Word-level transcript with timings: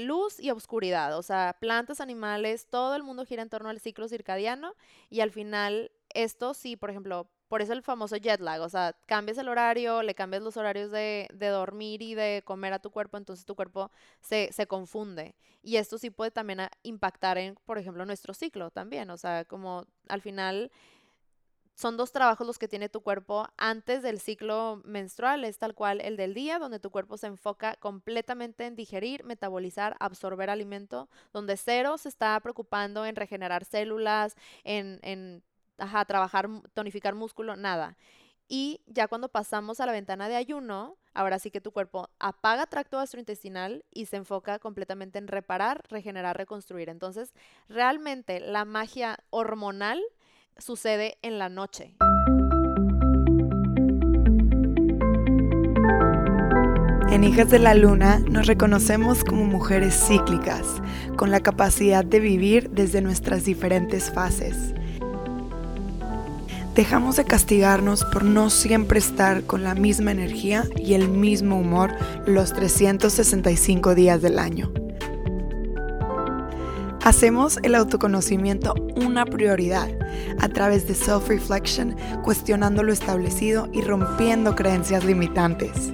luz 0.00 0.40
y 0.40 0.50
oscuridad, 0.50 1.16
o 1.16 1.22
sea, 1.22 1.56
plantas, 1.60 2.00
animales, 2.00 2.66
todo 2.68 2.96
el 2.96 3.02
mundo 3.02 3.24
gira 3.24 3.42
en 3.42 3.48
torno 3.48 3.68
al 3.68 3.80
ciclo 3.80 4.08
circadiano 4.08 4.74
y 5.08 5.20
al 5.20 5.30
final 5.30 5.92
esto 6.12 6.54
sí, 6.54 6.76
por 6.76 6.90
ejemplo, 6.90 7.28
por 7.48 7.62
eso 7.62 7.72
el 7.72 7.82
famoso 7.82 8.16
jet 8.16 8.40
lag, 8.40 8.60
o 8.60 8.68
sea, 8.68 8.96
cambias 9.06 9.38
el 9.38 9.48
horario, 9.48 10.02
le 10.02 10.14
cambias 10.14 10.42
los 10.42 10.56
horarios 10.56 10.90
de, 10.90 11.28
de 11.32 11.46
dormir 11.48 12.02
y 12.02 12.14
de 12.14 12.42
comer 12.44 12.72
a 12.72 12.80
tu 12.80 12.90
cuerpo, 12.90 13.16
entonces 13.16 13.44
tu 13.46 13.54
cuerpo 13.54 13.90
se, 14.20 14.52
se 14.52 14.66
confunde. 14.66 15.36
Y 15.62 15.76
esto 15.76 15.98
sí 15.98 16.10
puede 16.10 16.30
también 16.32 16.60
impactar 16.82 17.38
en, 17.38 17.54
por 17.64 17.78
ejemplo, 17.78 18.04
nuestro 18.04 18.34
ciclo 18.34 18.70
también, 18.70 19.10
o 19.10 19.16
sea, 19.16 19.44
como 19.44 19.86
al 20.08 20.20
final 20.20 20.72
son 21.74 21.96
dos 21.96 22.12
trabajos 22.12 22.46
los 22.46 22.58
que 22.58 22.68
tiene 22.68 22.88
tu 22.88 23.00
cuerpo 23.00 23.48
antes 23.56 24.02
del 24.02 24.20
ciclo 24.20 24.80
menstrual, 24.84 25.44
es 25.44 25.58
tal 25.58 25.74
cual 25.74 26.00
el 26.00 26.16
del 26.16 26.32
día, 26.32 26.58
donde 26.58 26.78
tu 26.78 26.90
cuerpo 26.90 27.16
se 27.16 27.26
enfoca 27.26 27.76
completamente 27.76 28.64
en 28.66 28.76
digerir, 28.76 29.24
metabolizar, 29.24 29.96
absorber 29.98 30.50
alimento, 30.50 31.08
donde 31.32 31.56
cero 31.56 31.98
se 31.98 32.08
está 32.08 32.38
preocupando 32.40 33.04
en 33.04 33.16
regenerar 33.16 33.64
células, 33.64 34.36
en, 34.62 35.00
en 35.02 35.42
trabajar, 36.06 36.48
tonificar 36.74 37.14
músculo, 37.16 37.56
nada. 37.56 37.96
Y 38.46 38.82
ya 38.86 39.08
cuando 39.08 39.28
pasamos 39.28 39.80
a 39.80 39.86
la 39.86 39.92
ventana 39.92 40.28
de 40.28 40.36
ayuno, 40.36 40.96
ahora 41.14 41.38
sí 41.38 41.50
que 41.50 41.60
tu 41.60 41.72
cuerpo 41.72 42.10
apaga 42.18 42.66
tracto 42.66 42.98
gastrointestinal 42.98 43.84
y 43.90 44.06
se 44.06 44.16
enfoca 44.16 44.58
completamente 44.58 45.18
en 45.18 45.28
reparar, 45.28 45.82
regenerar, 45.88 46.36
reconstruir. 46.36 46.88
Entonces, 46.88 47.32
realmente 47.68 48.40
la 48.40 48.64
magia 48.64 49.18
hormonal 49.30 50.02
sucede 50.58 51.18
en 51.22 51.38
la 51.38 51.48
noche. 51.48 51.94
En 57.10 57.22
Hijas 57.22 57.48
de 57.48 57.60
la 57.60 57.74
Luna 57.74 58.18
nos 58.28 58.46
reconocemos 58.46 59.22
como 59.22 59.44
mujeres 59.44 59.94
cíclicas, 59.94 60.66
con 61.16 61.30
la 61.30 61.40
capacidad 61.40 62.04
de 62.04 62.18
vivir 62.18 62.70
desde 62.70 63.00
nuestras 63.00 63.44
diferentes 63.44 64.10
fases. 64.10 64.74
Dejamos 66.74 67.14
de 67.14 67.24
castigarnos 67.24 68.04
por 68.04 68.24
no 68.24 68.50
siempre 68.50 68.98
estar 68.98 69.44
con 69.44 69.62
la 69.62 69.76
misma 69.76 70.10
energía 70.10 70.64
y 70.76 70.94
el 70.94 71.08
mismo 71.08 71.56
humor 71.56 71.94
los 72.26 72.52
365 72.52 73.94
días 73.94 74.20
del 74.20 74.40
año. 74.40 74.72
Hacemos 77.04 77.58
el 77.62 77.74
autoconocimiento 77.74 78.74
una 78.96 79.26
prioridad 79.26 79.90
a 80.40 80.48
través 80.48 80.88
de 80.88 80.94
self-reflection, 80.94 81.94
cuestionando 82.22 82.82
lo 82.82 82.94
establecido 82.94 83.68
y 83.74 83.82
rompiendo 83.82 84.56
creencias 84.56 85.04
limitantes. 85.04 85.92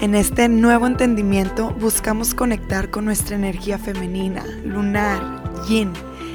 En 0.00 0.14
este 0.14 0.48
nuevo 0.48 0.86
entendimiento 0.86 1.74
buscamos 1.80 2.32
conectar 2.32 2.92
con 2.92 3.06
nuestra 3.06 3.34
energía 3.34 3.76
femenina, 3.76 4.46
lunar, 4.62 5.42
yin, 5.68 5.92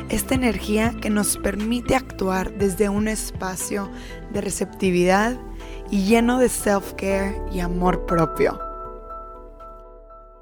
esta 0.09 0.35
energía 0.35 0.93
que 0.99 1.09
nos 1.09 1.37
permite 1.37 1.95
actuar 1.95 2.51
desde 2.57 2.89
un 2.89 3.07
espacio 3.07 3.89
de 4.33 4.41
receptividad 4.41 5.37
y 5.89 6.03
lleno 6.03 6.37
de 6.37 6.49
self-care 6.49 7.41
y 7.53 7.61
amor 7.61 8.05
propio. 8.07 8.72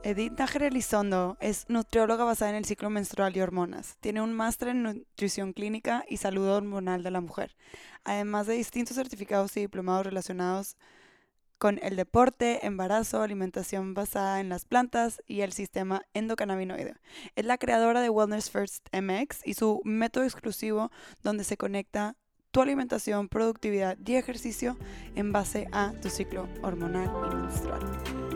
Edith 0.03 0.33
Nájera 0.39 0.67
Elizondo 0.67 1.37
es 1.39 1.65
nutrióloga 1.69 2.23
basada 2.23 2.49
en 2.49 2.57
el 2.57 2.65
ciclo 2.65 2.89
menstrual 2.89 3.37
y 3.37 3.41
hormonas. 3.41 3.97
Tiene 3.99 4.21
un 4.21 4.33
máster 4.33 4.69
en 4.69 4.81
nutrición 4.81 5.53
clínica 5.53 6.03
y 6.09 6.17
salud 6.17 6.47
hormonal 6.47 7.03
de 7.03 7.11
la 7.11 7.21
mujer, 7.21 7.55
además 8.03 8.47
de 8.47 8.55
distintos 8.55 8.95
certificados 8.95 9.55
y 9.57 9.61
diplomados 9.61 10.07
relacionados 10.07 10.75
con 11.59 11.79
el 11.83 11.95
deporte, 11.95 12.65
embarazo, 12.65 13.21
alimentación 13.21 13.93
basada 13.93 14.39
en 14.39 14.49
las 14.49 14.65
plantas 14.65 15.21
y 15.27 15.41
el 15.41 15.53
sistema 15.53 16.01
endocannabinoide. 16.15 16.95
Es 17.35 17.45
la 17.45 17.59
creadora 17.59 18.01
de 18.01 18.09
Wellness 18.09 18.49
First 18.49 18.87
MX 18.91 19.45
y 19.45 19.53
su 19.53 19.81
método 19.83 20.23
exclusivo 20.23 20.91
donde 21.21 21.43
se 21.43 21.57
conecta 21.57 22.15
tu 22.49 22.63
alimentación, 22.63 23.29
productividad 23.29 23.99
y 24.03 24.15
ejercicio 24.15 24.77
en 25.13 25.31
base 25.31 25.67
a 25.71 25.93
tu 26.01 26.09
ciclo 26.09 26.49
hormonal 26.63 27.11
y 27.31 27.35
menstrual. 27.35 28.30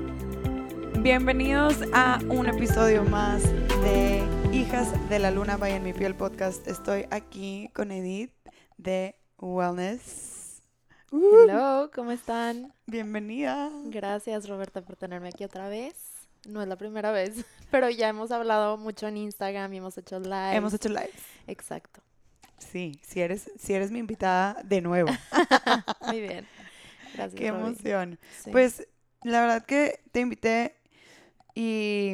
Bienvenidos 1.05 1.75
a 1.93 2.17
un 2.29 2.47
episodio 2.47 3.03
más 3.03 3.43
de 3.83 4.23
Hijas 4.51 4.91
de 5.07 5.19
la 5.19 5.29
Luna 5.29 5.55
Vaya 5.55 5.75
en 5.75 5.83
mi 5.83 5.93
piel 5.93 6.15
podcast. 6.15 6.67
Estoy 6.67 7.05
aquí 7.11 7.69
con 7.75 7.91
Edith 7.91 8.33
de 8.77 9.15
Wellness. 9.37 10.63
Hello, 11.11 11.91
¿cómo 11.93 12.09
están? 12.09 12.73
Bienvenida. 12.87 13.69
Gracias 13.83 14.49
Roberta 14.49 14.81
por 14.81 14.95
tenerme 14.95 15.27
aquí 15.27 15.43
otra 15.43 15.69
vez. 15.69 15.93
No 16.47 16.63
es 16.63 16.67
la 16.67 16.75
primera 16.75 17.11
vez, 17.11 17.45
pero 17.69 17.87
ya 17.91 18.09
hemos 18.09 18.31
hablado 18.31 18.75
mucho 18.77 19.07
en 19.07 19.17
Instagram 19.17 19.71
y 19.75 19.77
hemos 19.77 19.95
hecho 19.99 20.19
live. 20.19 20.55
Hemos 20.55 20.73
hecho 20.73 20.89
live. 20.89 21.13
Exacto. 21.45 22.01
Sí, 22.57 22.99
si 23.03 23.21
eres, 23.21 23.51
si 23.59 23.75
eres 23.75 23.91
mi 23.91 23.99
invitada 23.99 24.59
de 24.63 24.81
nuevo. 24.81 25.11
Muy 26.07 26.21
bien. 26.21 26.47
Gracias. 27.13 27.35
Qué 27.39 27.45
emoción. 27.45 28.17
Pues 28.51 28.87
la 29.21 29.41
verdad 29.41 29.65
que 29.67 29.99
te 30.11 30.21
invité 30.21 30.75
y 31.55 32.13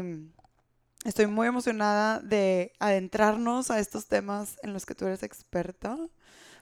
estoy 1.04 1.28
muy 1.28 1.48
emocionada 1.48 2.20
de 2.20 2.74
adentrarnos 2.80 3.72
a 3.72 3.80
estos 3.80 4.08
temas 4.08 4.58
en 4.64 4.74
los 4.74 4.86
que 4.86 4.96
tú 4.96 5.08
eres 5.08 5.24
experta, 5.24 5.98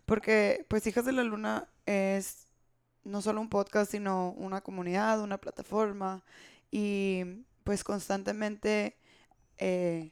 porque 0.06 0.66
pues 0.70 0.88
Hijas 0.88 1.06
de 1.06 1.12
la 1.12 1.24
Luna 1.24 1.70
es 1.86 2.48
no 3.04 3.22
solo 3.22 3.42
un 3.42 3.50
podcast, 3.50 3.92
sino 3.92 4.32
una 4.32 4.62
comunidad, 4.62 5.22
una 5.22 5.40
plataforma 5.40 6.24
y 6.72 7.46
pues 7.64 7.84
constantemente 7.84 8.98
eh, 9.58 10.12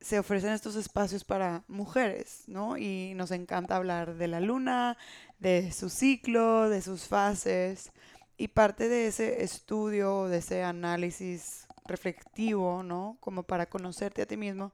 se 0.00 0.18
ofrecen 0.18 0.52
estos 0.52 0.76
espacios 0.76 1.24
para 1.24 1.64
mujeres, 1.68 2.44
¿no? 2.46 2.76
Y 2.76 3.14
nos 3.14 3.30
encanta 3.30 3.76
hablar 3.76 4.16
de 4.16 4.28
la 4.28 4.40
luna, 4.40 4.98
de 5.38 5.72
su 5.72 5.88
ciclo, 5.88 6.68
de 6.68 6.82
sus 6.82 7.06
fases. 7.06 7.92
Y 8.36 8.48
parte 8.48 8.88
de 8.88 9.06
ese 9.06 9.44
estudio, 9.44 10.28
de 10.28 10.38
ese 10.38 10.64
análisis 10.64 11.61
reflectivo, 11.84 12.82
¿no? 12.82 13.16
Como 13.20 13.42
para 13.42 13.66
conocerte 13.66 14.22
a 14.22 14.26
ti 14.26 14.36
mismo, 14.36 14.72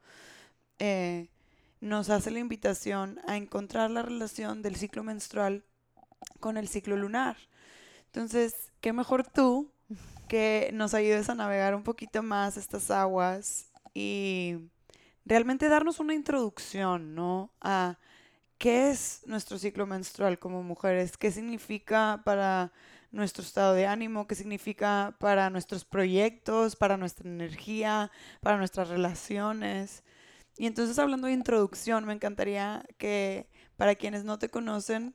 eh, 0.79 1.29
nos 1.81 2.11
hace 2.11 2.31
la 2.31 2.41
invitación 2.41 3.21
a 3.27 3.37
encontrar 3.37 3.91
la 3.91 4.03
relación 4.03 4.63
del 4.63 4.77
ciclo 4.77 5.03
menstrual 5.05 5.65
con 6.41 6.57
el 6.57 6.69
ciclo 6.69 6.97
lunar. 6.97 7.37
Entonces, 8.07 8.73
¿qué 8.81 8.93
mejor 8.93 9.25
tú 9.25 9.71
que 10.29 10.71
nos 10.75 10.95
ayudes 10.95 11.29
a 11.31 11.35
navegar 11.35 11.75
un 11.75 11.83
poquito 11.83 12.23
más 12.23 12.57
estas 12.57 12.91
aguas 12.91 13.71
y 13.95 14.57
realmente 15.25 15.69
darnos 15.69 16.01
una 16.01 16.15
introducción, 16.15 17.15
¿no? 17.15 17.51
A 17.61 17.99
qué 18.59 18.91
es 18.91 19.23
nuestro 19.27 19.59
ciclo 19.59 19.87
menstrual 19.87 20.39
como 20.39 20.63
mujeres, 20.63 21.17
qué 21.17 21.31
significa 21.31 22.23
para 22.25 22.73
nuestro 23.11 23.43
estado 23.43 23.75
de 23.75 23.87
ánimo, 23.87 24.27
qué 24.27 24.35
significa 24.35 25.17
para 25.19 25.51
nuestros 25.51 25.85
proyectos, 25.85 26.77
para 26.77 26.97
nuestra 26.97 27.29
energía, 27.29 28.11
para 28.41 28.59
nuestras 28.59 28.89
relaciones. 28.89 30.05
Y 30.57 30.67
entonces 30.67 30.99
hablando 30.99 31.27
de 31.27 31.33
introducción, 31.33 32.05
me 32.05 32.13
encantaría 32.13 32.85
que 32.99 33.49
para 33.77 33.95
quienes 33.95 34.25
no 34.25 34.39
te 34.39 34.49
conocen, 34.49 35.15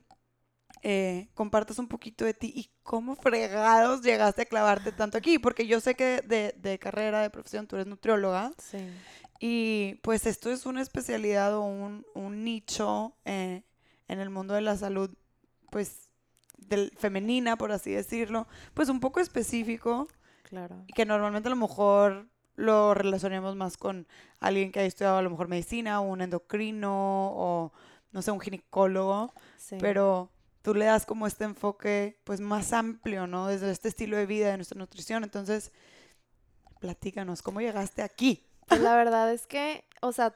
eh, 0.82 1.28
compartas 1.34 1.78
un 1.78 1.88
poquito 1.88 2.24
de 2.24 2.34
ti 2.34 2.52
y 2.54 2.70
cómo 2.82 3.14
fregados 3.16 4.02
llegaste 4.02 4.42
a 4.42 4.46
clavarte 4.46 4.92
tanto 4.92 5.16
aquí, 5.16 5.38
porque 5.38 5.66
yo 5.66 5.80
sé 5.80 5.94
que 5.94 6.20
de, 6.22 6.78
carrera, 6.78 7.22
de 7.22 7.30
profesión, 7.30 7.66
tú 7.66 7.76
eres 7.76 7.86
nutrióloga. 7.86 8.52
Sí. 8.58 8.78
Y 9.40 9.94
pues 10.02 10.26
esto 10.26 10.50
es 10.50 10.66
una 10.66 10.82
especialidad 10.82 11.54
o 11.54 11.62
un, 11.62 12.44
nicho 12.44 13.16
eh, 13.24 13.62
en 14.08 14.20
el 14.20 14.30
mundo 14.30 14.54
de 14.54 14.62
la 14.62 14.76
salud, 14.76 15.10
pues 15.70 16.03
del, 16.68 16.92
femenina, 16.96 17.56
por 17.56 17.72
así 17.72 17.92
decirlo, 17.92 18.46
pues 18.74 18.88
un 18.88 19.00
poco 19.00 19.20
específico. 19.20 20.08
Claro. 20.44 20.84
Y 20.86 20.92
que 20.92 21.04
normalmente 21.04 21.48
a 21.48 21.50
lo 21.50 21.56
mejor 21.56 22.26
lo 22.56 22.94
relacionamos 22.94 23.56
más 23.56 23.76
con 23.76 24.06
alguien 24.40 24.70
que 24.70 24.80
ha 24.80 24.84
estudiado 24.84 25.18
a 25.18 25.22
lo 25.22 25.30
mejor 25.30 25.48
medicina 25.48 26.00
o 26.00 26.04
un 26.04 26.20
endocrino 26.20 27.32
o 27.32 27.72
no 28.12 28.22
sé, 28.22 28.30
un 28.30 28.40
ginecólogo. 28.40 29.34
Pero 29.80 30.30
tú 30.62 30.74
le 30.74 30.84
das 30.84 31.04
como 31.04 31.26
este 31.26 31.44
enfoque 31.44 32.20
pues 32.24 32.40
más 32.40 32.72
amplio, 32.72 33.26
¿no? 33.26 33.48
Desde 33.48 33.70
este 33.70 33.88
estilo 33.88 34.16
de 34.16 34.26
vida, 34.26 34.50
de 34.50 34.56
nuestra 34.56 34.78
nutrición. 34.78 35.24
Entonces, 35.24 35.72
platícanos, 36.78 37.42
¿cómo 37.42 37.60
llegaste 37.60 38.02
aquí? 38.02 38.46
Pues 38.68 38.80
la 38.80 38.94
verdad 38.94 39.32
es 39.32 39.46
que, 39.46 39.84
o 40.00 40.12
sea, 40.12 40.34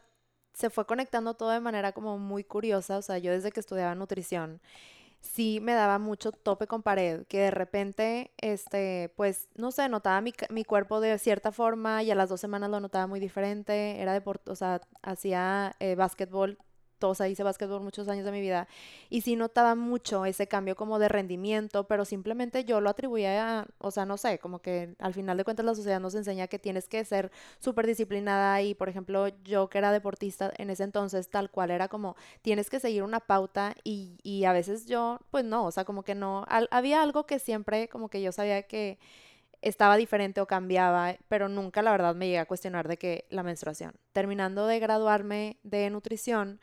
se 0.54 0.70
fue 0.70 0.86
conectando 0.86 1.34
todo 1.34 1.50
de 1.50 1.60
manera 1.60 1.92
como 1.92 2.18
muy 2.18 2.42
curiosa. 2.42 2.98
O 2.98 3.02
sea, 3.02 3.18
yo 3.18 3.30
desde 3.30 3.52
que 3.52 3.60
estudiaba 3.60 3.94
nutrición 3.94 4.60
sí 5.20 5.60
me 5.62 5.74
daba 5.74 5.98
mucho 5.98 6.32
tope 6.32 6.66
con 6.66 6.82
pared, 6.82 7.26
que 7.26 7.38
de 7.40 7.50
repente, 7.50 8.32
este, 8.38 9.12
pues, 9.16 9.48
no 9.56 9.70
sé, 9.72 9.88
notaba 9.88 10.20
mi, 10.20 10.32
mi 10.50 10.64
cuerpo 10.64 11.00
de 11.00 11.18
cierta 11.18 11.52
forma 11.52 12.02
y 12.02 12.10
a 12.10 12.14
las 12.14 12.28
dos 12.28 12.40
semanas 12.40 12.70
lo 12.70 12.80
notaba 12.80 13.06
muy 13.06 13.20
diferente, 13.20 14.00
era 14.00 14.12
deporte, 14.12 14.50
o 14.50 14.56
sea, 14.56 14.80
hacía 15.02 15.74
eh, 15.80 15.94
básquetbol 15.94 16.58
o 17.00 17.24
hice 17.24 17.42
básquetbol 17.42 17.80
muchos 17.80 18.08
años 18.08 18.24
de 18.24 18.32
mi 18.32 18.40
vida 18.40 18.66
y 19.10 19.20
sí 19.20 19.36
notaba 19.36 19.74
mucho 19.74 20.24
ese 20.24 20.48
cambio 20.48 20.76
como 20.76 20.98
de 20.98 21.08
rendimiento, 21.08 21.84
pero 21.84 22.04
simplemente 22.04 22.64
yo 22.64 22.80
lo 22.80 22.90
atribuía 22.90 23.60
a, 23.60 23.66
o 23.78 23.90
sea, 23.90 24.04
no 24.04 24.16
sé, 24.16 24.38
como 24.38 24.60
que 24.60 24.94
al 24.98 25.14
final 25.14 25.36
de 25.36 25.44
cuentas 25.44 25.64
la 25.64 25.74
sociedad 25.74 26.00
nos 26.00 26.14
enseña 26.14 26.48
que 26.48 26.58
tienes 26.58 26.88
que 26.88 27.04
ser 27.04 27.30
súper 27.58 27.86
disciplinada 27.86 28.60
y, 28.62 28.74
por 28.74 28.88
ejemplo, 28.88 29.28
yo 29.44 29.68
que 29.68 29.78
era 29.78 29.92
deportista 29.92 30.52
en 30.56 30.70
ese 30.70 30.84
entonces, 30.84 31.28
tal 31.30 31.50
cual 31.50 31.70
era 31.70 31.88
como, 31.88 32.16
tienes 32.42 32.70
que 32.70 32.80
seguir 32.80 33.02
una 33.02 33.20
pauta 33.20 33.74
y, 33.84 34.18
y 34.22 34.44
a 34.44 34.52
veces 34.52 34.86
yo, 34.86 35.20
pues 35.30 35.44
no, 35.44 35.66
o 35.66 35.70
sea, 35.70 35.84
como 35.84 36.02
que 36.02 36.14
no, 36.14 36.44
había 36.70 37.02
algo 37.02 37.26
que 37.26 37.38
siempre 37.38 37.88
como 37.88 38.08
que 38.08 38.22
yo 38.22 38.32
sabía 38.32 38.62
que 38.62 38.98
estaba 39.62 39.96
diferente 39.96 40.40
o 40.40 40.46
cambiaba, 40.46 41.16
pero 41.28 41.48
nunca 41.48 41.82
la 41.82 41.90
verdad 41.90 42.14
me 42.14 42.26
llegué 42.26 42.38
a 42.38 42.46
cuestionar 42.46 42.88
de 42.88 42.96
que 42.96 43.26
la 43.30 43.42
menstruación. 43.42 43.94
Terminando 44.12 44.66
de 44.66 44.78
graduarme 44.78 45.58
de 45.62 45.90
nutrición, 45.90 46.60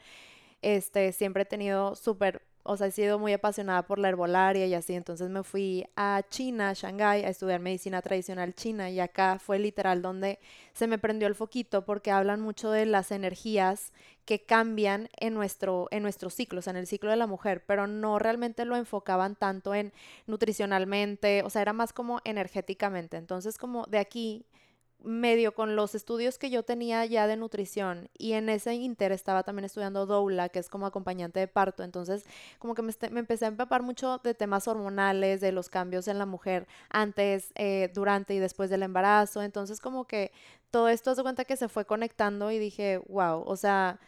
este, 0.62 1.12
siempre 1.12 1.44
he 1.44 1.45
tenido 1.45 1.95
súper 1.95 2.42
o 2.67 2.77
sea, 2.77 2.88
he 2.88 2.91
sido 2.91 3.19
muy 3.19 3.31
apasionada 3.31 3.83
por 3.83 4.00
la 4.00 4.09
herbolaria 4.09 4.65
y 4.65 4.73
así, 4.73 4.95
entonces 4.95 5.29
me 5.29 5.44
fui 5.44 5.85
a 5.95 6.23
China, 6.29 6.69
a 6.69 6.73
Shanghái, 6.73 7.23
a 7.23 7.29
estudiar 7.29 7.59
medicina 7.59 8.01
tradicional 8.01 8.56
china 8.56 8.89
y 8.89 9.00
acá 9.00 9.38
fue 9.38 9.59
literal 9.59 10.01
donde 10.01 10.39
se 10.73 10.88
me 10.88 10.97
prendió 10.97 11.27
el 11.27 11.35
foquito 11.35 11.85
porque 11.85 12.09
hablan 12.09 12.41
mucho 12.41 12.71
de 12.71 12.88
las 12.88 13.12
energías 13.12 13.94
que 14.25 14.44
cambian 14.44 15.09
en 15.17 15.35
nuestro, 15.35 15.88
en 15.91 16.01
nuestros 16.01 16.33
ciclos, 16.33 16.65
en 16.65 16.75
el 16.75 16.88
ciclo 16.88 17.12
de 17.12 17.17
la 17.17 17.27
mujer, 17.27 17.63
pero 17.67 17.85
no 17.85 18.17
realmente 18.17 18.65
lo 18.65 18.75
enfocaban 18.75 19.35
tanto 19.35 19.75
en 19.75 19.94
nutricionalmente, 20.25 21.44
o 21.44 21.51
sea, 21.51 21.61
era 21.61 21.73
más 21.73 21.94
como 21.94 22.19
energéticamente. 22.23 23.18
Entonces, 23.18 23.59
como 23.59 23.85
de 23.85 24.00
aquí 24.00 24.44
medio 25.06 25.54
con 25.54 25.75
los 25.75 25.96
estudios 25.96 26.38
que 26.38 26.50
yo 26.50 26.63
tenía 26.63 27.06
ya 27.06 27.28
de 27.28 27.38
nutrición 27.38 28.10
y 28.18 28.34
en 28.34 28.50
ese 28.50 28.74
inter 28.74 29.12
estaba 29.12 29.44
también 29.44 29.66
estudiando 29.66 30.06
doula, 30.06 30.50
que 30.50 30.60
es 30.60 30.69
como 30.69 30.86
acompañante 30.86 31.40
de 31.40 31.48
parto, 31.48 31.84
entonces 31.84 32.25
como 32.60 32.75
que 32.75 32.81
me, 32.81 32.92
empecé 33.19 33.46
a 33.46 33.50
empapar 33.50 33.84
mucho 33.84 34.19
de 34.24 34.34
temas 34.34 34.68
hormonales, 34.68 35.42
de 35.42 35.52
los 35.52 35.69
cambios 35.69 36.07
en 36.07 36.18
la 36.18 36.25
mujer 36.25 36.68
antes, 36.90 37.52
eh, 37.56 37.92
durante 37.94 38.34
y 38.34 38.40
después 38.40 38.69
del 38.69 38.84
embarazo, 38.84 39.42
entonces 39.44 39.80
como 39.80 40.06
que 40.06 40.31
todo 40.72 40.90
esto 40.90 41.12
hace 41.12 41.24
cuenta 41.24 41.46
que 41.46 41.57
se 41.57 41.69
fue 41.69 41.86
conectando 41.86 42.52
y 42.52 42.60
dije, 42.60 42.98
wow, 43.07 43.44
o 43.46 43.56
sea, 43.56 44.00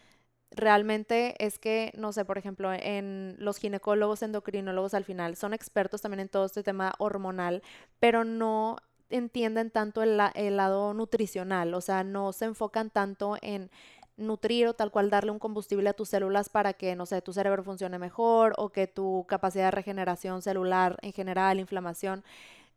realmente 0.52 1.36
es 1.46 1.60
que, 1.60 1.92
no 1.96 2.12
sé, 2.14 2.26
por 2.26 2.38
ejemplo, 2.38 2.72
en 2.74 3.36
los 3.40 3.58
ginecólogos, 3.58 4.24
endocrinólogos 4.24 4.94
al 4.94 5.04
final 5.04 5.36
son 5.36 5.54
expertos 5.54 6.02
también 6.02 6.22
en 6.22 6.30
todo 6.30 6.46
este 6.46 6.64
tema 6.64 6.94
hormonal, 7.00 7.64
pero 8.00 8.24
no 8.24 8.78
entienden 9.10 9.72
tanto 9.72 10.02
el, 10.04 10.18
lado 10.18 10.94
nutricional, 10.94 11.74
o 11.74 11.82
sea, 11.82 12.04
no 12.04 12.34
se 12.34 12.46
enfocan 12.46 12.90
tanto 12.90 13.38
en 13.42 13.70
nutrir 14.18 14.68
o 14.68 14.74
tal 14.74 14.92
cual 14.92 15.10
darle 15.10 15.32
un 15.32 15.40
combustible 15.40 15.90
a 15.90 15.94
tus 15.94 16.10
células 16.10 16.50
para 16.50 16.74
que, 16.74 16.96
no 16.96 17.06
sé, 17.06 17.22
tu 17.22 17.34
cerebro 17.34 17.64
funcione 17.64 18.00
mejor 18.00 18.54
o 18.58 18.70
que 18.70 18.88
tu 18.88 19.26
capacidad 19.28 19.66
de 19.66 19.72
regeneración 19.72 20.42
celular 20.42 20.98
en 21.02 21.14
general, 21.14 21.60
inflamación, 21.60 22.24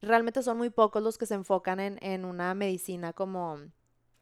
realmente 0.03 0.43
son 0.43 0.59
muy 0.59 0.71
pocos 0.71 1.03
los 1.03 1.19
que 1.19 1.27
se 1.27 1.35
enfocan 1.35 1.81
en, 1.81 2.25
una 2.25 2.55
medicina 2.55 3.13
como, 3.13 3.59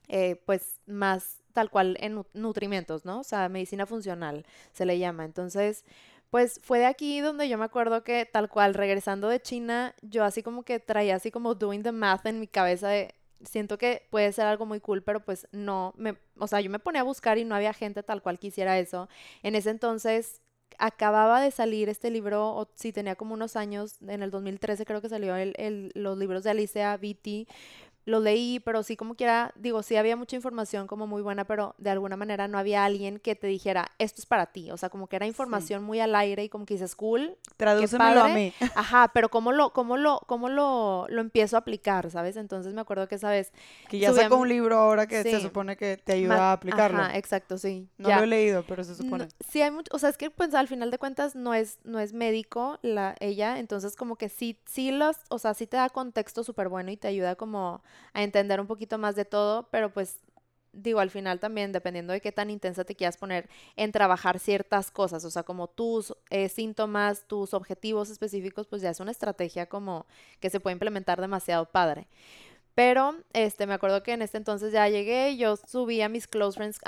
eh, 0.08 0.40
pues, 0.46 0.81
más 0.87 1.38
tal 1.52 1.70
cual 1.70 1.96
en 2.00 2.25
nutrimientos, 2.34 3.04
¿no? 3.04 3.20
O 3.20 3.25
sea, 3.25 3.49
medicina 3.49 3.84
funcional 3.84 4.46
se 4.72 4.87
le 4.87 4.99
llama. 4.99 5.25
Entonces, 5.25 5.84
pues 6.30 6.60
fue 6.62 6.78
de 6.80 6.86
aquí 6.86 7.20
donde 7.20 7.48
yo 7.48 7.58
me 7.58 7.64
acuerdo 7.64 8.04
que 8.04 8.26
tal 8.26 8.48
cual, 8.48 8.75
regresando 8.75 9.28
de 9.28 9.40
China, 9.40 9.94
yo 10.02 10.25
así 10.25 10.42
como 10.42 10.62
que 10.62 10.78
traía 10.80 11.16
así 11.16 11.30
como 11.30 11.54
doing 11.54 11.82
the 11.82 11.92
math 11.92 12.26
en 12.26 12.40
mi 12.40 12.46
cabeza 12.46 12.88
de, 12.88 13.14
siento 13.44 13.78
que 13.78 14.06
puede 14.10 14.32
ser 14.32 14.46
algo 14.46 14.66
muy 14.66 14.80
cool, 14.80 15.02
pero 15.02 15.25
pues 15.25 15.48
no, 15.52 15.94
me, 15.96 16.16
o 16.38 16.46
sea, 16.46 16.60
yo 16.60 16.70
me 16.70 16.78
ponía 16.78 17.02
a 17.02 17.04
buscar 17.04 17.38
y 17.38 17.44
no 17.44 17.54
había 17.54 17.72
gente 17.72 18.02
tal 18.02 18.22
cual 18.22 18.38
quisiera 18.38 18.78
eso. 18.78 19.08
En 19.42 19.54
ese 19.54 19.70
entonces 19.70 20.42
acababa 20.78 21.40
de 21.40 21.50
salir 21.50 21.88
este 21.88 22.10
libro, 22.10 22.54
o 22.54 22.69
sí, 22.75 22.92
tenía 22.92 23.16
como 23.16 23.34
unos 23.34 23.56
años, 23.56 23.96
en 24.06 24.22
el 24.22 24.30
2013 24.30 24.84
creo 24.84 25.00
que 25.00 25.08
salió 25.08 25.34
el, 25.36 25.92
los 25.94 26.19
libros 26.19 26.44
de 26.44 26.50
Alicia 26.50 26.96
Vitti, 26.96 27.48
lo 28.08 28.20
leí, 28.20 28.58
pero 28.60 28.82
sí 28.82 28.96
como 28.96 29.16
quiera, 29.16 29.52
digo, 29.55 29.82
sí 29.82 29.96
había 29.96 30.16
mucha 30.16 30.34
información 30.34 30.87
como 30.87 31.06
muy 31.06 31.20
buena, 31.20 31.44
pero 31.44 31.75
de 31.76 31.90
alguna 31.90 32.16
manera 32.16 32.49
no 32.49 32.56
había 32.56 32.87
alguien 32.87 33.19
que 33.19 33.37
te 33.37 33.46
dijera, 33.46 33.93
esto 33.99 34.22
es 34.22 34.26
para 34.26 34.46
ti, 34.46 34.70
o 34.70 34.78
sea, 34.78 34.88
como 34.88 35.08
que 35.08 35.16
era 35.16 35.26
información 35.26 35.84
muy 35.84 36.00
al 36.00 36.14
aire 36.14 36.43
y 36.43 36.49
como 36.49 36.64
que 36.64 36.75
dices, 36.75 36.96
cool. 36.96 37.37
Tradúcemelo 37.58 38.22
a 38.22 38.28
mí. 38.28 38.55
Ajá, 38.75 39.10
pero 39.12 39.28
¿cómo 39.28 39.52
lo, 39.52 39.75
cómo 39.75 39.99
lo, 39.99 40.20
cómo 40.26 40.49
lo, 40.49 41.06
lo 41.10 41.20
empiezo 41.20 41.56
a 41.56 41.58
aplicar, 41.58 42.10
sabes? 42.10 42.37
Entonces 42.37 42.72
me 42.72 42.81
acuerdo 42.81 43.08
que 43.08 43.16
esa 43.16 43.28
vez... 43.28 43.52
Que 43.90 43.99
ya 43.99 44.11
sacó 44.14 44.37
un 44.37 44.49
libro 44.49 44.78
ahora 44.78 45.06
que 45.06 45.22
se 45.22 45.40
supone 45.40 45.76
que 45.76 45.99
te 45.99 46.14
ayuda 46.14 46.49
a 46.49 46.52
aplicarlo. 46.52 47.02
Ajá, 47.02 47.19
exacto, 47.19 47.58
sí. 47.58 47.88
No 47.99 48.08
lo 48.08 48.22
he 48.22 48.26
leído, 48.26 48.64
pero 48.66 48.84
se 48.84 48.94
supone. 48.94 49.28
sí 49.50 49.61
hay 49.61 49.70
mucho, 49.70 49.94
o 49.94 49.99
sea, 49.99 50.08
es 50.08 50.16
que 50.16 50.31
pues 50.31 50.54
al 50.54 50.66
final 50.66 50.90
de 50.90 50.96
cuentas 50.96 51.37
no 51.37 51.52
es, 51.52 51.78
no 51.84 52.00
es 52.00 52.14
médico 52.14 52.78
la, 52.81 53.16
ella, 53.20 53.58
entonces 53.58 53.96
como 53.96 54.16
que 54.16 54.31
sí, 54.31 54.58
sí 54.64 54.93
los, 54.93 55.19
o 55.28 55.38
sea, 55.38 55.52
sí 55.52 55.66
te 55.66 55.76
da 55.76 55.90
contexto 55.90 56.43
súper 56.43 56.70
bueno 56.70 56.90
y 56.90 56.96
te 56.96 57.08
ayuda 57.08 57.37
como 57.37 57.82
a 58.12 58.23
entender 58.23 58.61
un 58.61 58.67
poquito 58.67 58.99
más 58.99 59.17
de 59.17 59.25
todo, 59.25 59.69
pero 59.71 59.93
pues 59.93 60.19
digo, 60.73 61.00
al 61.00 61.11
final 61.11 61.41
también, 61.41 61.73
dependiendo 61.73 62.12
de 62.12 62.21
qué 62.21 62.33
tan 62.33 62.50
intensa 62.50 62.85
te 62.85 62.95
quieras 62.95 63.17
poner 63.17 63.49
en 63.77 63.93
trabajar 63.93 64.39
ciertas 64.39 64.91
cosas, 64.91 65.25
o 65.25 65.31
sea, 65.31 65.43
como 65.43 65.69
tus 65.69 66.15
eh, 66.31 66.49
síntomas, 66.49 67.27
tus 67.27 67.55
objetivos 67.55 68.11
específicos, 68.11 68.67
pues 68.67 68.83
ya 68.83 68.91
es 68.91 69.00
una 69.00 69.11
estrategia 69.11 69.67
como 69.67 70.06
que 70.41 70.50
se 70.50 70.61
puede 70.61 70.75
implementar 70.75 71.21
demasiado 71.21 71.67
padre. 71.67 72.09
Pero, 72.78 73.16
este, 73.32 73.66
me 73.66 73.75
acuerdo 73.75 74.04
que 74.04 74.12
en 74.12 74.22
este 74.22 74.38
entonces 74.38 74.72
ya 74.72 74.88
llegué, 74.88 75.36
yo 75.36 75.56
subí 75.56 76.00
a 76.00 76.08
mis 76.08 76.28
close 76.28 76.56
friends, 76.56 76.78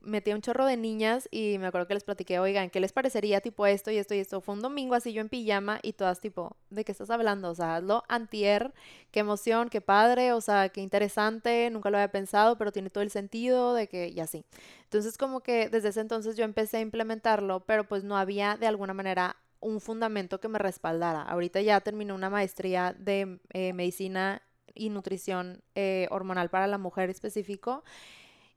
metí 0.00 0.32
un 0.32 0.42
chorro 0.42 0.64
de 0.64 0.76
niñas 0.76 1.28
y 1.32 1.58
me 1.58 1.66
acuerdo 1.66 1.88
que 1.88 1.94
les 1.94 2.04
platiqué, 2.04 2.38
oigan, 2.38 2.70
¿qué 2.70 2.78
les 2.78 2.92
parecería 2.92 3.40
tipo 3.40 3.66
esto 3.66 3.90
y 3.90 3.96
esto 3.96 4.14
y 4.14 4.20
esto? 4.20 4.40
Fue 4.40 4.54
un 4.54 4.62
domingo 4.62 4.94
así 4.94 5.12
yo 5.12 5.20
en 5.20 5.28
pijama 5.28 5.80
y 5.82 5.94
todas 5.94 6.20
tipo, 6.20 6.56
¿de 6.70 6.84
qué 6.84 6.92
estás 6.92 7.10
hablando? 7.10 7.50
O 7.50 7.54
sea, 7.56 7.74
hazlo 7.74 8.04
antier, 8.06 8.72
qué 9.10 9.18
emoción, 9.18 9.70
qué 9.70 9.80
padre, 9.80 10.32
o 10.34 10.40
sea, 10.40 10.68
qué 10.68 10.82
interesante, 10.82 11.68
nunca 11.72 11.90
lo 11.90 11.96
había 11.96 12.12
pensado, 12.12 12.56
pero 12.56 12.70
tiene 12.70 12.88
todo 12.88 13.02
el 13.02 13.10
sentido 13.10 13.74
de 13.74 13.88
que, 13.88 14.06
y 14.06 14.20
así. 14.20 14.44
Entonces 14.84 15.18
como 15.18 15.40
que 15.40 15.68
desde 15.68 15.88
ese 15.88 16.00
entonces 16.00 16.36
yo 16.36 16.44
empecé 16.44 16.76
a 16.76 16.80
implementarlo, 16.80 17.66
pero 17.66 17.88
pues 17.88 18.04
no 18.04 18.16
había 18.16 18.56
de 18.56 18.68
alguna 18.68 18.94
manera 18.94 19.34
un 19.58 19.80
fundamento 19.80 20.38
que 20.38 20.46
me 20.46 20.60
respaldara. 20.60 21.22
Ahorita 21.22 21.60
ya 21.60 21.80
terminé 21.80 22.12
una 22.12 22.30
maestría 22.30 22.94
de 22.96 23.40
eh, 23.52 23.72
medicina 23.72 24.42
y 24.74 24.90
nutrición 24.90 25.62
eh, 25.74 26.06
hormonal 26.10 26.50
para 26.50 26.66
la 26.66 26.78
mujer 26.78 27.10
específico. 27.10 27.84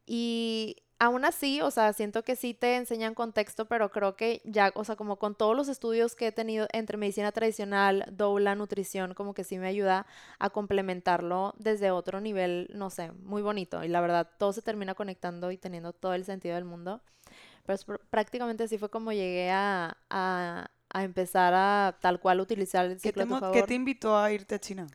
Y 0.06 0.78
aún 1.00 1.26
así, 1.26 1.62
o 1.62 1.72
sea, 1.72 1.94
siento 1.94 2.24
que 2.24 2.36
sí 2.36 2.54
te 2.54 2.76
enseñan 2.76 3.14
contexto, 3.14 3.66
pero 3.66 3.92
creo 3.92 4.16
que 4.16 4.42
ya, 4.46 4.72
o 4.76 4.84
sea, 4.84 4.96
como 4.96 5.18
con 5.18 5.36
todos 5.36 5.56
los 5.56 5.68
estudios 5.68 6.16
que 6.16 6.28
he 6.28 6.32
tenido 6.32 6.68
entre 6.72 6.98
medicina 6.98 7.32
tradicional, 7.32 8.06
doula, 8.12 8.56
nutrición, 8.56 9.14
como 9.14 9.34
que 9.34 9.44
sí 9.44 9.58
me 9.58 9.68
ayuda 9.68 10.06
a 10.40 10.50
complementarlo 10.50 11.54
desde 11.58 11.92
otro 11.92 12.22
nivel, 12.22 12.70
no 12.74 12.90
sé, 12.90 13.12
muy 13.12 13.42
bonito. 13.42 13.84
Y 13.84 13.88
la 13.88 14.02
verdad, 14.02 14.30
todo 14.38 14.54
se 14.54 14.62
termina 14.62 14.96
conectando 14.96 15.52
y 15.52 15.58
teniendo 15.58 15.94
todo 15.94 16.14
el 16.14 16.26
sentido 16.26 16.56
del 16.56 16.66
mundo. 16.66 17.02
Pero 17.66 17.80
prácticamente 18.10 18.64
así 18.64 18.78
fue 18.78 18.90
como 18.90 19.12
llegué 19.14 19.50
a, 19.52 19.98
a, 20.10 20.70
empezar 20.96 21.54
a 21.54 21.98
tal 22.02 22.20
cual 22.20 22.40
utilizar 22.40 22.86
el 22.86 23.00
ciclo 23.00 23.26
¿Qué 23.26 23.46
te, 23.48 23.52
¿Qué 23.52 23.64
te 23.64 23.74
invitó 23.74 24.18
a 24.18 24.32
irte 24.32 24.56
a 24.56 24.60
China? 24.60 24.88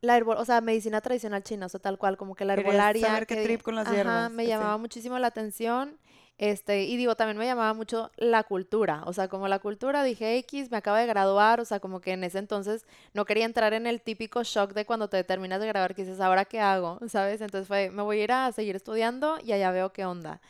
La 0.00 0.16
herbol, 0.16 0.36
o 0.38 0.44
sea, 0.44 0.60
medicina 0.60 1.00
tradicional 1.00 1.42
china, 1.42 1.66
o 1.66 1.68
sea, 1.68 1.80
tal 1.80 1.98
cual, 1.98 2.16
como 2.16 2.34
que 2.34 2.44
la 2.44 2.54
herbolaria. 2.54 3.06
saber 3.06 3.26
qué 3.26 3.42
trip 3.42 3.62
con 3.62 3.74
las 3.74 3.90
hierbas. 3.90 4.30
me 4.30 4.46
llamaba 4.46 4.76
muchísimo 4.78 5.18
la 5.18 5.28
atención. 5.28 5.98
Este, 6.38 6.84
y 6.84 6.96
digo, 6.96 7.16
también 7.16 7.36
me 7.36 7.46
llamaba 7.46 7.74
mucho 7.74 8.12
la 8.16 8.44
cultura, 8.44 9.02
o 9.06 9.12
sea, 9.12 9.26
como 9.26 9.48
la 9.48 9.58
cultura 9.58 10.04
dije 10.04 10.36
X, 10.38 10.70
me 10.70 10.76
acabo 10.76 10.96
de 10.96 11.04
graduar, 11.04 11.58
o 11.58 11.64
sea, 11.64 11.80
como 11.80 12.00
que 12.00 12.12
en 12.12 12.22
ese 12.22 12.38
entonces 12.38 12.86
no 13.12 13.24
quería 13.24 13.44
entrar 13.44 13.74
en 13.74 13.88
el 13.88 14.00
típico 14.00 14.44
shock 14.44 14.72
de 14.72 14.86
cuando 14.86 15.08
te 15.08 15.24
terminas 15.24 15.58
de 15.58 15.66
graduar, 15.66 15.96
que 15.96 16.04
dices, 16.04 16.20
¿ahora 16.20 16.44
qué 16.44 16.60
hago? 16.60 17.00
¿Sabes? 17.08 17.40
Entonces 17.40 17.66
fue, 17.66 17.90
me 17.90 18.02
voy 18.02 18.20
a 18.20 18.24
ir 18.24 18.32
a 18.32 18.52
seguir 18.52 18.76
estudiando 18.76 19.38
y 19.44 19.50
allá 19.50 19.72
veo 19.72 19.92
qué 19.92 20.04
onda. 20.04 20.40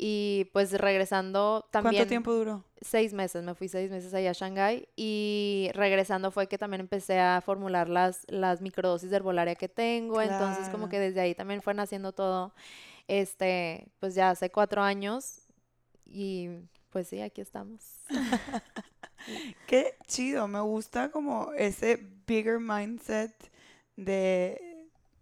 Y 0.00 0.48
pues 0.52 0.72
regresando 0.72 1.66
también... 1.72 1.96
¿Cuánto 1.96 2.08
tiempo 2.08 2.32
duró? 2.32 2.64
Seis 2.80 3.12
meses, 3.12 3.42
me 3.42 3.56
fui 3.56 3.66
seis 3.68 3.90
meses 3.90 4.14
allá 4.14 4.30
a 4.30 4.32
Shanghái 4.32 4.88
y 4.94 5.70
regresando 5.74 6.30
fue 6.30 6.46
que 6.46 6.56
también 6.56 6.80
empecé 6.80 7.18
a 7.18 7.40
formular 7.40 7.88
las, 7.88 8.24
las 8.28 8.60
microdosis 8.60 9.10
de 9.10 9.16
herbolaria 9.16 9.56
que 9.56 9.68
tengo, 9.68 10.22
entonces 10.22 10.68
como 10.68 10.88
que 10.88 11.00
desde 11.00 11.20
ahí 11.20 11.34
también 11.34 11.60
fue 11.60 11.74
naciendo 11.74 12.12
todo, 12.12 12.54
este, 13.08 13.88
pues 13.98 14.14
ya 14.14 14.30
hace 14.30 14.50
cuatro 14.50 14.80
años 14.82 15.40
y 16.06 16.48
pues 16.90 17.08
sí, 17.08 17.20
aquí 17.20 17.40
estamos. 17.40 17.82
Qué 19.66 19.96
chido, 20.06 20.46
me 20.46 20.60
gusta 20.60 21.10
como 21.10 21.52
ese 21.54 21.98
bigger 22.26 22.60
mindset 22.60 23.32
de 23.96 24.67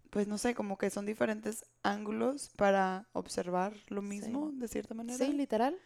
pues 0.09 0.27
no 0.27 0.37
sé, 0.37 0.55
como 0.55 0.77
que 0.77 0.89
son 0.89 1.05
diferentes 1.05 1.65
ángulos 1.83 2.49
para 2.55 3.07
observar 3.13 3.73
lo 3.87 4.01
mismo, 4.01 4.51
de 4.53 4.67
cierta 4.67 4.93
manera. 4.93 5.17
Sí, 5.17 5.33
literal. 5.33 5.77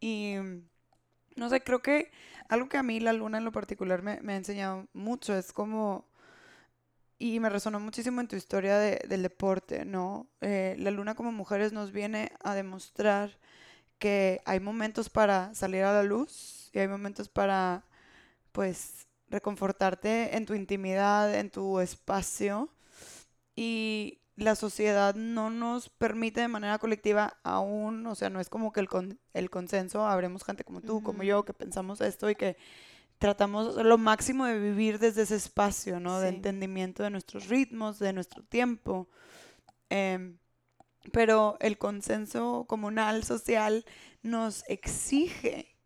Y 0.00 0.36
no 1.36 1.50
sé, 1.50 1.62
creo 1.62 1.82
que 1.82 2.10
algo 2.48 2.68
que 2.68 2.78
a 2.78 2.82
mí 2.82 3.00
la 3.00 3.12
luna 3.12 3.38
en 3.38 3.44
lo 3.44 3.52
particular 3.52 4.02
me, 4.02 4.32
ha 4.32 4.36
enseñado 4.36 4.86
mucho 4.92 5.36
es 5.36 5.52
como, 5.52 6.06
y 7.18 7.40
me 7.40 7.50
resonó 7.50 7.78
muchísimo 7.78 8.20
en 8.20 8.28
tu 8.28 8.36
historia 8.36 8.78
de, 8.78 9.02
del 9.08 9.22
deporte, 9.22 9.84
¿no? 9.84 10.28
Eh, 10.40 10.76
la 10.78 10.90
luna 10.90 11.14
como 11.14 11.32
mujeres 11.32 11.72
nos 11.72 11.92
viene 11.92 12.32
a 12.42 12.54
demostrar 12.54 13.38
que 13.98 14.40
hay 14.44 14.60
momentos 14.60 15.10
para 15.10 15.54
salir 15.54 15.84
a 15.84 15.92
la 15.92 16.02
luz 16.02 16.70
y 16.72 16.78
hay 16.78 16.88
momentos 16.88 17.28
para, 17.28 17.84
pues, 18.52 19.06
reconfortarte 19.28 20.36
en 20.36 20.46
tu 20.46 20.54
intimidad, 20.54 21.34
en 21.34 21.50
tu 21.50 21.80
espacio. 21.80 22.70
Y 23.56 24.20
la 24.36 24.54
sociedad 24.54 25.14
no 25.14 25.50
nos 25.50 25.88
permite 25.88 26.42
de 26.42 26.48
manera 26.48 26.78
colectiva 26.78 27.38
aún, 27.42 28.06
o 28.06 28.14
sea, 28.14 28.28
no 28.28 28.38
es 28.38 28.50
como 28.50 28.70
que 28.72 28.80
el, 28.80 28.88
el 29.32 29.50
consenso, 29.50 30.06
habremos 30.06 30.44
gente 30.44 30.62
como 30.62 30.82
tú, 30.82 31.02
como 31.02 31.22
yo, 31.22 31.44
que 31.44 31.54
pensamos 31.54 32.00
esto 32.02 32.28
y 32.28 32.34
que 32.34 32.58
tratamos 33.18 33.76
lo 33.76 33.98
máximo 33.98 34.44
de 34.44 34.58
vivir 34.58 34.98
desde 34.98 35.22
ese 35.22 35.36
espacio, 35.36 36.00
¿no? 36.00 36.20
De 36.20 36.28
entendimiento 36.28 37.02
de 37.02 37.10
nuestros 37.10 37.48
ritmos, 37.48 37.98
de 37.98 38.12
nuestro 38.12 38.42
tiempo. 38.44 39.08
Em, 39.88 40.38
pero 41.12 41.56
el 41.60 41.78
consenso 41.78 42.66
comunal, 42.68 43.24
social, 43.24 43.84
nos 44.22 44.64
exige, 44.68 45.76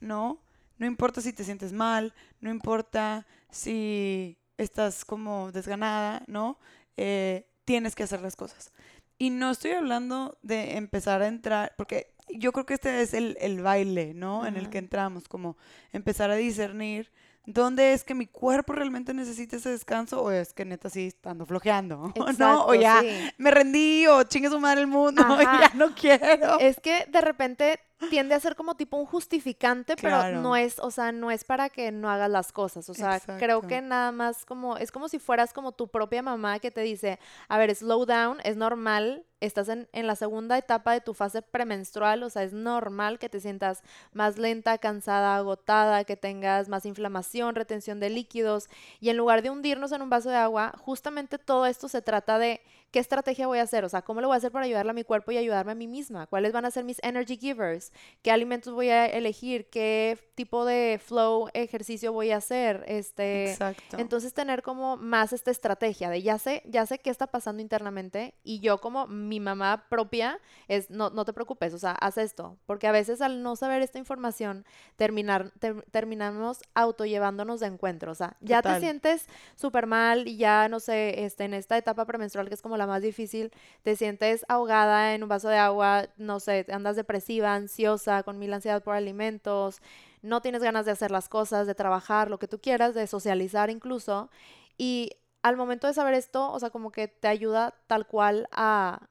¿no? 0.00 0.40
No 0.78 0.86
importa 0.86 1.20
si 1.20 1.32
te 1.32 1.44
sientes 1.44 1.72
mal, 1.72 2.14
no 2.40 2.50
importa 2.50 3.26
si 3.50 4.38
estás 4.56 5.04
como 5.04 5.52
desganada, 5.52 6.22
¿no? 6.26 6.58
Eh, 6.98 7.46
tienes 7.64 7.94
que 7.94 8.02
hacer 8.02 8.20
las 8.20 8.34
cosas. 8.34 8.72
Y 9.18 9.30
no 9.30 9.50
estoy 9.50 9.70
hablando 9.70 10.36
de 10.42 10.76
empezar 10.76 11.22
a 11.22 11.28
entrar, 11.28 11.74
porque 11.76 12.14
yo 12.28 12.52
creo 12.52 12.66
que 12.66 12.74
este 12.74 13.00
es 13.02 13.14
el, 13.14 13.62
baile, 13.62 14.14
¿no? 14.14 14.46
En 14.46 14.56
el 14.56 14.68
que 14.68 14.78
entramos, 14.78 15.28
como 15.28 15.56
empezar 15.92 16.30
a 16.30 16.34
discernir 16.34 17.10
dónde 17.46 17.94
es 17.94 18.04
que 18.04 18.14
mi 18.14 18.26
cuerpo 18.26 18.74
realmente 18.74 19.14
necesita 19.14 19.56
ese 19.56 19.70
descanso 19.70 20.22
o 20.22 20.30
es 20.30 20.52
que 20.52 20.66
neta 20.66 20.90
sí 20.90 21.06
estando 21.06 21.46
flojeando, 21.46 22.12
¿no? 22.38 22.66
O 22.66 22.74
ya 22.74 23.02
me 23.38 23.50
rendí 23.50 24.06
o 24.06 24.24
chingue 24.24 24.50
su 24.50 24.60
madre 24.60 24.82
el 24.82 24.86
mundo, 24.86 25.22
ya 25.40 25.72
no 25.74 25.94
quiero. 25.94 26.58
Es 26.58 26.78
que 26.80 27.06
de 27.06 27.20
repente 27.20 27.80
tiende 28.10 28.34
a 28.34 28.40
ser 28.40 28.54
como 28.54 28.76
tipo 28.76 28.96
un 28.96 29.06
justificante, 29.06 29.96
pero 29.96 30.30
no 30.40 30.56
es, 30.56 30.78
o 30.78 30.90
sea, 30.90 31.12
no 31.12 31.30
es 31.30 31.44
para 31.44 31.68
que 31.68 31.90
no 31.90 32.08
hagas 32.08 32.30
las 32.30 32.52
cosas. 32.52 32.88
O 32.88 32.94
sea, 32.94 33.20
creo 33.38 33.62
que 33.62 33.80
nada 33.80 34.12
más 34.12 34.44
como, 34.44 34.76
es 34.76 34.92
como 34.92 35.08
si 35.08 35.18
fueras 35.18 35.52
como 35.52 35.72
tu 35.72 35.88
propia 35.88 36.22
mamá 36.22 36.58
que 36.60 36.70
te 36.70 36.80
dice, 36.82 37.18
a 37.48 37.58
ver, 37.58 37.74
slow 37.74 38.06
down, 38.06 38.38
es 38.44 38.56
normal, 38.56 39.24
estás 39.40 39.68
en, 39.68 39.88
en 39.92 40.06
la 40.06 40.16
segunda 40.16 40.58
etapa 40.58 40.92
de 40.92 41.00
tu 41.00 41.14
fase 41.14 41.42
premenstrual, 41.42 42.22
o 42.22 42.30
sea, 42.30 42.44
es 42.44 42.52
normal 42.52 43.18
que 43.18 43.28
te 43.28 43.40
sientas 43.40 43.82
más 44.12 44.38
lenta, 44.38 44.78
cansada, 44.78 45.36
agotada, 45.36 46.04
que 46.04 46.16
tengas 46.16 46.68
más 46.68 46.86
inflamación, 46.86 47.54
retención 47.54 48.00
de 48.00 48.10
líquidos, 48.10 48.68
y 49.00 49.10
en 49.10 49.16
lugar 49.16 49.42
de 49.42 49.50
hundirnos 49.50 49.92
en 49.92 50.02
un 50.02 50.10
vaso 50.10 50.30
de 50.30 50.36
agua, 50.36 50.72
justamente 50.78 51.38
todo 51.38 51.66
esto 51.66 51.88
se 51.88 52.02
trata 52.02 52.38
de 52.38 52.60
¿qué 52.90 52.98
estrategia 52.98 53.46
voy 53.46 53.58
a 53.58 53.62
hacer? 53.62 53.84
O 53.84 53.88
sea, 53.88 54.02
¿cómo 54.02 54.20
lo 54.20 54.28
voy 54.28 54.34
a 54.34 54.38
hacer 54.38 54.50
para 54.50 54.64
ayudarle 54.64 54.90
a 54.90 54.94
mi 54.94 55.04
cuerpo 55.04 55.30
y 55.32 55.36
ayudarme 55.36 55.72
a 55.72 55.74
mí 55.74 55.86
misma? 55.86 56.26
¿Cuáles 56.26 56.52
van 56.52 56.64
a 56.64 56.70
ser 56.70 56.84
mis 56.84 56.98
energy 57.02 57.36
givers? 57.36 57.92
¿Qué 58.22 58.30
alimentos 58.30 58.72
voy 58.72 58.88
a 58.88 59.06
elegir? 59.06 59.68
¿Qué 59.70 60.18
tipo 60.34 60.64
de 60.64 61.00
flow 61.04 61.48
ejercicio 61.52 62.12
voy 62.12 62.30
a 62.30 62.38
hacer? 62.38 62.84
Este, 62.86 63.50
Exacto. 63.50 63.98
Entonces 63.98 64.32
tener 64.32 64.62
como 64.62 64.96
más 64.96 65.32
esta 65.32 65.50
estrategia 65.50 66.08
de 66.08 66.22
ya 66.22 66.38
sé, 66.38 66.62
ya 66.66 66.86
sé 66.86 66.98
qué 66.98 67.10
está 67.10 67.26
pasando 67.26 67.60
internamente 67.60 68.34
y 68.42 68.60
yo 68.60 68.80
como 68.80 69.06
mi 69.06 69.40
mamá 69.40 69.86
propia 69.88 70.40
es 70.68 70.90
no, 70.90 71.10
no 71.10 71.24
te 71.24 71.32
preocupes, 71.32 71.74
o 71.74 71.78
sea, 71.78 71.92
haz 71.92 72.18
esto, 72.18 72.56
porque 72.66 72.86
a 72.86 72.92
veces 72.92 73.20
al 73.20 73.42
no 73.42 73.56
saber 73.56 73.82
esta 73.82 73.98
información 73.98 74.64
terminar, 74.96 75.52
terminamos 75.90 76.60
autollevándonos 76.74 77.60
de 77.60 77.66
encuentro, 77.66 78.12
o 78.12 78.14
sea, 78.14 78.36
ya 78.40 78.62
te 78.62 78.80
sientes 78.80 79.26
súper 79.56 79.86
mal 79.86 80.26
y 80.26 80.36
ya 80.36 80.68
no 80.68 80.80
sé, 80.80 81.24
este, 81.24 81.44
en 81.44 81.54
esta 81.54 81.76
etapa 81.76 82.06
premenstrual 82.06 82.48
que 82.48 82.54
es 82.54 82.62
como 82.62 82.77
la 82.78 82.86
más 82.86 83.02
difícil, 83.02 83.52
te 83.82 83.96
sientes 83.96 84.44
ahogada 84.48 85.14
en 85.14 85.22
un 85.22 85.28
vaso 85.28 85.48
de 85.48 85.58
agua, 85.58 86.06
no 86.16 86.40
sé, 86.40 86.66
andas 86.70 86.96
depresiva, 86.96 87.54
ansiosa, 87.54 88.22
con 88.22 88.38
mil 88.38 88.52
ansiedad 88.52 88.82
por 88.82 88.94
alimentos, 88.94 89.80
no 90.22 90.40
tienes 90.40 90.62
ganas 90.62 90.86
de 90.86 90.92
hacer 90.92 91.10
las 91.10 91.28
cosas, 91.28 91.66
de 91.66 91.74
trabajar, 91.74 92.30
lo 92.30 92.38
que 92.38 92.48
tú 92.48 92.60
quieras, 92.60 92.94
de 92.94 93.06
socializar 93.06 93.70
incluso. 93.70 94.30
Y 94.76 95.12
al 95.42 95.56
momento 95.56 95.86
de 95.86 95.94
saber 95.94 96.14
esto, 96.14 96.50
o 96.52 96.58
sea, 96.58 96.70
como 96.70 96.90
que 96.90 97.08
te 97.08 97.28
ayuda 97.28 97.74
tal 97.86 98.06
cual 98.06 98.48
a 98.52 99.08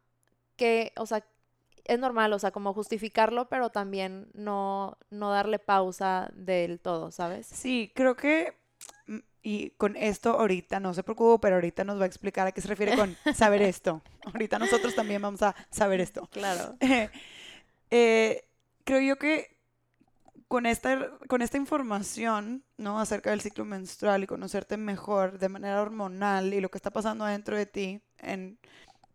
que, 0.55 0.93
o 0.97 1.05
sea, 1.05 1.25
es 1.85 1.99
normal, 1.99 2.33
o 2.33 2.39
sea, 2.39 2.51
como 2.51 2.73
justificarlo, 2.73 3.47
pero 3.47 3.69
también 3.69 4.29
no, 4.33 4.97
no 5.09 5.31
darle 5.31 5.59
pausa 5.59 6.29
del 6.33 6.79
todo, 6.79 7.11
¿sabes? 7.11 7.47
Sí, 7.47 7.91
creo 7.95 8.15
que 8.15 8.55
y 9.47 9.69
con 9.77 9.95
esto 9.95 10.31
ahorita, 10.31 10.81
no 10.81 10.93
se 10.93 11.03
preocupe, 11.03 11.43
pero 11.43 11.55
ahorita 11.55 11.85
nos 11.85 11.97
va 11.97 12.03
a 12.03 12.07
explicar 12.07 12.45
a 12.47 12.51
qué 12.51 12.59
se 12.59 12.67
refiere 12.67 12.97
con 12.97 13.15
saber 13.33 13.61
esto. 13.61 14.01
ahorita 14.25 14.59
nosotros 14.59 14.93
también 14.93 15.21
vamos 15.21 15.41
a 15.41 15.55
saber 15.71 16.01
esto. 16.01 16.27
Claro. 16.27 16.75
Eh, 17.89 18.43
creo 18.83 18.99
yo 18.99 19.17
que 19.17 19.57
con 20.49 20.65
esta, 20.65 21.11
con 21.29 21.41
esta 21.41 21.55
información, 21.55 22.65
¿no? 22.75 22.99
Acerca 22.99 23.29
del 23.29 23.39
ciclo 23.39 23.63
menstrual 23.63 24.23
y 24.23 24.27
conocerte 24.27 24.75
mejor 24.75 25.39
de 25.39 25.47
manera 25.47 25.81
hormonal 25.81 26.53
y 26.53 26.59
lo 26.59 26.67
que 26.67 26.77
está 26.77 26.91
pasando 26.91 27.23
adentro 27.23 27.55
de 27.55 27.65
ti, 27.65 28.01
en, 28.17 28.59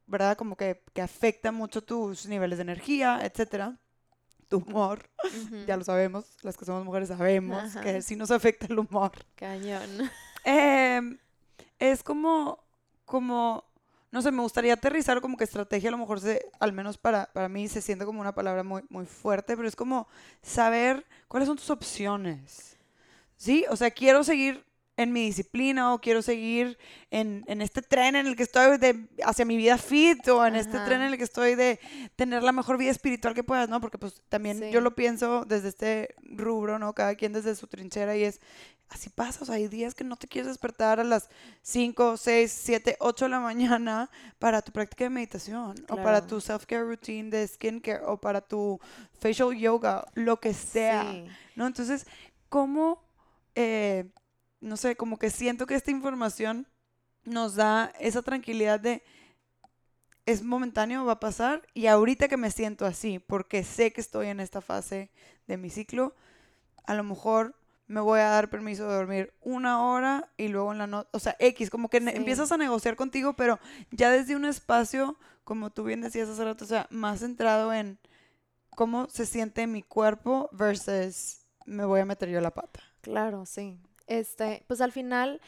¿verdad? 0.06 0.38
Como 0.38 0.56
que, 0.56 0.82
que 0.94 1.02
afecta 1.02 1.52
mucho 1.52 1.84
tus 1.84 2.24
niveles 2.24 2.56
de 2.56 2.62
energía, 2.62 3.20
etcétera 3.22 3.81
tu 4.52 4.58
humor. 4.58 5.08
Ya 5.66 5.78
lo 5.78 5.84
sabemos, 5.84 6.36
las 6.42 6.58
que 6.58 6.66
somos 6.66 6.84
mujeres 6.84 7.08
sabemos 7.08 7.74
que 7.82 8.02
sí 8.02 8.16
nos 8.16 8.30
afecta 8.30 8.66
el 8.66 8.78
humor. 8.78 9.12
Cañón. 9.34 10.10
Em, 10.44 11.18
es 11.78 12.02
como, 12.02 12.62
como, 13.06 13.64
no 14.10 14.20
sé, 14.20 14.30
me 14.30 14.42
gustaría 14.42 14.74
aterrizar 14.74 15.22
como 15.22 15.38
que 15.38 15.44
estrategia, 15.44 15.88
a 15.88 15.92
lo 15.92 15.98
mejor 15.98 16.20
se, 16.20 16.44
al 16.60 16.72
menos 16.72 16.98
para, 16.98 17.26
para 17.32 17.48
mí 17.48 17.66
se 17.68 17.80
siente 17.80 18.04
como 18.04 18.20
una 18.20 18.34
palabra 18.34 18.62
muy, 18.62 18.82
muy 18.90 19.06
fuerte, 19.06 19.56
pero 19.56 19.66
es 19.66 19.76
como 19.76 20.06
saber 20.42 21.06
cuáles 21.28 21.46
son 21.46 21.56
tus 21.56 21.70
opciones. 21.70 22.76
¿Sí? 23.36 23.64
O 23.70 23.76
sea, 23.76 23.90
quiero 23.90 24.22
seguir 24.22 24.64
en 24.96 25.12
mi 25.12 25.24
disciplina 25.26 25.94
o 25.94 26.00
quiero 26.00 26.20
seguir 26.20 26.78
en, 27.10 27.44
este 27.48 27.80
tren 27.82 28.14
en 28.14 28.26
el 28.26 28.36
que 28.36 28.42
estoy 28.42 28.76
de, 28.76 29.08
hacia 29.24 29.44
mi 29.44 29.56
vida 29.56 29.78
fit 29.78 30.26
o 30.28 30.44
en 30.44 30.54
este 30.54 30.78
tren 30.80 31.00
en 31.00 31.12
el 31.12 31.18
que 31.18 31.24
estoy 31.24 31.54
de 31.54 31.80
tener 32.16 32.42
la 32.42 32.52
mejor 32.52 32.76
vida 32.76 32.90
espiritual 32.90 33.34
que 33.34 33.42
puedas, 33.42 33.68
¿no? 33.68 33.80
Porque 33.80 33.98
pues 33.98 34.22
también 34.28 34.70
yo 34.70 34.80
lo 34.80 34.94
pienso 34.94 35.44
desde 35.46 35.68
este 35.68 36.14
rubro, 36.22 36.78
¿no? 36.78 36.92
Cada 36.94 37.14
quien 37.14 37.32
desde 37.32 37.54
su 37.54 37.66
trinchera 37.68 38.16
y 38.16 38.24
es, 38.24 38.40
así 38.90 39.08
pasa, 39.08 39.40
o 39.42 39.46
sea, 39.46 39.54
hay 39.54 39.68
días 39.68 39.94
que 39.94 40.04
no 40.04 40.16
te 40.16 40.28
quieres 40.28 40.48
despertar 40.48 41.00
a 41.00 41.04
las 41.04 41.30
5, 41.62 42.18
6, 42.18 42.52
7, 42.52 42.96
8 43.00 43.24
de 43.24 43.28
la 43.30 43.40
mañana 43.40 44.10
para 44.38 44.60
tu 44.60 44.72
práctica 44.72 45.04
de 45.04 45.10
meditación 45.10 45.74
o 45.88 45.96
para 45.96 46.26
tu 46.26 46.36
self-care 46.36 46.84
routine 46.84 47.30
de 47.30 47.48
skincare 47.48 48.02
o 48.04 48.20
para 48.20 48.42
tu 48.42 48.78
facial 49.18 49.56
yoga, 49.56 50.04
lo 50.14 50.38
que 50.38 50.52
sea, 50.52 51.04
¿no? 51.56 51.66
Entonces, 51.66 52.06
¿cómo... 52.50 53.02
Eh, 53.54 54.10
no 54.62 54.76
sé, 54.76 54.96
como 54.96 55.18
que 55.18 55.28
siento 55.28 55.66
que 55.66 55.74
esta 55.74 55.90
información 55.90 56.66
nos 57.24 57.56
da 57.56 57.92
esa 57.98 58.22
tranquilidad 58.22 58.80
de 58.80 59.02
es 60.24 60.42
momentáneo, 60.42 61.04
va 61.04 61.14
a 61.14 61.20
pasar 61.20 61.62
y 61.74 61.88
ahorita 61.88 62.28
que 62.28 62.36
me 62.36 62.50
siento 62.50 62.86
así, 62.86 63.18
porque 63.18 63.64
sé 63.64 63.92
que 63.92 64.00
estoy 64.00 64.28
en 64.28 64.38
esta 64.38 64.60
fase 64.60 65.10
de 65.48 65.56
mi 65.56 65.68
ciclo, 65.68 66.14
a 66.86 66.94
lo 66.94 67.02
mejor 67.02 67.56
me 67.88 68.00
voy 68.00 68.20
a 68.20 68.28
dar 68.28 68.48
permiso 68.48 68.88
de 68.88 68.94
dormir 68.94 69.34
una 69.40 69.84
hora 69.84 70.30
y 70.36 70.48
luego 70.48 70.72
en 70.72 70.78
la 70.78 70.86
noche, 70.86 71.08
o 71.12 71.18
sea, 71.18 71.36
X, 71.40 71.70
como 71.70 71.90
que 71.90 71.96
empiezas 71.96 72.52
a 72.52 72.56
negociar 72.56 72.94
contigo, 72.94 73.34
pero 73.34 73.58
ya 73.90 74.10
desde 74.10 74.36
un 74.36 74.44
espacio, 74.44 75.18
como 75.42 75.70
tú 75.70 75.82
bien 75.82 76.00
decías 76.00 76.28
hace 76.28 76.44
rato, 76.44 76.64
o 76.64 76.68
sea, 76.68 76.86
más 76.90 77.18
centrado 77.18 77.72
en 77.74 77.98
cómo 78.70 79.08
se 79.10 79.26
siente 79.26 79.66
mi 79.66 79.82
cuerpo 79.82 80.48
versus 80.52 81.46
me 81.66 81.84
voy 81.84 82.00
a 82.00 82.04
meter 82.04 82.28
yo 82.28 82.40
la 82.40 82.52
pata. 82.52 82.80
Claro, 83.00 83.44
sí. 83.44 83.78
Este, 84.06 84.64
pues 84.66 84.80
al 84.80 84.92
final, 84.92 85.40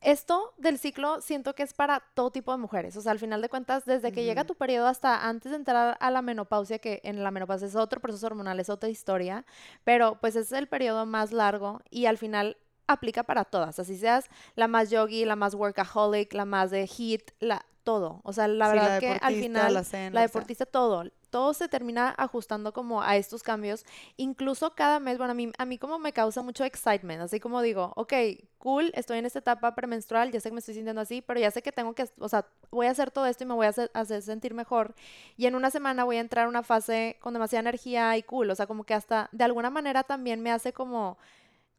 esto 0.00 0.54
del 0.56 0.78
ciclo 0.78 1.20
siento 1.20 1.54
que 1.54 1.62
es 1.62 1.74
para 1.74 2.02
todo 2.14 2.30
tipo 2.30 2.52
de 2.52 2.58
mujeres. 2.58 2.96
O 2.96 3.02
sea, 3.02 3.12
al 3.12 3.18
final 3.18 3.42
de 3.42 3.48
cuentas, 3.48 3.84
desde 3.84 4.12
que 4.12 4.24
llega 4.24 4.44
tu 4.44 4.54
periodo 4.54 4.86
hasta 4.86 5.28
antes 5.28 5.52
de 5.52 5.56
entrar 5.56 5.96
a 6.00 6.10
la 6.10 6.22
menopausia, 6.22 6.78
que 6.78 7.00
en 7.04 7.22
la 7.22 7.30
menopausia 7.30 7.68
es 7.68 7.76
otro 7.76 8.00
proceso 8.00 8.26
hormonal, 8.26 8.60
es 8.60 8.70
otra 8.70 8.88
historia, 8.88 9.44
pero 9.84 10.18
pues 10.20 10.36
es 10.36 10.52
el 10.52 10.68
periodo 10.68 11.04
más 11.06 11.32
largo 11.32 11.80
y 11.90 12.06
al 12.06 12.18
final 12.18 12.56
aplica 12.86 13.22
para 13.22 13.44
todas. 13.44 13.78
Así 13.78 13.96
seas 13.96 14.28
la 14.56 14.68
más 14.68 14.90
yogi, 14.90 15.24
la 15.24 15.36
más 15.36 15.54
workaholic, 15.54 16.32
la 16.32 16.44
más 16.44 16.70
de 16.70 16.86
hit, 16.86 17.30
la 17.38 17.64
todo. 17.82 18.20
O 18.24 18.32
sea, 18.32 18.48
la 18.48 18.68
verdad 18.68 19.00
que 19.00 19.18
al 19.20 19.34
final 19.34 19.74
la, 20.12 20.20
deportista 20.20 20.66
todo 20.66 21.04
todo 21.30 21.54
se 21.54 21.68
termina 21.68 22.14
ajustando 22.18 22.72
como 22.72 23.02
a 23.02 23.16
estos 23.16 23.42
cambios. 23.42 23.86
Incluso 24.16 24.74
cada 24.74 25.00
mes, 25.00 25.16
bueno, 25.16 25.30
a 25.30 25.34
mí, 25.34 25.50
a 25.56 25.64
mí 25.64 25.78
como 25.78 25.98
me 25.98 26.12
causa 26.12 26.42
mucho 26.42 26.64
excitement, 26.64 27.22
así 27.22 27.40
como 27.40 27.62
digo, 27.62 27.92
ok, 27.96 28.12
cool, 28.58 28.90
estoy 28.94 29.18
en 29.18 29.26
esta 29.26 29.38
etapa 29.38 29.74
premenstrual, 29.74 30.30
ya 30.32 30.40
sé 30.40 30.50
que 30.50 30.54
me 30.54 30.58
estoy 30.58 30.74
sintiendo 30.74 31.00
así, 31.00 31.22
pero 31.22 31.40
ya 31.40 31.50
sé 31.50 31.62
que 31.62 31.72
tengo 31.72 31.94
que, 31.94 32.08
o 32.18 32.28
sea, 32.28 32.46
voy 32.70 32.86
a 32.86 32.90
hacer 32.90 33.10
todo 33.10 33.26
esto 33.26 33.44
y 33.44 33.46
me 33.46 33.54
voy 33.54 33.66
a 33.66 33.70
hacer, 33.70 33.90
hacer 33.94 34.22
sentir 34.22 34.54
mejor. 34.54 34.94
Y 35.36 35.46
en 35.46 35.54
una 35.54 35.70
semana 35.70 36.04
voy 36.04 36.16
a 36.16 36.20
entrar 36.20 36.46
a 36.46 36.48
una 36.48 36.62
fase 36.62 37.16
con 37.20 37.32
demasiada 37.32 37.60
energía 37.60 38.16
y 38.16 38.22
cool, 38.24 38.50
o 38.50 38.54
sea, 38.54 38.66
como 38.66 38.84
que 38.84 38.94
hasta 38.94 39.28
de 39.32 39.44
alguna 39.44 39.70
manera 39.70 40.02
también 40.02 40.42
me 40.42 40.50
hace 40.50 40.72
como 40.72 41.16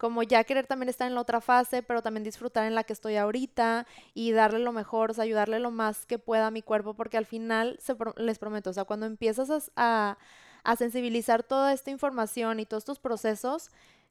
como 0.02 0.24
ya 0.24 0.44
querer 0.46 0.66
también 0.66 0.90
estar 0.90 1.08
en 1.08 1.14
la 1.14 1.22
otra 1.22 1.42
fase, 1.42 1.84
pero 1.84 2.02
también 2.02 2.24
disfrutar 2.24 2.66
en 2.66 2.74
la 2.74 2.84
que 2.84 2.92
estoy 2.92 3.18
ahorita 3.18 3.86
y 4.16 4.32
darle 4.32 4.58
lo 4.58 4.72
mejor, 4.72 5.12
o 5.12 5.14
sea, 5.14 5.26
ayudarle 5.26 5.60
lo 5.60 5.70
más 5.70 6.08
que 6.08 6.18
pueda 6.18 6.48
a 6.48 6.52
mi 6.52 6.64
cuerpo, 6.64 6.96
porque 6.96 7.18
al 7.18 7.28
final, 7.28 7.78
les 8.18 8.40
prometo, 8.40 8.72
o 8.72 8.74
sea, 8.74 8.86
cuando 8.86 9.06
empiezas 9.06 9.72
a, 9.76 10.18
a 10.64 10.76
sensibilizar 10.76 11.44
toda 11.44 11.72
esta 11.72 11.92
información 11.92 12.60
y 12.60 12.66
todos 12.66 12.82
estos 12.82 12.98
procesos, 12.98 13.70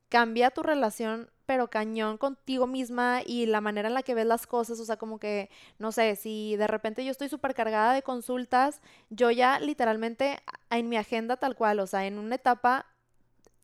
cambia 0.09 0.53
tu 0.53 0.63
relación, 0.63 1.29
pero 1.45 1.71
cañón 1.71 2.19
contigo 2.19 2.69
misma 2.69 3.23
y 3.27 3.47
la 3.47 3.61
manera 3.61 3.89
en 3.89 3.95
la 3.95 4.05
que 4.05 4.15
ves 4.15 4.27
las 4.27 4.47
cosas, 4.47 4.79
o 4.79 4.85
sea, 4.85 4.97
como 4.97 5.19
que, 5.19 5.51
no 5.81 5.91
sé, 5.91 6.15
si 6.15 6.55
de 6.55 6.69
repente 6.69 7.05
yo 7.05 7.11
estoy 7.11 7.29
súper 7.29 7.53
cargada 7.53 7.95
de 7.95 8.03
consultas, 8.05 8.81
yo 9.09 9.33
ya 9.33 9.59
literalmente 9.59 10.39
en 10.71 10.89
mi 10.89 10.97
agenda 10.97 11.37
tal 11.37 11.57
cual, 11.57 11.81
o 11.81 11.89
sea, 11.89 12.07
en 12.07 12.21
una 12.21 12.37
etapa 12.37 12.87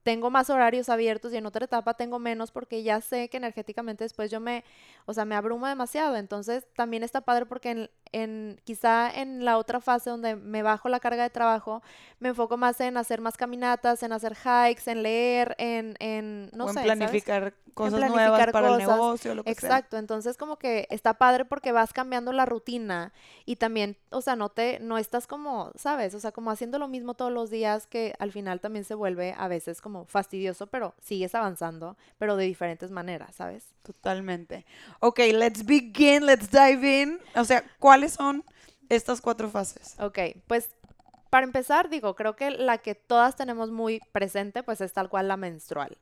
tengo 0.07 0.31
más 0.31 0.51
horarios 0.51 0.89
abiertos 0.89 1.33
y 1.33 1.37
en 1.37 1.47
otra 1.47 1.65
etapa 1.65 1.95
tengo 1.95 2.21
menos 2.21 2.53
porque 2.53 2.85
ya 2.85 3.01
sé 3.01 3.29
que 3.29 3.39
energéticamente 3.39 4.05
después 4.05 4.31
yo 4.31 4.39
me, 4.39 4.63
o 5.05 5.13
sea, 5.13 5.25
me 5.25 5.35
abrumo 5.35 5.67
demasiado. 5.67 6.15
Entonces 6.15 6.65
también 6.77 7.03
está 7.03 7.23
padre 7.23 7.45
porque 7.45 7.71
en, 7.71 7.91
en, 8.17 8.59
quizá 8.65 9.11
en 9.11 9.45
la 9.45 9.59
otra 9.59 9.79
fase 9.81 10.09
donde 10.09 10.37
me 10.37 10.63
bajo 10.63 10.89
la 10.89 11.01
carga 11.01 11.23
de 11.23 11.29
trabajo, 11.29 11.83
me 12.19 12.31
enfoco 12.31 12.57
más 12.57 12.81
en 12.81 12.97
hacer 12.97 13.21
más 13.21 13.37
caminatas, 13.37 14.03
en 14.03 14.13
hacer 14.13 14.35
hikes, 14.35 14.91
en 14.91 15.03
leer, 15.03 15.55
en, 15.59 15.97
en 15.99 16.51
no 16.55 16.73
sé, 16.73 16.81
planificar 16.83 17.53
cosas 17.75 18.09
nuevas 18.09 18.51
para 18.53 18.71
el 18.71 18.79
negocio, 18.79 19.35
lo 19.35 19.45
que 19.45 19.51
Exacto, 19.51 19.99
entonces 19.99 20.39
como 20.39 20.57
que 20.57 20.89
está 20.89 21.15
padre 21.15 21.45
porque 21.45 21.73
vas 21.73 21.93
cambiando 21.93 22.33
la 22.33 22.47
rutina 22.47 23.13
y 23.45 23.57
también, 23.57 23.99
o 24.11 24.23
sea, 24.23 24.35
no 24.35 24.49
te, 24.49 24.79
no 24.81 24.97
estás 24.97 25.27
como, 25.27 25.73
¿sabes? 25.77 26.15
O 26.15 26.21
sea, 26.21 26.33
como 26.33 26.51
haciendo 26.51 26.79
lo 26.79 26.89
mismo 26.89 27.13
todos 27.13 27.33
los 27.33 27.51
días 27.51 27.87
que 27.87 28.15
al 28.19 28.33
final 28.33 28.61
también 28.61 28.87
se 28.87 28.95
vuelve 28.95 29.35
a 29.37 29.47
veces 29.49 29.83
como 29.83 30.07
fastidioso, 30.07 30.69
pero 30.69 30.95
sigues 31.03 31.35
avanzando, 31.35 31.99
pero 32.17 32.37
de 32.37 32.47
diferentes 32.47 32.91
maneras, 32.91 33.35
¿sabes? 33.35 33.75
Totalmente. 33.83 34.65
Ok, 35.01 35.21
let's 35.33 35.65
begin, 35.65 36.27
let's 36.27 36.51
dive 36.51 37.03
in. 37.03 37.21
O 37.37 37.45
sea, 37.45 37.63
¿cuáles 38.07 38.13
son 38.13 38.45
estas 38.89 39.21
cuatro 39.21 39.49
fases? 39.49 39.99
Ok, 39.99 40.19
pues 40.47 40.71
para 41.31 41.45
empezar, 41.45 41.89
digo, 41.89 42.15
creo 42.15 42.37
que 42.37 42.51
la 42.51 42.79
que 42.79 42.95
todas 42.95 43.37
tenemos 43.37 43.71
muy 43.71 44.01
presente, 44.13 44.63
pues 44.63 44.81
es 44.81 44.93
tal 44.93 45.09
cual 45.09 45.29
la 45.29 45.37
menstrual. 45.37 45.99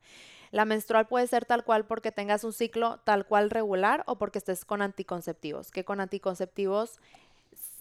La 0.51 0.65
menstrual 0.65 1.09
puede 1.09 1.27
ser 1.27 1.47
tal 1.47 1.65
cual 1.65 1.87
porque 1.87 2.13
tengas 2.13 2.45
un 2.45 2.53
ciclo 2.53 3.01
tal 3.05 3.27
cual 3.27 3.51
regular 3.51 4.05
o 4.07 4.19
porque 4.19 4.39
estés 4.39 4.65
con 4.65 4.83
anticonceptivos, 4.83 5.71
que 5.71 5.85
con 5.85 6.01
anticonceptivos, 6.01 6.99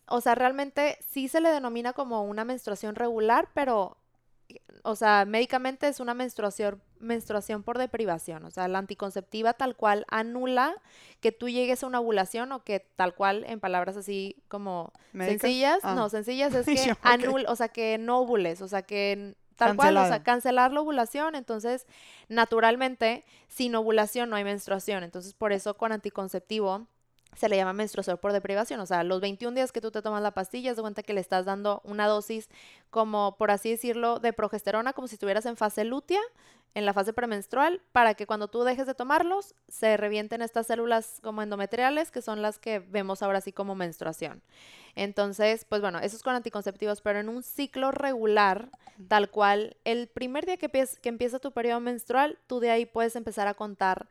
o 0.07 0.21
sea, 0.21 0.35
realmente 0.35 0.97
sí 1.09 1.27
se 1.27 1.41
le 1.41 1.49
denomina 1.49 1.93
como 1.93 2.23
una 2.23 2.45
menstruación 2.45 2.95
regular, 2.95 3.49
pero 3.53 3.97
o 4.83 4.95
sea, 4.95 5.25
médicamente 5.25 5.87
es 5.87 5.99
una 5.99 6.13
menstruación, 6.13 6.81
menstruación 6.99 7.63
por 7.63 7.77
deprivación. 7.77 8.43
O 8.45 8.51
sea, 8.51 8.67
la 8.67 8.79
anticonceptiva 8.79 9.53
tal 9.53 9.75
cual 9.75 10.05
anula 10.09 10.75
que 11.21 11.31
tú 11.31 11.49
llegues 11.49 11.83
a 11.83 11.87
una 11.87 11.99
ovulación 11.99 12.51
o 12.51 12.63
que 12.63 12.79
tal 12.79 13.15
cual, 13.15 13.45
en 13.47 13.59
palabras 13.59 13.95
así 13.97 14.43
como 14.47 14.91
sencillas, 15.13 15.79
ah. 15.83 15.95
no, 15.95 16.09
sencillas 16.09 16.53
es 16.55 16.65
que 16.65 16.95
anula, 17.01 17.49
o 17.49 17.55
sea, 17.55 17.69
que 17.69 17.97
no 17.97 18.19
ovules, 18.19 18.61
o 18.61 18.67
sea, 18.67 18.81
que 18.81 19.35
tal 19.55 19.75
cual, 19.75 19.97
o 19.97 20.05
sea, 20.05 20.23
cancelar 20.23 20.71
la 20.73 20.81
ovulación. 20.81 21.35
Entonces, 21.35 21.85
naturalmente, 22.27 23.25
sin 23.47 23.75
ovulación 23.75 24.29
no 24.29 24.35
hay 24.35 24.43
menstruación. 24.43 25.03
Entonces, 25.03 25.33
por 25.33 25.53
eso 25.53 25.77
con 25.77 25.91
anticonceptivo 25.91 26.87
se 27.35 27.49
le 27.49 27.55
llama 27.55 27.73
menstruación 27.73 28.17
por 28.17 28.33
deprivación. 28.33 28.79
O 28.79 28.85
sea, 28.85 29.03
los 29.03 29.21
21 29.21 29.55
días 29.55 29.71
que 29.71 29.81
tú 29.81 29.91
te 29.91 30.01
tomas 30.01 30.21
la 30.21 30.31
pastilla, 30.31 30.71
es 30.71 30.77
de 30.77 30.81
cuenta 30.81 31.03
que 31.03 31.13
le 31.13 31.21
estás 31.21 31.45
dando 31.45 31.81
una 31.83 32.07
dosis 32.07 32.49
como, 32.89 33.35
por 33.37 33.51
así 33.51 33.71
decirlo, 33.71 34.19
de 34.19 34.33
progesterona, 34.33 34.93
como 34.93 35.07
si 35.07 35.15
estuvieras 35.15 35.45
en 35.45 35.57
fase 35.57 35.83
lútea, 35.83 36.21
en 36.75 36.85
la 36.85 36.93
fase 36.93 37.13
premenstrual, 37.13 37.81
para 37.91 38.15
que 38.15 38.25
cuando 38.25 38.47
tú 38.47 38.63
dejes 38.63 38.87
de 38.87 38.95
tomarlos, 38.95 39.53
se 39.67 39.95
revienten 39.97 40.41
estas 40.41 40.67
células 40.67 41.19
como 41.21 41.41
endometriales, 41.41 42.09
que 42.09 42.21
son 42.21 42.41
las 42.41 42.57
que 42.57 42.79
vemos 42.79 43.21
ahora 43.21 43.39
así 43.39 43.51
como 43.51 43.75
menstruación. 43.75 44.41
Entonces, 44.95 45.65
pues 45.65 45.81
bueno, 45.81 45.99
eso 45.99 46.15
es 46.15 46.23
con 46.23 46.35
anticonceptivos, 46.35 47.01
pero 47.01 47.19
en 47.19 47.29
un 47.29 47.43
ciclo 47.43 47.91
regular, 47.91 48.69
tal 49.07 49.29
cual, 49.29 49.77
el 49.83 50.07
primer 50.07 50.45
día 50.45 50.57
que, 50.57 50.69
que 50.69 51.09
empieza 51.09 51.39
tu 51.39 51.51
periodo 51.51 51.79
menstrual, 51.79 52.39
tú 52.47 52.59
de 52.59 52.71
ahí 52.71 52.85
puedes 52.85 53.15
empezar 53.15 53.47
a 53.47 53.53
contar 53.53 54.09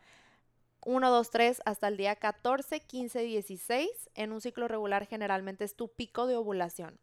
1, 0.84 1.10
2, 1.10 1.30
3 1.30 1.62
hasta 1.64 1.88
el 1.88 1.96
día 1.96 2.16
14, 2.16 2.80
15, 2.80 3.20
16. 3.20 3.88
En 4.14 4.32
un 4.32 4.40
ciclo 4.40 4.68
regular 4.68 5.06
generalmente 5.06 5.64
es 5.64 5.76
tu 5.76 5.88
pico 5.88 6.26
de 6.26 6.36
ovulación. 6.36 6.98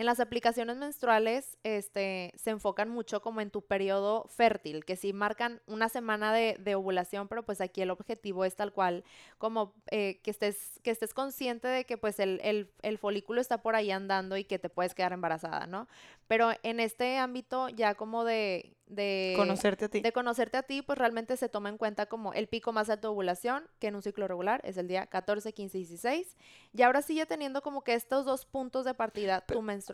En 0.00 0.06
las 0.06 0.18
aplicaciones 0.18 0.78
menstruales 0.78 1.58
este, 1.62 2.32
se 2.34 2.48
enfocan 2.48 2.88
mucho 2.88 3.20
como 3.20 3.42
en 3.42 3.50
tu 3.50 3.60
periodo 3.60 4.24
fértil, 4.30 4.86
que 4.86 4.96
sí 4.96 5.12
marcan 5.12 5.60
una 5.66 5.90
semana 5.90 6.32
de, 6.32 6.74
ovulación, 6.74 7.28
pero 7.28 7.42
pues 7.42 7.60
aquí 7.60 7.82
el 7.82 7.90
objetivo 7.90 8.46
es 8.46 8.56
tal 8.56 8.72
cual, 8.72 9.04
como 9.36 9.74
eh, 9.90 10.18
que, 10.22 10.30
estés, 10.30 10.80
que 10.82 10.90
estés 10.90 11.12
consciente 11.12 11.68
de 11.68 11.84
que 11.84 11.98
pues 11.98 12.18
el, 12.18 12.40
el, 12.42 12.98
folículo 12.98 13.42
está 13.42 13.60
por 13.60 13.76
ahí 13.76 13.90
andando 13.90 14.38
y 14.38 14.44
que 14.44 14.58
te 14.58 14.70
puedes 14.70 14.94
quedar 14.94 15.12
embarazada, 15.12 15.66
¿no? 15.66 15.86
Pero 16.28 16.50
en 16.62 16.80
este 16.80 17.18
ámbito 17.18 17.68
ya 17.68 17.94
como 17.94 18.24
de, 18.24 18.76
de 18.86 19.34
conocerte 19.36 19.84
a 19.84 19.88
ti. 19.88 20.00
De 20.00 20.12
conocerte 20.12 20.56
a 20.56 20.62
ti, 20.62 20.80
pues 20.80 20.96
realmente 20.96 21.36
se 21.36 21.48
toma 21.48 21.68
en 21.68 21.76
cuenta 21.76 22.06
como 22.06 22.32
el 22.32 22.46
pico 22.46 22.72
más 22.72 22.88
alto 22.88 23.08
de 23.08 23.12
ovulación, 23.12 23.64
que 23.80 23.88
en 23.88 23.96
un 23.96 24.02
ciclo 24.02 24.28
regular 24.28 24.60
es 24.64 24.76
el 24.76 24.88
día 24.88 25.06
14, 25.06 25.52
15 25.52 25.78
y 25.78 25.80
16. 25.80 26.36
Y 26.72 26.82
ahora 26.82 27.02
sigue 27.02 27.26
teniendo 27.26 27.62
como 27.62 27.82
que 27.82 27.94
estos 27.94 28.24
dos 28.24 28.46
puntos 28.46 28.84
de 28.84 28.94
partida, 28.94 29.40
tu 29.42 29.60
menstruación 29.60 29.89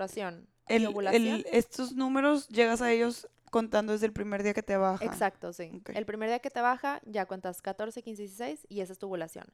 y 0.69 0.85
ovulación. 0.85 1.45
estos 1.53 1.93
números 1.95 2.49
llegas 2.49 2.83
a 2.83 2.91
ellos 2.91 3.29
contando 3.51 3.93
desde 3.93 4.07
el 4.07 4.13
primer 4.13 4.43
día 4.43 4.53
que 4.53 4.63
te 4.63 4.77
baja. 4.77 5.05
Exacto, 5.05 5.53
sí. 5.53 5.71
El 5.95 6.05
primer 6.05 6.29
día 6.29 6.41
que 6.41 6.51
te 6.51 6.61
baja, 6.61 7.01
ya 7.05 7.27
cuentas 7.27 7.63
14, 7.63 8.03
15, 8.03 8.23
16 8.23 8.67
y 8.69 8.81
esa 8.81 8.93
es 8.93 8.99
tu 8.99 9.07
ovulación. 9.07 9.47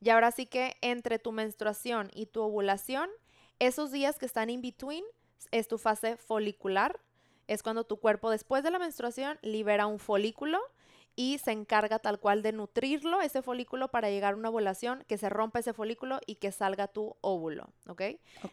Y 0.00 0.10
ahora 0.10 0.30
sí 0.30 0.46
que 0.46 0.76
entre 0.80 1.18
tu 1.18 1.32
menstruación 1.32 2.10
y 2.14 2.26
tu 2.26 2.42
ovulación, 2.42 3.08
esos 3.58 3.90
días 3.90 4.18
que 4.18 4.26
están 4.26 4.50
in 4.50 4.62
between 4.62 5.04
es 5.50 5.66
tu 5.66 5.78
fase 5.78 6.16
folicular 6.16 7.00
es 7.48 7.62
cuando 7.62 7.84
tu 7.84 7.96
cuerpo 7.98 8.30
después 8.30 8.62
de 8.62 8.70
la 8.70 8.78
menstruación 8.78 9.38
libera 9.42 9.86
un 9.86 9.98
folículo 9.98 10.60
y 11.18 11.38
se 11.38 11.50
encarga 11.50 11.98
tal 11.98 12.20
cual 12.20 12.42
de 12.42 12.52
nutrirlo, 12.52 13.20
ese 13.22 13.42
folículo, 13.42 13.88
para 13.88 14.08
llegar 14.08 14.34
a 14.34 14.36
una 14.36 14.50
ovulación, 14.50 15.02
que 15.08 15.18
se 15.18 15.28
rompa 15.28 15.58
ese 15.58 15.72
folículo 15.72 16.20
y 16.26 16.36
que 16.36 16.52
salga 16.52 16.86
tu 16.86 17.16
óvulo, 17.22 17.70
¿ok? 17.88 18.02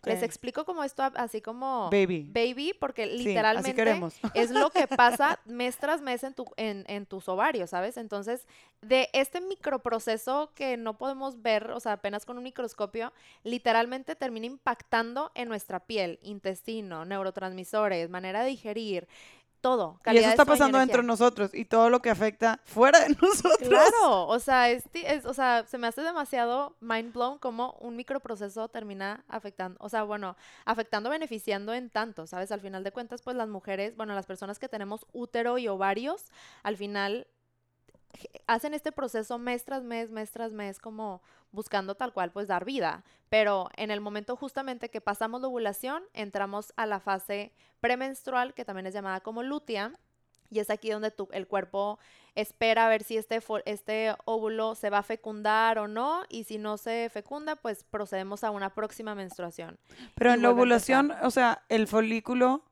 Les 0.03 0.23
explico 0.23 0.65
como 0.65 0.83
esto 0.83 1.03
así 1.13 1.41
como 1.41 1.91
baby, 1.91 2.27
baby 2.33 2.73
porque 2.79 3.05
literalmente 3.05 4.01
es 4.33 4.49
lo 4.49 4.71
que 4.71 4.87
pasa 4.87 5.39
mes 5.45 5.77
tras 5.77 6.01
mes 6.01 6.23
en, 6.23 6.33
tu, 6.33 6.45
en, 6.57 6.85
en 6.87 7.05
tus 7.05 7.29
ovarios, 7.29 7.69
¿sabes? 7.69 7.97
Entonces, 7.97 8.47
de 8.81 9.09
este 9.13 9.41
microproceso 9.41 10.51
que 10.55 10.75
no 10.75 10.97
podemos 10.97 11.43
ver, 11.43 11.69
o 11.69 11.79
sea, 11.79 11.91
apenas 11.91 12.25
con 12.25 12.39
un 12.39 12.43
microscopio, 12.45 13.13
literalmente 13.43 14.15
termina 14.15 14.47
impactando 14.47 15.31
en 15.35 15.49
nuestra 15.49 15.81
piel, 15.81 16.17
intestino, 16.23 17.05
neurotransmisores, 17.05 18.09
manera 18.09 18.41
de 18.41 18.49
digerir, 18.49 19.07
todo. 19.65 19.99
Y 20.05 20.17
eso 20.17 20.29
está 20.29 20.45
pasando 20.45 20.77
dentro 20.77 21.01
de 21.01 21.07
nosotros 21.07 21.49
y 21.51 21.65
todo 21.65 21.89
lo 21.89 21.99
que 21.99 22.11
afecta 22.11 22.59
fuera 22.65 22.99
de 22.99 23.09
nosotros. 23.19 23.67
Claro, 23.67 24.27
o 24.27 24.37
sea, 24.37 24.69
es, 24.69 24.85
o 25.25 25.33
sea, 25.33 25.65
se 25.65 25.79
me 25.79 25.87
hace 25.87 26.03
demasiado 26.03 26.75
mind 26.81 27.11
blown 27.11 27.39
como 27.39 27.71
un 27.79 27.95
microproceso 27.95 28.67
termina 28.67 29.23
afectando, 29.27 29.75
o 29.81 29.89
sea, 29.89 30.03
bueno, 30.03 30.37
afectando, 30.65 31.09
beneficiando 31.09 31.73
en 31.73 31.89
tanto, 31.89 32.27
¿sabes? 32.27 32.51
Al 32.51 32.61
final 32.61 32.83
de 32.83 32.91
cuentas, 32.91 33.23
pues 33.23 33.35
las 33.35 33.49
mujeres, 33.49 33.97
bueno, 33.97 34.13
las 34.13 34.27
personas 34.27 34.59
que 34.59 34.69
tenemos 34.69 35.07
útero 35.13 35.57
y 35.57 35.67
ovarios, 35.67 36.25
al 36.61 36.77
final 36.77 37.25
hacen 38.47 38.73
este 38.73 38.91
proceso 38.91 39.37
mes 39.37 39.63
tras 39.63 39.83
mes, 39.83 40.11
mes 40.11 40.31
tras 40.31 40.51
mes, 40.51 40.79
como 40.79 41.21
buscando 41.51 41.95
tal 41.95 42.13
cual 42.13 42.31
pues 42.31 42.47
dar 42.47 42.65
vida. 42.65 43.03
Pero 43.29 43.69
en 43.75 43.91
el 43.91 44.01
momento 44.01 44.35
justamente 44.35 44.89
que 44.89 45.01
pasamos 45.01 45.41
la 45.41 45.47
ovulación, 45.47 46.03
entramos 46.13 46.73
a 46.75 46.85
la 46.85 46.99
fase 46.99 47.51
premenstrual, 47.79 48.53
que 48.53 48.65
también 48.65 48.85
es 48.85 48.93
llamada 48.93 49.21
como 49.21 49.43
lutea, 49.43 49.93
y 50.51 50.59
es 50.59 50.69
aquí 50.69 50.91
donde 50.91 51.11
tu, 51.11 51.27
el 51.31 51.47
cuerpo 51.47 51.97
espera 52.35 52.85
a 52.85 52.89
ver 52.89 53.03
si 53.03 53.17
este, 53.17 53.41
este 53.65 54.15
óvulo 54.25 54.75
se 54.75 54.89
va 54.89 54.99
a 54.99 55.03
fecundar 55.03 55.79
o 55.79 55.87
no, 55.87 56.23
y 56.29 56.43
si 56.43 56.57
no 56.57 56.77
se 56.77 57.09
fecunda, 57.09 57.55
pues 57.55 57.83
procedemos 57.83 58.43
a 58.43 58.51
una 58.51 58.69
próxima 58.73 59.15
menstruación. 59.15 59.79
Pero 60.13 60.33
en 60.33 60.41
la 60.41 60.51
ovulación, 60.51 61.11
o 61.23 61.31
sea, 61.31 61.63
el 61.69 61.87
folículo 61.87 62.63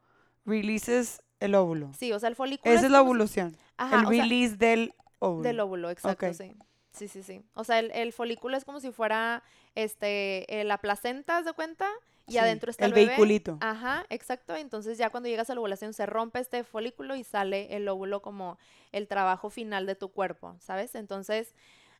releases 0.45 1.23
el 1.39 1.55
óvulo. 1.55 1.91
Sí, 1.97 2.11
o 2.13 2.19
sea, 2.19 2.29
el 2.29 2.35
folículo. 2.35 2.73
Esa 2.73 2.85
es, 2.85 2.91
la 2.91 3.01
ovulación. 3.01 3.57
el 3.91 4.05
release 4.07 4.55
del 4.55 4.93
del 5.41 5.59
óvulo, 5.59 5.89
exacto, 5.89 6.33
sí. 6.33 6.55
Sí, 6.91 7.07
sí, 7.07 7.23
sí. 7.23 7.41
O 7.55 7.63
sea, 7.63 7.79
el, 7.79 8.13
folículo 8.13 8.55
es 8.55 8.65
como 8.65 8.79
si 8.79 8.91
fuera 8.91 9.41
este 9.73 10.61
eh, 10.61 10.63
la 10.63 10.77
placenta, 10.77 11.41
¿de 11.41 11.53
cuenta? 11.53 11.89
Y 12.27 12.37
adentro 12.37 12.69
está 12.69 12.85
el, 12.85 12.93
el 12.93 13.07
vehiculito. 13.07 13.57
Ajá, 13.61 14.05
exacto. 14.09 14.55
Entonces 14.55 14.97
ya 14.97 15.09
cuando 15.09 15.27
llegas 15.27 15.49
a 15.49 15.55
la 15.55 15.59
ovulación 15.59 15.93
se 15.93 16.05
rompe 16.05 16.39
este 16.39 16.63
folículo 16.63 17.15
y 17.15 17.23
sale 17.23 17.75
el 17.75 17.87
óvulo 17.89 18.21
como 18.21 18.57
el 18.91 19.07
trabajo 19.07 19.49
final 19.49 19.85
de 19.85 19.95
tu 19.95 20.09
cuerpo, 20.09 20.55
¿sabes? 20.59 20.95
Entonces, 20.95 21.53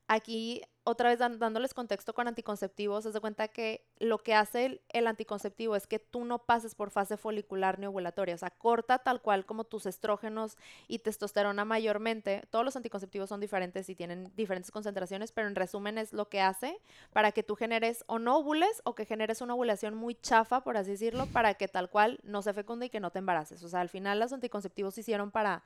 Aquí, 0.08 0.62
otra 0.84 1.10
vez 1.10 1.20
dándoles 1.20 1.74
contexto 1.74 2.14
con 2.14 2.28
anticonceptivos, 2.28 3.04
se 3.06 3.12
de 3.12 3.22
cuenta 3.22 3.48
que 3.48 3.88
lo 4.00 4.18
que 4.18 4.34
hace 4.34 4.82
el, 4.90 5.08
anticonceptivo 5.08 5.78
es 5.78 5.88
que 5.88 5.98
tú 5.98 6.26
no 6.26 6.40
pases 6.40 6.76
por 6.76 6.92
fase 6.92 7.16
folicular 7.16 7.80
ni 7.80 7.86
ovulatoria, 7.86 8.36
o 8.36 8.38
sea, 8.38 8.50
corta 8.50 9.00
tal 9.00 9.22
cual 9.22 9.46
como 9.46 9.64
tus 9.64 9.86
estrógenos 9.86 10.58
y 10.90 11.00
testosterona 11.00 11.64
mayormente. 11.64 12.44
Todos 12.50 12.66
los 12.66 12.76
anticonceptivos 12.76 13.30
son 13.30 13.40
diferentes 13.40 13.88
y 13.88 13.96
tienen 13.96 14.30
diferentes 14.36 14.72
concentraciones, 14.72 15.32
pero 15.32 15.48
en 15.48 15.56
resumen 15.56 15.98
es 15.98 16.12
lo 16.12 16.28
que 16.28 16.42
hace 16.42 16.82
para 17.14 17.32
que 17.32 17.44
tú 17.44 17.56
generes 17.56 18.04
o 18.08 18.20
no 18.20 18.38
ovules 18.38 18.82
o 18.84 18.94
que 18.94 19.06
generes 19.06 19.40
una 19.40 19.56
ovulación 19.56 19.96
muy 19.96 20.16
chafa, 20.16 20.66
por 20.66 20.76
así 20.76 20.92
decirlo, 20.92 21.28
para 21.28 21.54
que 21.54 21.70
tal 21.70 21.90
cual 21.90 22.20
no 22.24 22.42
se 22.42 22.54
fecunde 22.54 22.88
y 22.88 22.90
que 22.90 23.00
no 23.00 23.12
te 23.12 23.20
embaraces. 23.20 23.64
O 23.64 23.70
sea, 23.70 23.80
al 23.80 23.90
final 23.90 24.20
los 24.20 24.34
anticonceptivos 24.34 24.96
se 24.96 25.02
hicieron 25.02 25.32
para 25.32 25.64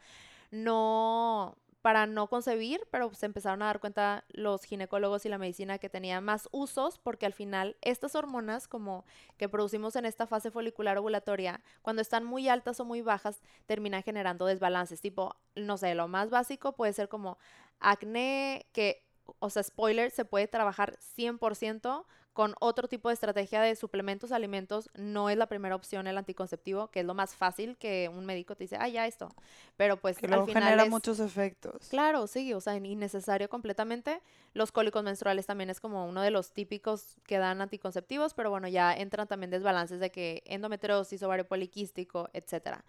no 0.52 1.58
para 1.88 2.06
no 2.06 2.28
concebir, 2.28 2.86
pero 2.92 3.14
se 3.14 3.28
empezaron 3.28 3.62
a 3.62 3.68
dar 3.68 3.80
cuenta 3.80 4.26
los 4.28 4.66
ginecólogos 4.66 5.26
y 5.26 5.30
la 5.30 5.38
medicina 5.38 5.78
que 5.78 5.88
tenía 5.88 6.20
más 6.20 6.50
usos 6.52 7.00
porque 7.00 7.26
al 7.26 7.32
final 7.32 7.78
estas 7.80 8.14
hormonas 8.14 8.68
como 8.68 9.06
que 9.38 9.48
producimos 9.48 9.96
en 9.96 10.04
esta 10.04 10.28
fase 10.28 10.52
folicular 10.52 10.98
ovulatoria, 10.98 11.62
cuando 11.82 12.02
están 12.02 12.26
muy 12.26 12.50
altas 12.50 12.82
o 12.82 12.84
muy 12.84 13.02
bajas, 13.02 13.42
terminan 13.68 14.04
generando 14.04 14.46
desbalances, 14.46 15.00
tipo, 15.00 15.38
no 15.56 15.78
sé, 15.78 15.96
lo 15.96 16.10
más 16.10 16.30
básico 16.30 16.74
puede 16.74 16.92
ser 16.92 17.08
como 17.08 17.38
acné, 17.80 18.66
que, 18.74 19.06
o 19.40 19.50
sea, 19.50 19.64
spoiler, 19.64 20.12
se 20.12 20.26
puede 20.26 20.50
trabajar 20.50 20.98
100% 21.16 22.06
con 22.38 22.54
otro 22.60 22.88
tipo 22.88 23.10
de 23.10 23.16
estrategia 23.16 23.62
de 23.62 23.76
suplementos, 23.76 24.32
alimentos, 24.32 24.92
no 24.94 25.32
es 25.32 25.38
la 25.38 25.48
primera 25.48 25.76
opción 25.76 26.06
el 26.06 26.20
anticonceptivo, 26.20 26.92
que 26.92 27.00
es 27.00 27.06
lo 27.08 27.16
más 27.16 27.34
fácil 27.34 27.78
que 27.78 28.12
un 28.14 28.28
médico 28.28 28.56
te 28.56 28.66
dice, 28.66 28.78
ah, 28.80 28.88
ya 28.88 29.08
esto. 29.08 29.34
Pero 29.76 29.98
pues 29.98 30.20
que 30.20 30.28
al 30.28 30.46
final 30.46 30.64
genera 30.66 30.86
muchos 30.86 31.20
efectos. 31.20 31.88
Claro, 31.90 32.28
sí, 32.28 32.54
o 32.54 32.62
sea, 32.62 32.76
innecesario 32.76 33.50
completamente. 33.50 34.22
Los 34.54 34.72
cólicos 34.72 35.04
menstruales 35.04 35.48
también 35.48 35.72
es 35.72 35.80
como 35.80 36.06
uno 36.06 36.22
de 36.22 36.30
los 36.30 36.52
típicos 36.52 37.16
que 37.26 37.40
dan 37.40 37.60
anticonceptivos, 37.60 38.36
pero 38.36 38.52
bueno, 38.52 38.68
ya 38.68 38.94
entran 38.94 39.28
también 39.28 39.50
desbalances 39.50 40.00
de 40.00 40.12
que 40.12 40.44
endometriosis, 40.46 41.24
ovario 41.24 41.48
poliquístico, 41.48 42.30
etcétera. 42.34 42.86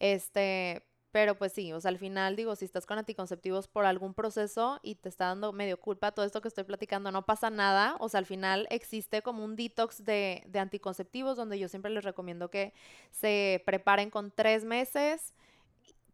Este, 0.00 0.82
pero 1.18 1.34
pues 1.34 1.52
sí, 1.52 1.72
o 1.72 1.80
sea, 1.80 1.88
al 1.88 1.98
final 1.98 2.36
digo, 2.36 2.54
si 2.54 2.64
estás 2.64 2.86
con 2.86 2.96
anticonceptivos 2.96 3.66
por 3.66 3.84
algún 3.86 4.14
proceso 4.14 4.78
y 4.84 4.94
te 4.94 5.08
está 5.08 5.24
dando 5.26 5.52
medio 5.52 5.80
culpa 5.80 6.12
todo 6.12 6.24
esto 6.24 6.40
que 6.40 6.46
estoy 6.46 6.62
platicando, 6.62 7.10
no 7.10 7.26
pasa 7.26 7.50
nada. 7.50 7.96
O 7.98 8.08
sea, 8.08 8.18
al 8.18 8.24
final 8.24 8.68
existe 8.70 9.20
como 9.20 9.44
un 9.44 9.56
detox 9.56 10.04
de, 10.04 10.44
de 10.46 10.58
anticonceptivos 10.60 11.36
donde 11.36 11.58
yo 11.58 11.66
siempre 11.66 11.90
les 11.90 12.04
recomiendo 12.04 12.52
que 12.52 12.72
se 13.10 13.64
preparen 13.66 14.10
con 14.10 14.30
tres 14.30 14.64
meses 14.64 15.34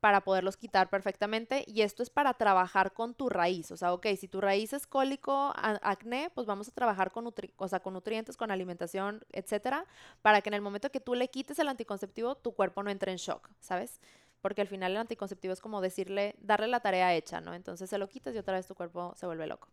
para 0.01 0.23
poderlos 0.23 0.59
quitar 0.59 0.91
perfectamente 0.91 1.65
y 1.67 1.81
esto 1.81 2.03
es 2.03 2.11
para 2.11 2.35
trabajar 2.35 2.93
con 2.93 3.15
tu 3.15 3.31
raíz, 3.31 3.71
o 3.71 3.77
sea, 3.79 3.95
ok, 3.95 4.07
si 4.19 4.29
tu 4.29 4.43
raíz 4.43 4.75
es 4.75 4.87
cólico, 4.87 5.55
acné, 5.55 6.31
pues 6.35 6.47
vamos 6.47 6.69
a 6.69 6.73
trabajar 6.73 7.11
con, 7.11 7.33
o 7.57 7.69
sea, 7.69 7.81
con 7.81 7.95
nutrientes, 7.95 8.37
con 8.37 8.51
alimentación, 8.51 9.25
etcétera, 9.33 9.87
para 10.21 10.43
que 10.43 10.51
en 10.51 10.55
el 10.55 10.61
momento 10.61 10.91
que 10.91 11.01
tú 11.01 11.15
le 11.15 11.29
quites 11.29 11.59
el 11.59 11.69
anticonceptivo, 11.69 12.35
tu 12.35 12.53
cuerpo 12.53 12.83
no 12.83 12.91
entre 12.91 13.13
en 13.13 13.17
shock, 13.17 13.49
¿sabes? 13.61 13.99
Porque 14.45 14.61
al 14.61 14.69
final 14.69 14.93
el 14.93 14.99
anticonceptivo 14.99 15.55
es 15.55 15.61
como 15.63 15.81
decirle, 15.81 16.35
darle 16.39 16.67
la 16.67 16.81
tarea 16.81 17.15
hecha, 17.15 17.41
¿no? 17.41 17.55
Entonces 17.55 17.89
se 17.89 17.97
lo 17.97 18.11
quitas 18.11 18.35
y 18.35 18.39
otra 18.39 18.53
vez 18.53 18.67
tu 18.67 18.75
cuerpo 18.75 19.15
se 19.17 19.25
vuelve 19.25 19.47
loco. 19.47 19.69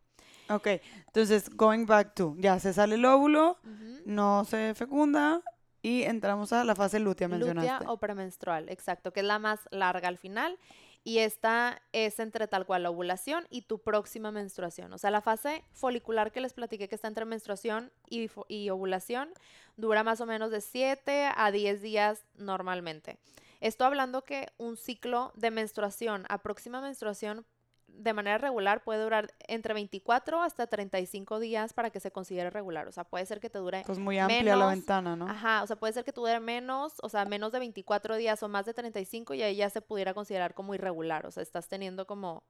Ok, 0.48 0.66
entonces 1.08 1.50
going 1.50 1.86
back 1.86 2.14
to, 2.16 2.36
ya 2.38 2.58
se 2.58 2.72
sale 2.72 2.96
el 2.96 3.04
óvulo, 3.04 3.58
no 4.06 4.46
se 4.46 4.74
fecunda 4.74 5.42
y 5.82 6.04
entramos 6.04 6.54
a 6.54 6.64
la 6.64 6.74
fase 6.74 7.02
lútea, 7.02 7.28
mencionaste. 7.28 7.70
Lútea 7.70 7.92
o 7.92 7.98
premenstrual, 7.98 8.70
exacto, 8.70 9.12
que 9.12 9.20
es 9.20 9.26
la 9.26 9.40
más 9.40 9.60
larga 9.72 10.08
al 10.08 10.18
final. 10.18 10.58
Y 11.04 11.18
esta 11.18 11.82
es 11.92 12.20
entre 12.20 12.48
tal 12.48 12.66
cual 12.66 12.84
la 12.84 12.92
ovulación 12.92 13.48
y 13.50 13.64
tu 13.64 13.80
próxima 13.80 14.32
menstruación. 14.32 14.94
O 14.94 14.98
sea, 14.98 15.12
la 15.12 15.20
fase 15.20 15.66
folicular 15.74 16.32
que 16.32 16.40
les 16.40 16.54
platiqué 16.54 16.88
que 16.88 16.96
está 16.96 17.10
entre 17.10 17.26
menstruación 17.26 17.92
y, 18.08 18.30
y 18.48 18.70
ovulación 18.70 19.34
dura 19.76 20.04
más 20.04 20.22
o 20.22 20.26
menos 20.26 20.50
de 20.50 20.62
7 20.62 21.32
a 21.36 21.52
10 21.52 21.82
días 21.82 22.24
normalmente. 22.38 23.18
Estoy 23.62 23.88
hablando 23.88 24.24
que 24.24 24.48
un 24.58 24.76
ciclo 24.76 25.32
de 25.36 25.52
menstruación 25.52 26.26
a 26.30 26.40
próxima 26.40 26.82
menstruación 26.82 27.46
de 27.88 28.14
manera 28.14 28.38
regular 28.38 28.84
puede 28.84 29.04
durar 29.04 29.34
entre 29.48 29.74
24 29.74 30.42
hasta 30.42 30.66
35 30.66 31.40
días 31.40 31.74
para 31.74 31.90
que 31.90 32.00
se 32.00 32.12
considere 32.12 32.50
regular. 32.50 32.88
O 32.88 32.92
sea, 32.92 33.04
puede 33.04 33.26
ser 33.26 33.40
que 33.40 33.50
te 33.50 33.60
dure. 33.60 33.84
Pues 33.86 34.00
muy 34.00 34.18
amplia 34.18 34.56
la 34.56 34.68
ventana, 34.68 35.16
¿no? 35.16 35.28
Ajá, 35.28 35.62
o 35.62 35.68
sea, 35.68 35.76
puede 35.76 35.94
ser 35.94 36.04
que 36.04 36.12
te 36.12 36.20
dure 36.20 36.40
menos, 36.40 36.94
o 37.04 37.10
sea, 37.10 37.26
menos 37.26 37.52
de 37.52 37.60
24 37.60 38.16
días 38.16 38.42
o 38.42 38.50
más 38.50 38.66
de 38.66 38.74
35 38.74 39.36
y 39.36 39.44
ahí 39.44 39.58
ya 39.58 39.70
se 39.70 39.82
pudiera 39.82 40.14
considerar 40.14 40.54
como 40.54 40.74
irregular. 40.74 41.26
O 41.28 41.32
sea, 41.32 41.44
estás 41.44 41.68
teniendo 41.68 42.08
como 42.08 42.44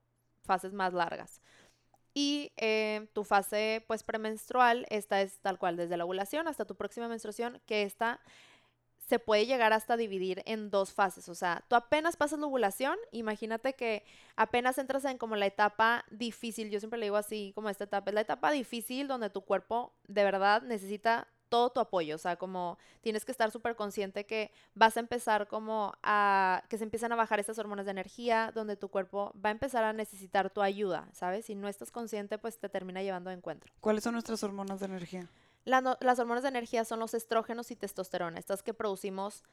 fases 0.43 0.73
más 0.73 0.93
largas. 0.93 1.41
Y 2.13 2.51
eh, 2.57 3.07
tu 3.13 3.23
fase, 3.23 3.83
pues, 3.87 4.03
premenstrual, 4.03 4.85
esta 4.89 5.21
es 5.21 5.39
tal 5.39 5.57
cual, 5.57 5.77
desde 5.77 5.97
la 5.97 6.05
ovulación 6.05 6.47
hasta 6.47 6.65
tu 6.65 6.75
próxima 6.75 7.07
menstruación, 7.07 7.61
que 7.65 7.83
esta 7.83 8.19
se 9.11 9.19
puede 9.19 9.45
llegar 9.45 9.73
hasta 9.73 9.97
dividir 9.97 10.41
en 10.45 10.69
dos 10.69 10.93
fases. 10.93 11.27
O 11.27 11.35
sea, 11.35 11.65
tú 11.67 11.75
apenas 11.75 12.15
pasas 12.15 12.39
la 12.39 12.45
ovulación, 12.45 12.97
imagínate 13.11 13.73
que 13.73 14.05
apenas 14.37 14.77
entras 14.77 15.03
en 15.03 15.17
como 15.17 15.35
la 15.35 15.47
etapa 15.47 16.05
difícil, 16.09 16.69
yo 16.69 16.79
siempre 16.79 16.97
le 16.97 17.07
digo 17.07 17.17
así 17.17 17.51
como 17.53 17.67
esta 17.67 17.83
etapa, 17.83 18.09
es 18.09 18.15
la 18.15 18.21
etapa 18.21 18.51
difícil 18.51 19.09
donde 19.09 19.29
tu 19.29 19.41
cuerpo 19.41 19.91
de 20.07 20.23
verdad 20.23 20.61
necesita 20.61 21.27
todo 21.49 21.71
tu 21.71 21.81
apoyo, 21.81 22.15
o 22.15 22.17
sea, 22.17 22.37
como 22.37 22.77
tienes 23.01 23.25
que 23.25 23.33
estar 23.33 23.51
súper 23.51 23.75
consciente 23.75 24.25
que 24.25 24.53
vas 24.75 24.95
a 24.95 25.01
empezar 25.01 25.49
como 25.49 25.91
a, 26.03 26.63
que 26.69 26.77
se 26.77 26.85
empiezan 26.85 27.11
a 27.11 27.17
bajar 27.17 27.41
estas 27.41 27.59
hormonas 27.59 27.83
de 27.83 27.91
energía, 27.91 28.53
donde 28.55 28.77
tu 28.77 28.87
cuerpo 28.87 29.33
va 29.45 29.49
a 29.49 29.51
empezar 29.51 29.83
a 29.83 29.91
necesitar 29.91 30.49
tu 30.51 30.61
ayuda, 30.61 31.09
¿sabes? 31.11 31.47
Si 31.47 31.55
no 31.55 31.67
estás 31.67 31.91
consciente, 31.91 32.37
pues 32.37 32.59
te 32.59 32.69
termina 32.69 33.03
llevando 33.03 33.29
a 33.29 33.33
encuentro. 33.33 33.73
¿Cuáles 33.81 34.05
son 34.05 34.13
nuestras 34.13 34.41
hormonas 34.41 34.79
de 34.79 34.85
energía? 34.85 35.27
Las 35.65 36.19
hormonas 36.19 36.43
de 36.43 36.49
energía 36.49 36.85
son 36.85 36.99
los 36.99 37.13
estrógenos 37.13 37.71
y 37.71 37.75
testosterona, 37.75 38.39
estas 38.39 38.63
que 38.63 38.73
producimos 38.73 39.43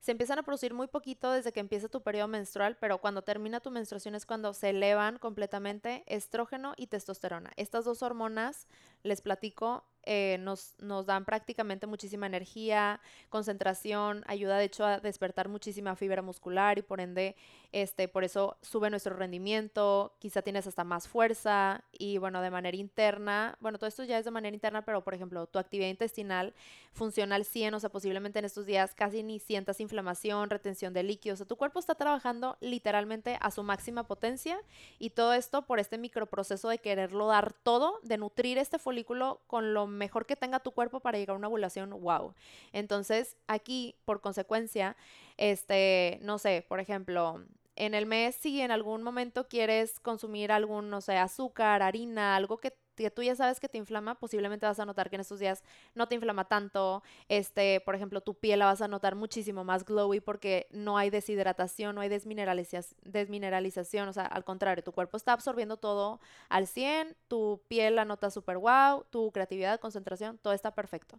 se 0.00 0.12
empiezan 0.12 0.38
a 0.38 0.44
producir 0.44 0.74
muy 0.74 0.86
poquito 0.86 1.32
desde 1.32 1.52
que 1.52 1.58
empieza 1.58 1.88
tu 1.88 2.02
periodo 2.02 2.28
menstrual, 2.28 2.76
pero 2.76 2.98
cuando 2.98 3.22
termina 3.22 3.60
tu 3.60 3.70
menstruación 3.70 4.14
es 4.14 4.26
cuando 4.26 4.54
se 4.54 4.70
elevan 4.70 5.18
completamente 5.18 6.04
estrógeno 6.06 6.74
y 6.76 6.86
testosterona. 6.86 7.50
Estas 7.56 7.84
dos 7.84 8.02
hormonas, 8.02 8.68
les 9.02 9.20
platico, 9.20 9.84
eh, 10.10 10.38
nos, 10.38 10.74
nos, 10.78 11.04
dan 11.04 11.26
prácticamente 11.26 11.86
muchísima 11.86 12.24
energía, 12.24 12.98
concentración, 13.28 14.24
ayuda 14.26 14.56
de 14.56 14.64
hecho 14.64 14.86
a 14.86 15.00
despertar 15.00 15.50
muchísima 15.50 15.96
fibra 15.96 16.22
muscular 16.22 16.78
y 16.78 16.82
por 16.82 16.98
ende, 17.02 17.36
este, 17.72 18.08
por 18.08 18.24
eso 18.24 18.56
sube 18.62 18.88
nuestro 18.88 19.14
rendimiento, 19.14 20.14
quizá 20.18 20.40
tienes 20.40 20.66
hasta 20.66 20.82
más 20.82 21.06
fuerza 21.06 21.84
y 21.92 22.16
bueno, 22.16 22.40
de 22.40 22.50
manera 22.50 22.74
interna, 22.74 23.58
bueno, 23.60 23.76
todo 23.76 23.86
esto 23.86 24.02
ya 24.02 24.18
es 24.18 24.24
de 24.24 24.30
manera 24.30 24.54
interna, 24.54 24.80
pero 24.80 25.04
por 25.04 25.12
ejemplo, 25.12 25.46
tu 25.46 25.58
actividad 25.58 25.90
intestinal 25.90 26.54
funciona 26.94 27.34
al 27.34 27.44
100, 27.44 27.74
o 27.74 27.80
sea, 27.80 27.90
posiblemente 27.90 28.38
en 28.38 28.46
estos 28.46 28.64
días 28.64 28.94
casi 28.94 29.22
ni 29.22 29.38
sientas 29.40 29.78
inflamación, 29.78 30.48
retención 30.48 30.94
de 30.94 31.02
líquidos, 31.02 31.36
o 31.36 31.38
sea, 31.40 31.48
tu 31.48 31.56
cuerpo 31.56 31.80
está 31.80 31.96
trabajando 31.96 32.56
literalmente 32.60 33.36
a 33.42 33.50
su 33.50 33.62
máxima 33.62 34.04
potencia 34.04 34.58
y 34.98 35.10
todo 35.10 35.34
esto 35.34 35.66
por 35.66 35.80
este 35.80 35.98
microproceso 35.98 36.70
de 36.70 36.78
quererlo 36.78 37.26
dar 37.26 37.52
todo, 37.52 38.00
de 38.04 38.16
nutrir 38.16 38.56
este 38.56 38.78
folículo 38.78 39.42
con 39.46 39.74
lo 39.74 39.86
mejor 39.98 40.26
que 40.26 40.36
tenga 40.36 40.60
tu 40.60 40.72
cuerpo 40.72 41.00
para 41.00 41.18
llegar 41.18 41.34
a 41.34 41.38
una 41.38 41.48
ovulación, 41.48 41.90
wow. 41.90 42.34
Entonces, 42.72 43.36
aquí, 43.46 43.96
por 44.04 44.20
consecuencia, 44.20 44.96
este, 45.36 46.18
no 46.22 46.38
sé, 46.38 46.64
por 46.68 46.80
ejemplo, 46.80 47.44
en 47.76 47.94
el 47.94 48.06
mes, 48.06 48.34
si 48.34 48.60
en 48.60 48.70
algún 48.70 49.02
momento 49.02 49.48
quieres 49.48 50.00
consumir 50.00 50.50
algún, 50.50 50.90
no 50.90 51.00
sé, 51.00 51.16
azúcar, 51.16 51.82
harina, 51.82 52.36
algo 52.36 52.58
que 52.58 52.72
que 53.04 53.10
tú 53.10 53.22
ya 53.22 53.36
sabes 53.36 53.60
que 53.60 53.68
te 53.68 53.78
inflama, 53.78 54.16
posiblemente 54.16 54.66
vas 54.66 54.80
a 54.80 54.84
notar 54.84 55.08
que 55.08 55.16
en 55.16 55.20
estos 55.20 55.38
días 55.38 55.62
no 55.94 56.08
te 56.08 56.14
inflama 56.14 56.46
tanto. 56.46 57.02
Este, 57.28 57.80
por 57.80 57.94
ejemplo, 57.94 58.20
tu 58.20 58.34
piel 58.34 58.58
la 58.58 58.66
vas 58.66 58.82
a 58.82 58.88
notar 58.88 59.14
muchísimo 59.14 59.64
más 59.64 59.84
glowy 59.84 60.20
porque 60.20 60.66
no 60.70 60.98
hay 60.98 61.10
deshidratación, 61.10 61.94
no 61.94 62.00
hay 62.00 62.08
desmineralización, 62.08 64.08
o 64.08 64.12
sea, 64.12 64.26
al 64.26 64.44
contrario, 64.44 64.82
tu 64.82 64.92
cuerpo 64.92 65.16
está 65.16 65.32
absorbiendo 65.32 65.76
todo 65.76 66.20
al 66.48 66.66
100, 66.66 67.16
tu 67.28 67.60
piel 67.68 67.96
la 67.96 68.04
nota 68.04 68.30
súper 68.30 68.58
wow, 68.58 69.04
tu 69.10 69.30
creatividad, 69.32 69.80
concentración, 69.80 70.38
todo 70.38 70.52
está 70.52 70.74
perfecto. 70.74 71.18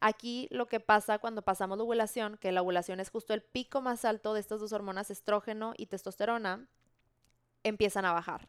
Aquí 0.00 0.48
lo 0.50 0.66
que 0.66 0.80
pasa 0.80 1.18
cuando 1.18 1.42
pasamos 1.42 1.78
la 1.78 1.84
ovulación, 1.84 2.36
que 2.36 2.50
la 2.50 2.62
ovulación 2.62 2.98
es 2.98 3.10
justo 3.10 3.34
el 3.34 3.42
pico 3.42 3.80
más 3.80 4.04
alto 4.04 4.34
de 4.34 4.40
estas 4.40 4.58
dos 4.58 4.72
hormonas, 4.72 5.10
estrógeno 5.10 5.74
y 5.76 5.86
testosterona, 5.86 6.66
empiezan 7.62 8.04
a 8.04 8.12
bajar 8.12 8.48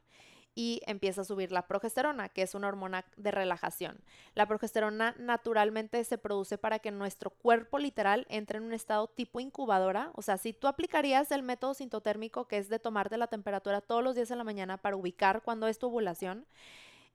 y 0.56 0.82
empieza 0.86 1.22
a 1.22 1.26
subir 1.26 1.52
la 1.52 1.68
progesterona, 1.68 2.30
que 2.30 2.44
es 2.44 2.56
una 2.56 2.68
hormona 2.68 3.06
de 3.18 3.32
relajación. 3.32 4.00
La 4.36 4.48
progesterona 4.48 5.16
naturalmente 5.18 6.04
se 6.04 6.18
produce 6.18 6.58
para 6.58 6.80
que 6.80 6.92
nuestro 6.92 7.32
cuerpo 7.32 7.80
literal 7.80 8.26
entre 8.30 8.58
en 8.58 8.66
un 8.66 8.74
estado 8.74 9.08
tipo 9.08 9.40
incubadora. 9.40 10.12
O 10.16 10.22
sea, 10.22 10.38
si 10.38 10.54
tú 10.54 10.68
aplicarías 10.68 11.32
el 11.32 11.44
método 11.44 11.74
sintotérmico, 11.74 12.48
que 12.48 12.58
es 12.58 12.70
de 12.70 12.80
tomarte 12.80 13.18
la 13.18 13.28
temperatura 13.28 13.82
todos 13.82 14.04
los 14.04 14.16
días 14.16 14.32
en 14.32 14.38
la 14.38 14.44
mañana 14.44 14.78
para 14.78 14.96
ubicar 14.96 15.42
cuándo 15.42 15.68
es 15.68 15.80
tu 15.80 15.88
ovulación, 15.88 16.46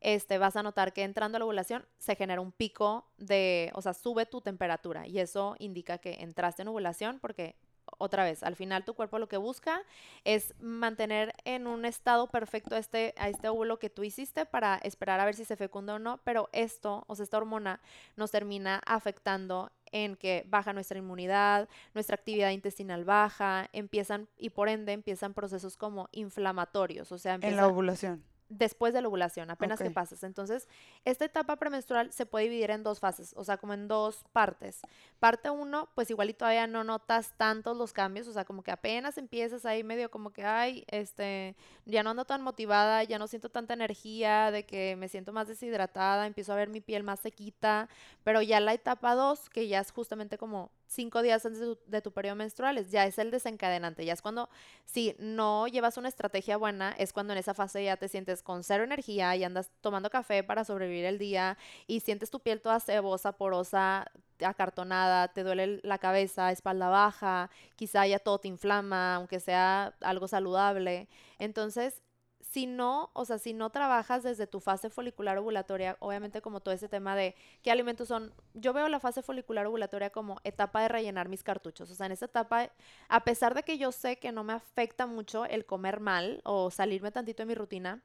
este, 0.01 0.39
vas 0.39 0.57
a 0.57 0.63
notar 0.63 0.93
que 0.93 1.03
entrando 1.03 1.37
a 1.37 1.39
la 1.41 1.45
ovulación 1.45 1.85
se 1.99 2.15
genera 2.15 2.41
un 2.41 2.53
pico 2.53 3.07
de, 3.17 3.71
o 3.75 3.83
sea, 3.83 3.95
sube 3.95 4.27
tu 4.27 4.41
temperatura 4.41 5.07
y 5.07 5.19
eso 5.19 5.57
indica 5.59 5.99
que 5.99 6.15
entraste 6.21 6.63
en 6.63 6.69
ovulación 6.69 7.19
porque 7.19 7.57
otra 7.99 8.25
vez, 8.25 8.43
al 8.43 8.57
final 8.57 8.85
tu 8.85 8.95
cuerpo 8.95 9.19
lo 9.19 9.29
que 9.29 9.37
busca 9.37 9.83
es 10.25 10.55
mantener 10.61 11.35
en 11.45 11.67
un 11.67 11.85
estado 11.85 12.27
perfecto 12.29 12.75
a 12.75 12.79
este, 12.79 13.15
a 13.17 13.29
este 13.29 13.49
óvulo 13.49 13.79
que 13.79 13.91
tú 13.91 14.05
hiciste 14.05 14.47
para 14.47 14.77
esperar 14.77 15.21
a 15.21 15.25
ver 15.25 15.35
si 15.35 15.45
se 15.45 15.57
fecunda 15.57 15.95
o 15.95 15.99
no, 15.99 16.21
pero 16.25 16.49
esto, 16.53 17.05
o 17.07 17.15
sea, 17.15 17.25
esta 17.25 17.39
hormona 17.39 17.81
nos 18.17 18.31
termina 18.31 18.83
afectando 18.87 19.71
en 19.91 20.17
que 20.17 20.45
baja 20.49 20.73
nuestra 20.73 20.99
inmunidad, 20.99 21.69
nuestra 21.95 22.15
actividad 22.15 22.51
intestinal 22.51 23.05
baja, 23.05 23.69
empiezan 23.73 24.29
y 24.37 24.51
por 24.51 24.69
ende 24.69 24.93
empiezan 24.93 25.35
procesos 25.35 25.77
como 25.77 26.09
inflamatorios, 26.13 27.11
o 27.13 27.19
sea, 27.19 27.39
en 27.41 27.57
la 27.57 27.67
ovulación 27.67 28.23
después 28.49 28.95
de 28.95 29.03
la 29.03 29.09
ovulación, 29.09 29.51
apenas 29.51 29.81
que 29.81 29.91
pasas. 29.91 30.23
Entonces, 30.23 30.69
esta 31.05 31.25
etapa 31.25 31.57
premenstrual 31.57 32.13
se 32.13 32.27
puede 32.27 32.45
dividir 32.45 32.71
en 32.71 32.83
dos 32.83 33.01
fases, 33.01 33.35
o 33.37 33.45
sea, 33.45 33.59
como 33.59 33.75
en 33.75 33.89
dos 33.89 34.25
partes. 34.33 34.81
Parte 35.19 35.51
uno, 35.51 35.89
pues 35.95 36.11
igual 36.11 36.31
y 36.31 36.35
todavía 36.35 36.67
no 36.67 36.85
notas 36.85 37.35
tantos 37.37 37.77
los 37.77 37.93
cambios, 37.93 38.27
o 38.29 38.33
sea, 38.33 38.45
como 38.45 38.63
que 38.63 38.71
apenas 38.71 39.19
empiezas 39.19 39.65
ahí 39.65 39.85
medio 39.85 40.11
como 40.11 40.33
que, 40.33 40.45
ay, 40.45 40.85
este, 40.89 41.57
ya 41.85 42.03
no 42.03 42.11
ando 42.11 42.25
tan 42.25 42.43
motivada, 42.43 43.05
ya 43.05 43.19
no 43.19 43.27
siento 43.27 43.49
tanta 43.51 43.75
energía, 43.75 44.51
de 44.51 44.65
que 44.65 44.97
me 44.97 45.09
siento 45.09 45.33
más 45.33 45.49
deshidratada, 45.49 46.27
empiezo 46.27 46.53
a 46.53 46.57
ver 46.57 46.69
mi 46.69 46.81
piel 46.81 47.03
más 47.03 47.21
sequita, 47.21 47.89
pero 48.25 48.43
ya 48.43 48.61
la 48.61 48.75
etapa 48.75 49.15
dos, 49.15 49.51
que 49.51 49.69
ya 49.69 49.81
es 49.81 49.91
justamente 49.91 50.39
como 50.39 50.71
cinco 50.89 51.23
días 51.23 51.45
antes 51.45 51.61
de 51.87 52.03
tu, 52.03 52.13
periodo 52.13 52.37
menstrual, 52.37 52.85
ya 52.89 53.07
es 53.07 53.19
el 53.19 53.31
desencadenante, 53.31 54.05
ya 54.05 54.15
es 54.15 54.23
cuando, 54.23 54.49
si 54.87 55.15
no 55.19 55.69
llevas 55.69 55.97
una 55.99 56.09
estrategia 56.09 56.57
buena, 56.57 56.95
es 56.99 57.13
cuando 57.13 57.35
en 57.35 57.39
esa 57.39 57.55
fase 57.55 57.85
ya 57.85 57.97
te 57.97 58.09
sientes 58.09 58.43
con 58.43 58.65
cero 58.65 58.85
energía 58.85 59.37
y 59.37 59.45
andas 59.45 59.71
tomando 59.81 60.11
café 60.11 60.43
para 60.43 60.65
sobrevivir 60.65 61.05
el 61.05 61.19
día 61.19 61.57
y 61.87 62.01
sientes 62.01 62.31
tu 62.31 62.41
piel 62.41 62.61
toda 62.61 62.81
cebosa, 62.81 63.33
porosa, 63.33 64.11
acartonada, 64.41 65.29
te 65.29 65.45
duele 65.45 65.81
la 65.83 65.99
cabeza, 65.99 66.51
espalda 66.51 66.89
baja, 66.89 67.51
quizá 67.77 68.07
ya 68.07 68.19
todo 68.19 68.39
te 68.39 68.49
inflama, 68.49 69.17
aunque 69.17 69.41
sea 69.41 69.95
algo 70.01 70.27
saludable. 70.27 71.09
Entonces, 71.39 72.03
si 72.49 72.67
no, 72.67 73.11
o 73.13 73.25
sea, 73.25 73.39
si 73.39 73.53
no 73.53 73.71
trabajas 73.71 74.23
desde 74.23 74.47
tu 74.47 74.61
fase 74.61 74.89
folicular 74.89 75.37
ovulatoria, 75.37 75.97
obviamente 76.01 76.41
como 76.41 76.61
todo 76.61 76.75
ese 76.75 76.89
tema 76.89 77.15
de 77.15 77.35
qué 77.63 77.71
alimentos 77.71 78.09
son, 78.09 78.33
yo 78.55 78.73
veo 78.73 78.89
la 78.89 79.01
fase 79.01 79.23
folicular 79.23 79.67
ovulatoria 79.67 80.11
como 80.11 80.41
etapa 80.45 80.81
de 80.83 80.89
rellenar 80.89 81.29
mis 81.29 81.43
cartuchos, 81.43 81.91
o 81.91 81.95
sea, 81.95 82.07
en 82.07 82.13
esa 82.13 82.25
etapa, 82.25 82.71
a 83.09 83.25
pesar 83.25 83.55
de 83.55 83.63
que 83.63 83.77
yo 83.77 83.93
sé 83.93 84.19
que 84.19 84.33
no 84.33 84.45
me 84.45 84.55
afecta 84.55 85.07
mucho 85.07 85.45
el 85.45 85.67
comer 85.67 86.01
mal 86.01 86.41
o 86.45 86.71
salirme 86.71 87.11
tantito 87.11 87.43
de 87.43 87.47
mi 87.47 87.55
rutina, 87.55 88.03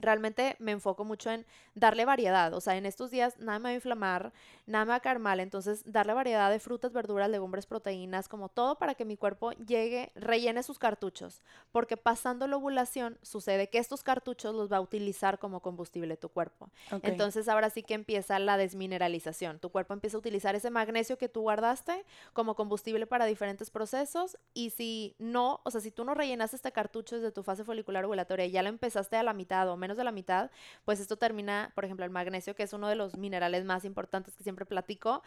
realmente 0.00 0.56
me 0.58 0.72
enfoco 0.72 1.04
mucho 1.04 1.30
en 1.30 1.46
darle 1.74 2.04
variedad. 2.04 2.52
O 2.54 2.60
sea, 2.60 2.76
en 2.76 2.86
estos 2.86 3.10
días 3.10 3.38
nada 3.38 3.58
me 3.58 3.64
va 3.64 3.68
a 3.70 3.74
inflamar, 3.74 4.32
nada 4.66 4.84
me 4.84 4.90
va 4.90 4.96
a 4.96 5.00
caer 5.00 5.18
mal. 5.18 5.40
Entonces, 5.40 5.82
darle 5.84 6.12
variedad 6.12 6.50
de 6.50 6.58
frutas, 6.58 6.92
verduras, 6.92 7.30
legumbres, 7.30 7.66
proteínas, 7.66 8.28
como 8.28 8.48
todo 8.48 8.76
para 8.78 8.94
que 8.94 9.04
mi 9.04 9.16
cuerpo 9.16 9.52
llegue, 9.52 10.12
rellene 10.14 10.62
sus 10.62 10.78
cartuchos. 10.78 11.42
Porque 11.72 11.96
pasando 11.96 12.46
la 12.46 12.56
ovulación, 12.56 13.18
sucede 13.22 13.68
que 13.68 13.78
estos 13.78 14.02
cartuchos 14.02 14.54
los 14.54 14.70
va 14.72 14.78
a 14.78 14.80
utilizar 14.80 15.38
como 15.38 15.60
combustible 15.60 16.16
tu 16.16 16.28
cuerpo. 16.28 16.70
Entonces, 17.02 17.48
ahora 17.48 17.70
sí 17.70 17.82
que 17.82 17.94
empieza 17.94 18.38
la 18.38 18.56
desmineralización. 18.56 19.58
Tu 19.58 19.70
cuerpo 19.70 19.94
empieza 19.94 20.16
a 20.16 20.20
utilizar 20.20 20.54
ese 20.54 20.70
magnesio 20.70 21.18
que 21.18 21.28
tú 21.28 21.42
guardaste 21.42 22.04
como 22.32 22.54
combustible 22.54 23.06
para 23.06 23.26
diferentes 23.26 23.70
procesos. 23.70 24.38
Y 24.54 24.70
si 24.70 25.14
no, 25.18 25.60
o 25.64 25.70
sea, 25.70 25.80
si 25.80 25.90
tú 25.90 26.04
no 26.04 26.14
rellenaste 26.14 26.56
este 26.56 26.72
cartucho 26.72 27.16
desde 27.16 27.32
tu 27.32 27.42
fase 27.42 27.64
folicular 27.64 28.04
ovulatoria 28.04 28.46
y 28.46 28.50
ya 28.50 28.62
lo 28.62 28.68
empezaste 28.68 29.16
a 29.16 29.22
la 29.22 29.32
mitad 29.32 29.68
o 29.68 29.76
menos 29.90 29.98
de 29.98 30.04
la 30.04 30.12
mitad, 30.12 30.50
pues 30.84 31.00
esto 31.00 31.16
termina, 31.16 31.72
por 31.74 31.84
ejemplo, 31.84 32.04
el 32.04 32.10
magnesio, 32.10 32.54
que 32.54 32.62
es 32.62 32.72
uno 32.72 32.88
de 32.88 32.94
los 32.94 33.16
minerales 33.16 33.64
más 33.64 33.84
importantes 33.84 34.36
que 34.36 34.44
siempre 34.44 34.64
platico, 34.64 35.22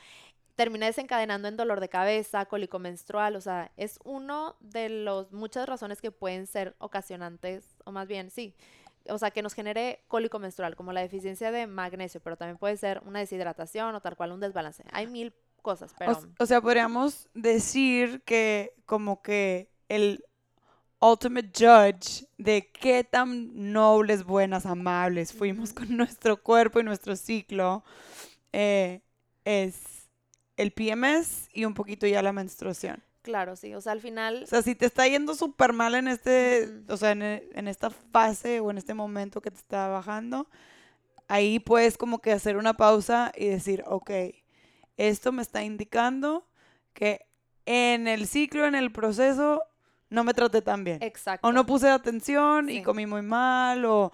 termina 0.56 0.86
desencadenando 0.86 1.48
en 1.48 1.58
dolor 1.58 1.80
de 1.80 1.90
cabeza, 1.90 2.46
cólico 2.46 2.80
menstrual, 2.80 3.36
o 3.36 3.42
sea, 3.42 3.72
es 3.76 4.00
uno 4.04 4.56
de 4.62 4.90
los 4.90 5.32
muchas 5.32 5.68
razones 5.68 6.00
que 6.00 6.12
pueden 6.12 6.48
ser 6.48 6.76
ocasionantes, 6.78 7.76
o 7.86 7.92
más 7.92 8.08
bien, 8.08 8.30
sí, 8.30 8.56
o 9.10 9.18
sea, 9.18 9.32
que 9.32 9.42
nos 9.42 9.54
genere 9.54 10.04
cólico 10.08 10.40
menstrual, 10.40 10.76
como 10.76 10.94
la 10.94 11.02
deficiencia 11.02 11.52
de 11.52 11.68
magnesio, 11.68 12.22
pero 12.22 12.38
también 12.38 12.58
puede 12.58 12.78
ser 12.78 13.02
una 13.06 13.20
deshidratación 13.20 13.96
o 13.96 14.02
tal 14.02 14.16
cual 14.16 14.32
un 14.32 14.40
desbalance. 14.40 14.84
Hay 14.92 15.08
mil 15.08 15.34
cosas, 15.62 15.94
pero... 15.98 16.18
o 16.40 16.46
sea, 16.46 16.62
podríamos 16.62 17.30
decir 17.34 18.22
que 18.24 18.74
como 18.86 19.22
que 19.22 19.70
el 19.90 20.24
ultimate 21.04 21.50
judge 21.54 22.26
de 22.38 22.72
qué 22.72 23.04
tan 23.04 23.74
nobles, 23.74 24.24
buenas, 24.24 24.66
amables 24.66 25.34
fuimos 25.34 25.74
con 25.74 25.96
nuestro 25.98 26.42
cuerpo 26.42 26.80
y 26.80 26.84
nuestro 26.84 27.16
ciclo 27.16 27.84
eh, 28.54 29.02
es 29.44 30.10
el 30.56 30.72
PMS 30.72 31.50
y 31.54 31.66
un 31.66 31.74
poquito 31.74 32.08
ya 32.08 32.22
la 32.22 32.32
menstruación. 32.32 33.04
Claro, 33.22 33.56
sí, 33.56 33.74
o 33.74 33.82
sea, 33.82 33.94
al 33.94 34.02
final... 34.02 34.44
O 34.44 34.48
sea, 34.48 34.62
si 34.62 34.76
te 34.76 34.86
está 34.86 35.08
yendo 35.08 35.34
súper 35.36 35.74
mal 35.74 35.96
en 35.96 36.08
este, 36.08 36.84
o 36.90 36.98
sea, 36.98 37.14
e, 37.14 37.50
en, 37.54 37.68
esta 37.68 37.90
fase 37.90 38.60
o 38.60 38.70
en 38.70 38.78
este 38.78 38.94
momento 38.94 39.42
que 39.42 39.50
te 39.52 39.58
está 39.58 39.88
bajando, 39.88 40.48
ahí 41.28 41.60
puedes 41.60 41.98
como 41.98 42.20
que 42.20 42.34
hacer 42.34 42.58
una 42.58 42.76
pausa 42.76 43.32
y 43.36 43.48
decir, 43.48 43.84
ok, 43.88 44.12
esto 44.98 45.32
me 45.32 45.42
está 45.42 45.64
indicando 45.64 46.48
que 46.94 47.26
en 47.66 48.08
el 48.10 48.28
ciclo, 48.28 48.66
en 48.66 48.76
el 48.76 48.92
proceso, 48.92 49.64
no 50.14 50.24
me 50.24 50.34
traté 50.34 50.62
tan 50.62 50.84
bien. 50.84 51.00
Exacto. 51.02 51.48
O 51.48 51.52
no 51.52 51.66
puse 51.66 51.90
atención 51.90 52.70
y 52.70 52.84
comí 52.84 53.06
muy 53.06 53.24
mal, 53.24 53.84
o, 53.84 54.12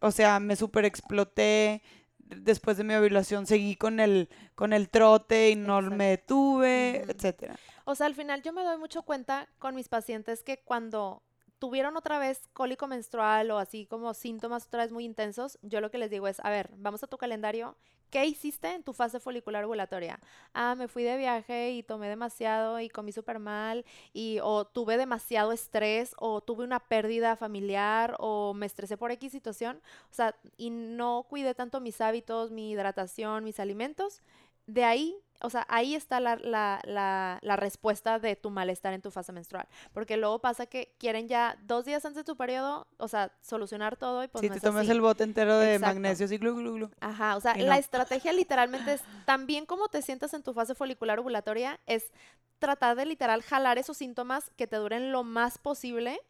o 0.00 0.10
sea, 0.10 0.40
me 0.40 0.56
super 0.56 0.84
exploté. 0.84 1.82
Después 2.18 2.76
de 2.76 2.82
mi 2.82 2.92
ovulación 2.94 3.46
seguí 3.46 3.76
con 3.76 4.00
el, 4.00 4.28
con 4.56 4.72
el 4.72 4.88
trote 4.88 5.50
y 5.50 5.54
no 5.54 5.80
me 5.82 6.06
detuve, 6.06 7.04
etcétera. 7.08 7.56
O 7.84 7.94
sea, 7.94 8.06
al 8.06 8.16
final 8.16 8.42
yo 8.42 8.52
me 8.52 8.64
doy 8.64 8.76
mucho 8.78 9.02
cuenta 9.02 9.48
con 9.60 9.76
mis 9.76 9.88
pacientes 9.88 10.42
que 10.42 10.58
cuando 10.58 11.22
tuvieron 11.58 11.96
otra 11.96 12.18
vez 12.18 12.48
cólico 12.52 12.86
menstrual 12.86 13.50
o 13.50 13.58
así 13.58 13.86
como 13.86 14.14
síntomas 14.14 14.66
otra 14.66 14.82
vez 14.82 14.92
muy 14.92 15.04
intensos, 15.04 15.58
yo 15.62 15.80
lo 15.80 15.90
que 15.90 15.98
les 15.98 16.10
digo 16.10 16.28
es, 16.28 16.40
a 16.40 16.50
ver, 16.50 16.70
vamos 16.76 17.02
a 17.02 17.06
tu 17.06 17.18
calendario 17.18 17.76
¿Qué 18.10 18.24
hiciste 18.24 18.72
en 18.72 18.82
tu 18.84 18.92
fase 18.92 19.18
folicular 19.18 19.64
ovulatoria? 19.64 20.20
Ah, 20.54 20.74
me 20.76 20.86
fui 20.86 21.02
de 21.02 21.16
viaje 21.16 21.72
y 21.72 21.82
tomé 21.82 22.08
demasiado 22.08 22.78
y 22.80 22.88
comí 22.88 23.12
súper 23.12 23.40
mal 23.40 23.84
y 24.12 24.38
o 24.42 24.64
tuve 24.64 24.96
demasiado 24.96 25.52
estrés 25.52 26.14
o 26.18 26.40
tuve 26.40 26.64
una 26.64 26.78
pérdida 26.80 27.36
familiar 27.36 28.14
o 28.18 28.54
me 28.54 28.66
estresé 28.66 28.96
por 28.96 29.10
X 29.10 29.32
situación, 29.32 29.82
o 30.10 30.14
sea, 30.14 30.36
y 30.56 30.70
no 30.70 31.26
cuidé 31.28 31.54
tanto 31.54 31.80
mis 31.80 32.00
hábitos, 32.00 32.52
mi 32.52 32.70
hidratación, 32.70 33.42
mis 33.44 33.58
alimentos. 33.58 34.22
De 34.66 34.84
ahí 34.84 35.16
o 35.40 35.50
sea, 35.50 35.66
ahí 35.68 35.94
está 35.94 36.20
la, 36.20 36.36
la, 36.36 36.80
la, 36.84 37.38
la, 37.42 37.56
respuesta 37.56 38.18
de 38.18 38.36
tu 38.36 38.50
malestar 38.50 38.92
en 38.92 39.02
tu 39.02 39.10
fase 39.10 39.32
menstrual. 39.32 39.66
Porque 39.92 40.16
luego 40.16 40.40
pasa 40.40 40.66
que 40.66 40.94
quieren 40.98 41.28
ya 41.28 41.58
dos 41.62 41.84
días 41.84 42.04
antes 42.04 42.18
de 42.18 42.24
tu 42.24 42.36
periodo, 42.36 42.86
o 42.98 43.08
sea, 43.08 43.32
solucionar 43.40 43.96
todo 43.96 44.24
y 44.24 44.28
pues 44.28 44.42
Si 44.42 44.50
te 44.50 44.60
tomas 44.60 44.88
el 44.88 45.00
bote 45.00 45.24
entero 45.24 45.58
de 45.58 45.78
magnesio 45.78 46.26
y 46.30 46.38
glu, 46.38 46.56
glu, 46.56 46.74
glu. 46.74 46.90
Ajá, 47.00 47.36
o 47.36 47.40
sea, 47.40 47.56
la 47.56 47.78
estrategia 47.78 48.32
literalmente 48.32 48.94
es, 48.94 49.02
también 49.26 49.66
como 49.66 49.88
te 49.88 50.02
sientas 50.02 50.34
en 50.34 50.42
tu 50.42 50.54
fase 50.54 50.74
folicular 50.74 51.18
ovulatoria, 51.18 51.80
es 51.86 52.10
tratar 52.58 52.96
de 52.96 53.06
literal 53.06 53.42
jalar 53.42 53.78
esos 53.78 53.96
síntomas 53.96 54.50
que 54.56 54.66
te 54.66 54.76
duren 54.76 55.12
lo 55.12 55.24
más 55.24 55.58
posible 55.58 56.20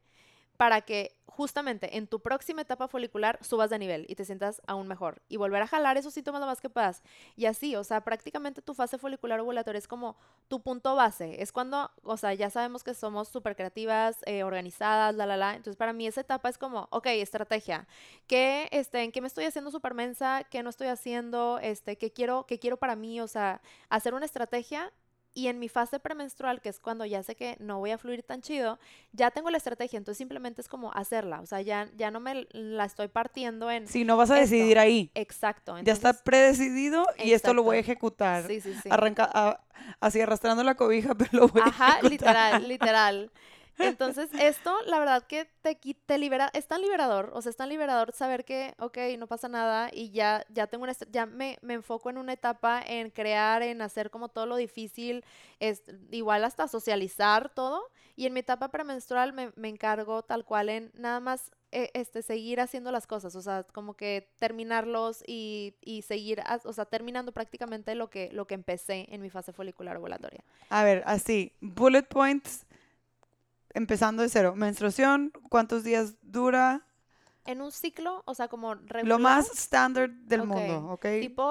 para 0.56 0.80
que 0.82 1.16
justamente 1.36 1.98
en 1.98 2.06
tu 2.06 2.20
próxima 2.20 2.62
etapa 2.62 2.88
folicular 2.88 3.38
subas 3.44 3.68
de 3.68 3.78
nivel 3.78 4.06
y 4.08 4.14
te 4.14 4.24
sientas 4.24 4.62
aún 4.66 4.88
mejor 4.88 5.20
y 5.28 5.36
volver 5.36 5.60
a 5.60 5.66
jalar 5.66 5.98
esos 5.98 6.14
síntomas 6.14 6.40
lo 6.40 6.46
más 6.46 6.62
que 6.62 6.70
puedas. 6.70 7.02
Y 7.36 7.44
así, 7.44 7.76
o 7.76 7.84
sea, 7.84 8.00
prácticamente 8.02 8.62
tu 8.62 8.72
fase 8.72 8.96
folicular 8.96 9.38
ovulatoria 9.40 9.78
es 9.78 9.86
como 9.86 10.16
tu 10.48 10.62
punto 10.62 10.96
base. 10.96 11.42
Es 11.42 11.52
cuando, 11.52 11.90
o 12.02 12.16
sea, 12.16 12.32
ya 12.32 12.48
sabemos 12.48 12.82
que 12.82 12.94
somos 12.94 13.28
súper 13.28 13.54
creativas, 13.54 14.16
eh, 14.24 14.44
organizadas, 14.44 15.14
la, 15.14 15.26
la, 15.26 15.36
la. 15.36 15.50
Entonces, 15.50 15.76
para 15.76 15.92
mí 15.92 16.06
esa 16.06 16.22
etapa 16.22 16.48
es 16.48 16.56
como, 16.56 16.88
ok, 16.90 17.06
estrategia. 17.08 17.86
¿Qué, 18.26 18.68
este, 18.72 19.02
¿En 19.02 19.12
qué 19.12 19.20
me 19.20 19.26
estoy 19.26 19.44
haciendo 19.44 19.70
súper 19.70 19.92
mensa? 19.92 20.44
¿Qué 20.50 20.62
no 20.62 20.70
estoy 20.70 20.88
haciendo? 20.88 21.58
Este, 21.60 21.96
¿qué 21.98 22.12
quiero, 22.12 22.46
qué 22.46 22.58
quiero 22.58 22.78
para 22.78 22.96
mí? 22.96 23.20
O 23.20 23.28
sea, 23.28 23.60
hacer 23.90 24.14
una 24.14 24.24
estrategia 24.24 24.90
y 25.36 25.48
en 25.48 25.58
mi 25.58 25.68
fase 25.68 26.00
premenstrual, 26.00 26.62
que 26.62 26.70
es 26.70 26.80
cuando 26.80 27.04
ya 27.04 27.22
sé 27.22 27.36
que 27.36 27.56
no 27.60 27.78
voy 27.78 27.90
a 27.90 27.98
fluir 27.98 28.22
tan 28.22 28.40
chido, 28.40 28.78
ya 29.12 29.30
tengo 29.30 29.50
la 29.50 29.58
estrategia, 29.58 29.98
entonces 29.98 30.16
simplemente 30.16 30.62
es 30.62 30.66
como 30.66 30.90
hacerla, 30.94 31.42
o 31.42 31.46
sea, 31.46 31.60
ya, 31.60 31.90
ya 31.94 32.10
no 32.10 32.20
me 32.20 32.46
la 32.52 32.86
estoy 32.86 33.08
partiendo 33.08 33.70
en... 33.70 33.86
Si 33.86 34.06
no 34.06 34.16
vas 34.16 34.30
a 34.30 34.36
decidir 34.36 34.78
ahí. 34.78 35.10
Exacto. 35.14 35.78
ya 35.82 35.92
está 35.92 36.14
predecidido 36.14 37.06
y 37.22 37.32
esto 37.32 37.52
lo 37.52 37.62
voy 37.62 37.76
a 37.76 37.80
ejecutar. 37.80 38.46
Sí, 38.46 38.62
sí, 38.62 38.72
sí. 38.82 38.88
Arranca, 38.90 39.60
así 40.00 40.22
arrastrando 40.22 40.64
la 40.64 40.74
cobija, 40.74 41.14
pero 41.18 41.30
lo 41.32 41.48
voy 41.48 41.60
a 41.60 41.66
Ajá, 41.66 42.00
literal, 42.00 42.66
literal. 42.66 43.30
Entonces, 43.78 44.30
esto, 44.40 44.74
la 44.86 44.98
verdad 44.98 45.22
que 45.26 45.46
te, 45.62 45.74
te 45.74 46.18
libera, 46.18 46.50
es 46.54 46.66
tan 46.66 46.80
liberador, 46.80 47.30
o 47.34 47.42
sea, 47.42 47.50
es 47.50 47.56
tan 47.56 47.68
liberador 47.68 48.12
saber 48.12 48.44
que, 48.44 48.74
ok, 48.78 48.98
no 49.18 49.26
pasa 49.26 49.48
nada 49.48 49.90
y 49.92 50.10
ya, 50.10 50.44
ya 50.48 50.66
tengo 50.66 50.84
una, 50.84 50.94
ya 51.10 51.26
me, 51.26 51.58
me 51.62 51.74
enfoco 51.74 52.10
en 52.10 52.18
una 52.18 52.32
etapa 52.32 52.82
en 52.86 53.10
crear, 53.10 53.62
en 53.62 53.82
hacer 53.82 54.10
como 54.10 54.28
todo 54.28 54.46
lo 54.46 54.56
difícil, 54.56 55.24
es, 55.60 55.82
igual 56.10 56.44
hasta 56.44 56.68
socializar 56.68 57.50
todo. 57.50 57.82
Y 58.18 58.24
en 58.24 58.32
mi 58.32 58.40
etapa 58.40 58.70
premenstrual 58.70 59.34
me, 59.34 59.52
me 59.56 59.68
encargo 59.68 60.22
tal 60.22 60.46
cual 60.46 60.70
en 60.70 60.90
nada 60.94 61.20
más 61.20 61.50
eh, 61.72 61.90
este, 61.92 62.22
seguir 62.22 62.60
haciendo 62.60 62.90
las 62.90 63.06
cosas, 63.06 63.34
o 63.36 63.42
sea, 63.42 63.64
como 63.64 63.94
que 63.94 64.30
terminarlos 64.38 65.22
y, 65.26 65.74
y, 65.82 66.00
seguir, 66.02 66.42
o 66.64 66.72
sea, 66.72 66.86
terminando 66.86 67.32
prácticamente 67.32 67.94
lo 67.94 68.08
que, 68.08 68.30
lo 68.32 68.46
que 68.46 68.54
empecé 68.54 69.06
en 69.10 69.20
mi 69.20 69.28
fase 69.28 69.52
folicular 69.52 69.96
ovulatoria. 69.98 70.42
A 70.70 70.84
ver, 70.84 71.02
así, 71.04 71.52
bullet 71.60 72.04
points 72.04 72.64
empezando 73.76 74.22
de 74.22 74.30
cero, 74.30 74.54
menstruación, 74.56 75.32
¿cuántos 75.50 75.84
días 75.84 76.14
dura? 76.22 76.86
En 77.44 77.60
un 77.60 77.70
ciclo, 77.70 78.22
o 78.24 78.34
sea, 78.34 78.48
como 78.48 78.74
regular. 78.74 79.06
Lo 79.06 79.18
más 79.18 79.50
estándar 79.50 80.10
del 80.10 80.44
mundo, 80.44 80.92
¿ok? 80.92 81.06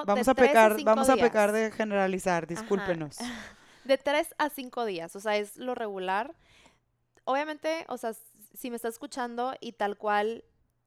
vamos 0.05 0.27
a 0.27 0.33
pecar, 0.33 0.83
vamos 0.83 1.07
a 1.07 1.15
pecar 1.15 1.51
de 1.51 1.71
generalizar, 1.71 2.47
discúlpenos. 2.47 3.17
De 3.85 3.99
tres 3.99 4.33
a 4.39 4.49
cinco 4.49 4.83
días, 4.83 5.15
o 5.15 5.19
sea, 5.19 5.38
es 5.38 5.57
lo 5.57 5.75
regular. 5.75 6.33
Obviamente, 7.23 7.85
o 7.88 7.97
sea, 7.97 8.15
si 8.55 8.71
me 8.71 8.77
estás 8.77 8.95
escuchando 8.95 9.53
y 9.59 9.73
tal 9.73 9.95
cual 9.95 10.43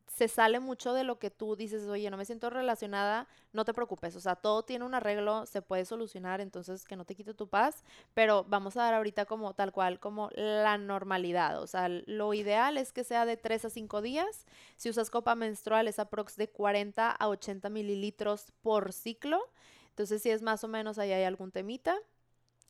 se 0.09 0.29
sale 0.29 0.61
mucho 0.61 0.93
de 0.93 1.05
lo 1.05 1.19
que 1.19 1.31
tú 1.31 1.55
dices, 1.57 1.87
oye, 1.87 2.11
no 2.11 2.17
me 2.17 2.25
siento 2.25 2.51
relacionada, 2.51 3.29
no 3.53 3.65
te 3.65 3.75
preocupes, 3.75 4.17
o 4.17 4.21
sea, 4.21 4.37
todo 4.37 4.63
tiene 4.63 4.85
un 4.85 4.95
arreglo, 4.95 5.47
se 5.47 5.63
puede 5.63 5.85
solucionar, 5.85 6.41
entonces 6.41 6.85
que 6.85 6.97
no 6.97 7.05
te 7.05 7.15
quite 7.15 7.35
tu 7.35 7.49
paz, 7.49 7.85
pero 8.15 8.45
vamos 8.49 8.77
a 8.77 8.83
dar 8.83 8.95
ahorita 8.95 9.27
como 9.27 9.55
tal 9.55 9.73
cual, 9.73 10.01
como 10.01 10.31
la 10.35 10.79
normalidad, 10.79 11.63
o 11.63 11.67
sea, 11.67 11.89
lo 11.89 12.35
ideal 12.35 12.79
es 12.79 12.93
que 12.93 13.05
sea 13.05 13.27
de 13.27 13.37
3 13.37 13.67
a 13.67 13.71
5 13.71 14.03
días, 14.03 14.47
si 14.77 14.91
usas 14.91 15.11
copa 15.11 15.35
menstrual 15.35 15.89
es 15.89 15.99
aprox 15.99 16.37
de 16.37 16.49
40 16.49 17.11
a 17.11 17.29
80 17.29 17.69
mililitros 17.71 18.53
por 18.63 18.93
ciclo, 18.93 19.41
entonces 19.91 20.23
si 20.23 20.31
es 20.31 20.43
más 20.43 20.63
o 20.65 20.69
menos 20.69 20.99
ahí 20.99 21.13
hay 21.13 21.25
algún 21.25 21.51
temita. 21.51 21.97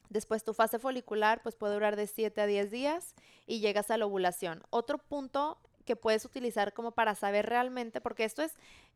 Después 0.09 0.45
tu 0.45 0.55
fase 0.55 0.79
folicular 0.79 1.43
pues 1.43 1.55
puede 1.57 1.75
durar 1.75 1.95
de 1.95 2.07
7 2.07 2.41
a 2.41 2.47
10 2.47 2.71
días 2.71 3.15
y 3.47 3.61
llegas 3.61 3.91
a 3.91 3.99
la 3.99 4.07
ovulación. 4.07 4.63
Otro 4.71 4.97
punto 4.97 5.59
que 5.89 5.97
puedes 5.97 6.27
utilizar 6.27 6.75
como 6.75 6.93
para 6.93 7.15
saber 7.15 7.47
realmente, 7.47 8.03
porque 8.03 8.25
esto 8.25 8.43
es 8.43 8.55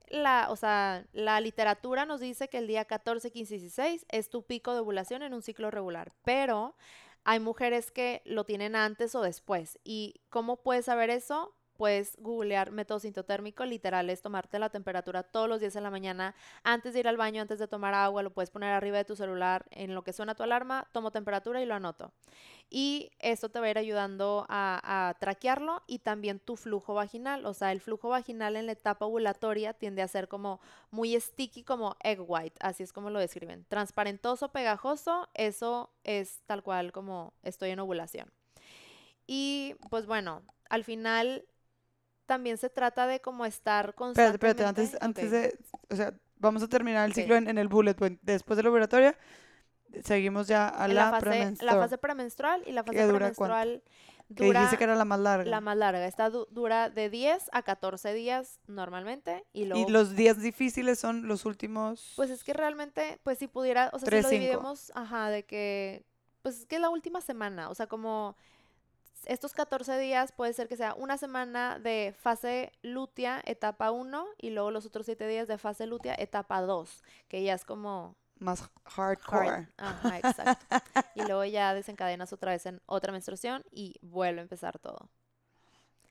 la, 0.08 0.48
o 0.50 0.56
sea, 0.56 1.06
la 1.14 1.40
literatura 1.40 2.04
nos 2.04 2.20
dice 2.20 2.48
que 2.48 2.58
el 2.58 2.66
día 2.66 2.84
14, 2.84 3.30
15 3.30 3.54
y 3.54 3.58
16 3.60 4.06
es 4.10 4.28
tu 4.28 4.42
pico 4.42 4.74
de 4.74 4.80
ovulación 4.80 5.22
en 5.22 5.32
un 5.32 5.40
ciclo 5.40 5.70
regular, 5.70 6.12
pero 6.22 6.76
hay 7.24 7.40
mujeres 7.40 7.90
que 7.90 8.20
lo 8.26 8.44
tienen 8.44 8.76
antes 8.76 9.14
o 9.14 9.22
después. 9.22 9.78
¿Y 9.84 10.20
cómo 10.28 10.58
puedes 10.58 10.84
saber 10.84 11.08
eso? 11.08 11.54
Puedes 11.82 12.16
googlear 12.20 12.70
método 12.70 13.00
sintotérmico, 13.00 13.64
literal 13.64 14.08
es 14.08 14.22
tomarte 14.22 14.60
la 14.60 14.70
temperatura 14.70 15.24
todos 15.24 15.48
los 15.48 15.58
días 15.58 15.74
en 15.74 15.82
la 15.82 15.90
mañana, 15.90 16.36
antes 16.62 16.94
de 16.94 17.00
ir 17.00 17.08
al 17.08 17.16
baño, 17.16 17.42
antes 17.42 17.58
de 17.58 17.66
tomar 17.66 17.92
agua, 17.92 18.22
lo 18.22 18.30
puedes 18.32 18.50
poner 18.50 18.70
arriba 18.70 18.98
de 18.98 19.04
tu 19.04 19.16
celular, 19.16 19.66
en 19.72 19.92
lo 19.92 20.04
que 20.04 20.12
suena 20.12 20.36
tu 20.36 20.44
alarma, 20.44 20.86
tomo 20.92 21.10
temperatura 21.10 21.60
y 21.60 21.66
lo 21.66 21.74
anoto. 21.74 22.12
Y 22.70 23.10
esto 23.18 23.48
te 23.48 23.58
va 23.58 23.66
a 23.66 23.70
ir 23.70 23.78
ayudando 23.78 24.46
a, 24.48 25.08
a 25.08 25.14
traquearlo 25.14 25.82
y 25.88 25.98
también 25.98 26.38
tu 26.38 26.54
flujo 26.54 26.94
vaginal, 26.94 27.44
o 27.46 27.52
sea, 27.52 27.72
el 27.72 27.80
flujo 27.80 28.10
vaginal 28.10 28.54
en 28.54 28.66
la 28.66 28.72
etapa 28.72 29.06
ovulatoria 29.06 29.74
tiende 29.74 30.02
a 30.02 30.06
ser 30.06 30.28
como 30.28 30.60
muy 30.92 31.20
sticky, 31.20 31.64
como 31.64 31.96
egg 32.04 32.20
white, 32.24 32.60
así 32.60 32.84
es 32.84 32.92
como 32.92 33.10
lo 33.10 33.18
describen, 33.18 33.66
transparentoso, 33.68 34.52
pegajoso, 34.52 35.28
eso 35.34 35.90
es 36.04 36.42
tal 36.46 36.62
cual 36.62 36.92
como 36.92 37.34
estoy 37.42 37.70
en 37.70 37.80
ovulación. 37.80 38.30
Y 39.26 39.74
pues 39.90 40.06
bueno, 40.06 40.42
al 40.72 40.84
final 40.84 41.44
también 42.32 42.56
se 42.56 42.70
trata 42.70 43.06
de 43.06 43.20
como 43.20 43.44
estar 43.44 43.94
constantemente... 43.94 44.46
Espérate, 44.46 44.64
antes, 44.64 44.96
antes 45.02 45.30
de... 45.30 45.58
O 45.90 45.96
sea, 45.96 46.14
vamos 46.38 46.62
a 46.62 46.66
terminar 46.66 47.06
el 47.06 47.12
ciclo 47.12 47.36
en, 47.36 47.58
el 47.58 47.68
bullet 47.68 47.92
point. 47.92 48.18
Después 48.22 48.56
de 48.56 48.62
la 48.62 48.68
laboratoria, 48.68 49.18
seguimos 50.02 50.48
ya 50.48 50.66
a 50.66 50.88
la, 50.88 51.10
fase, 51.10 51.26
premenstrual. 51.26 51.74
La 51.74 51.82
fase 51.82 51.98
premenstrual 51.98 52.62
y 52.66 52.72
la 52.72 52.84
fase 52.84 53.06
premenstrual 53.06 53.82
dura... 54.30 54.48
Que 54.48 54.58
dijiste 54.60 54.78
que 54.78 54.84
era 54.84 54.94
la 54.94 55.04
más 55.04 55.20
larga. 55.20 55.50
La 55.50 55.60
más 55.60 55.76
larga. 55.76 56.06
Esta 56.06 56.30
dura 56.30 56.88
de 56.88 57.10
10 57.10 57.50
a 57.52 57.62
14 57.64 58.14
días 58.14 58.60
normalmente. 58.66 59.44
Y, 59.52 59.66
luego, 59.66 59.86
y 59.86 59.92
los 59.92 60.16
días 60.16 60.40
difíciles 60.40 60.98
son 60.98 61.28
los 61.28 61.44
últimos... 61.44 62.14
Pues 62.16 62.30
es 62.30 62.44
que 62.44 62.54
realmente, 62.54 63.20
pues 63.24 63.36
si 63.36 63.46
pudiera... 63.46 63.90
O 63.92 63.98
sea, 63.98 64.08
si 64.08 64.22
lo 64.22 64.28
dividimos, 64.30 64.90
ajá, 64.94 65.28
de 65.28 65.44
que... 65.44 66.06
Pues 66.40 66.60
es 66.60 66.64
que 66.64 66.76
es 66.76 66.80
la 66.80 66.88
última 66.88 67.20
semana. 67.20 67.68
O 67.68 67.74
sea, 67.74 67.88
como 67.88 68.36
estos 69.26 69.52
14 69.52 69.98
días 69.98 70.32
puede 70.32 70.52
ser 70.52 70.68
que 70.68 70.76
sea 70.76 70.94
una 70.94 71.18
semana 71.18 71.78
de 71.78 72.14
fase 72.18 72.72
lútea, 72.82 73.40
etapa 73.44 73.90
1, 73.90 74.26
y 74.38 74.50
luego 74.50 74.70
los 74.70 74.86
otros 74.86 75.06
7 75.06 75.26
días 75.26 75.48
de 75.48 75.58
fase 75.58 75.86
lútea, 75.86 76.14
etapa 76.18 76.60
2, 76.60 77.02
que 77.28 77.42
ya 77.42 77.54
es 77.54 77.64
como... 77.64 78.16
Más 78.38 78.68
hardcore. 78.84 79.68
Ajá, 79.76 80.18
exacto. 80.18 80.66
y 81.14 81.22
luego 81.22 81.44
ya 81.44 81.74
desencadenas 81.74 82.32
otra 82.32 82.50
vez 82.50 82.66
en 82.66 82.80
otra 82.86 83.12
menstruación 83.12 83.62
y 83.70 83.96
vuelve 84.02 84.40
a 84.40 84.42
empezar 84.42 84.78
todo. 84.80 85.08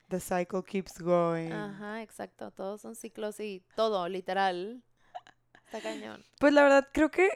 The 0.07 0.19
cycle 0.19 0.63
keeps 0.63 0.99
going. 0.99 1.51
Ajá, 1.51 2.01
exacto. 2.01 2.51
Todos 2.51 2.81
son 2.81 2.95
ciclos 2.95 3.39
y 3.39 3.63
todo, 3.75 4.07
literal. 4.07 4.83
Está 5.65 5.81
cañón. 5.81 6.23
Pues 6.39 6.53
la 6.53 6.63
verdad, 6.63 6.87
creo 6.91 7.11
que, 7.11 7.29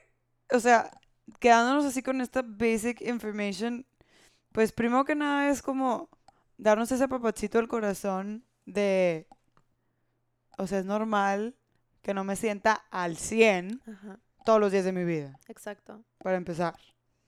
o 0.51 0.59
sea, 0.59 0.91
quedándonos 1.39 1.85
así 1.85 2.03
con 2.03 2.21
esta 2.21 2.41
basic 2.45 3.01
information, 3.01 3.85
pues 4.55 4.71
primero 4.71 5.03
que 5.03 5.15
nada 5.15 5.49
es 5.49 5.61
como 5.61 6.09
darnos 6.57 6.89
ese 6.89 7.09
papachito 7.09 7.59
al 7.59 7.67
corazón 7.67 8.45
de, 8.65 9.27
o 10.57 10.65
sea, 10.65 10.79
es 10.79 10.85
normal 10.85 11.57
que 12.01 12.13
no 12.13 12.23
me 12.23 12.37
sienta 12.37 12.85
al 12.89 13.17
100 13.17 13.81
todos 14.45 14.61
los 14.61 14.71
días 14.71 14.85
de 14.85 14.93
mi 14.93 15.03
vida. 15.03 15.37
Exacto. 15.49 16.05
Para 16.19 16.37
empezar. 16.37 16.73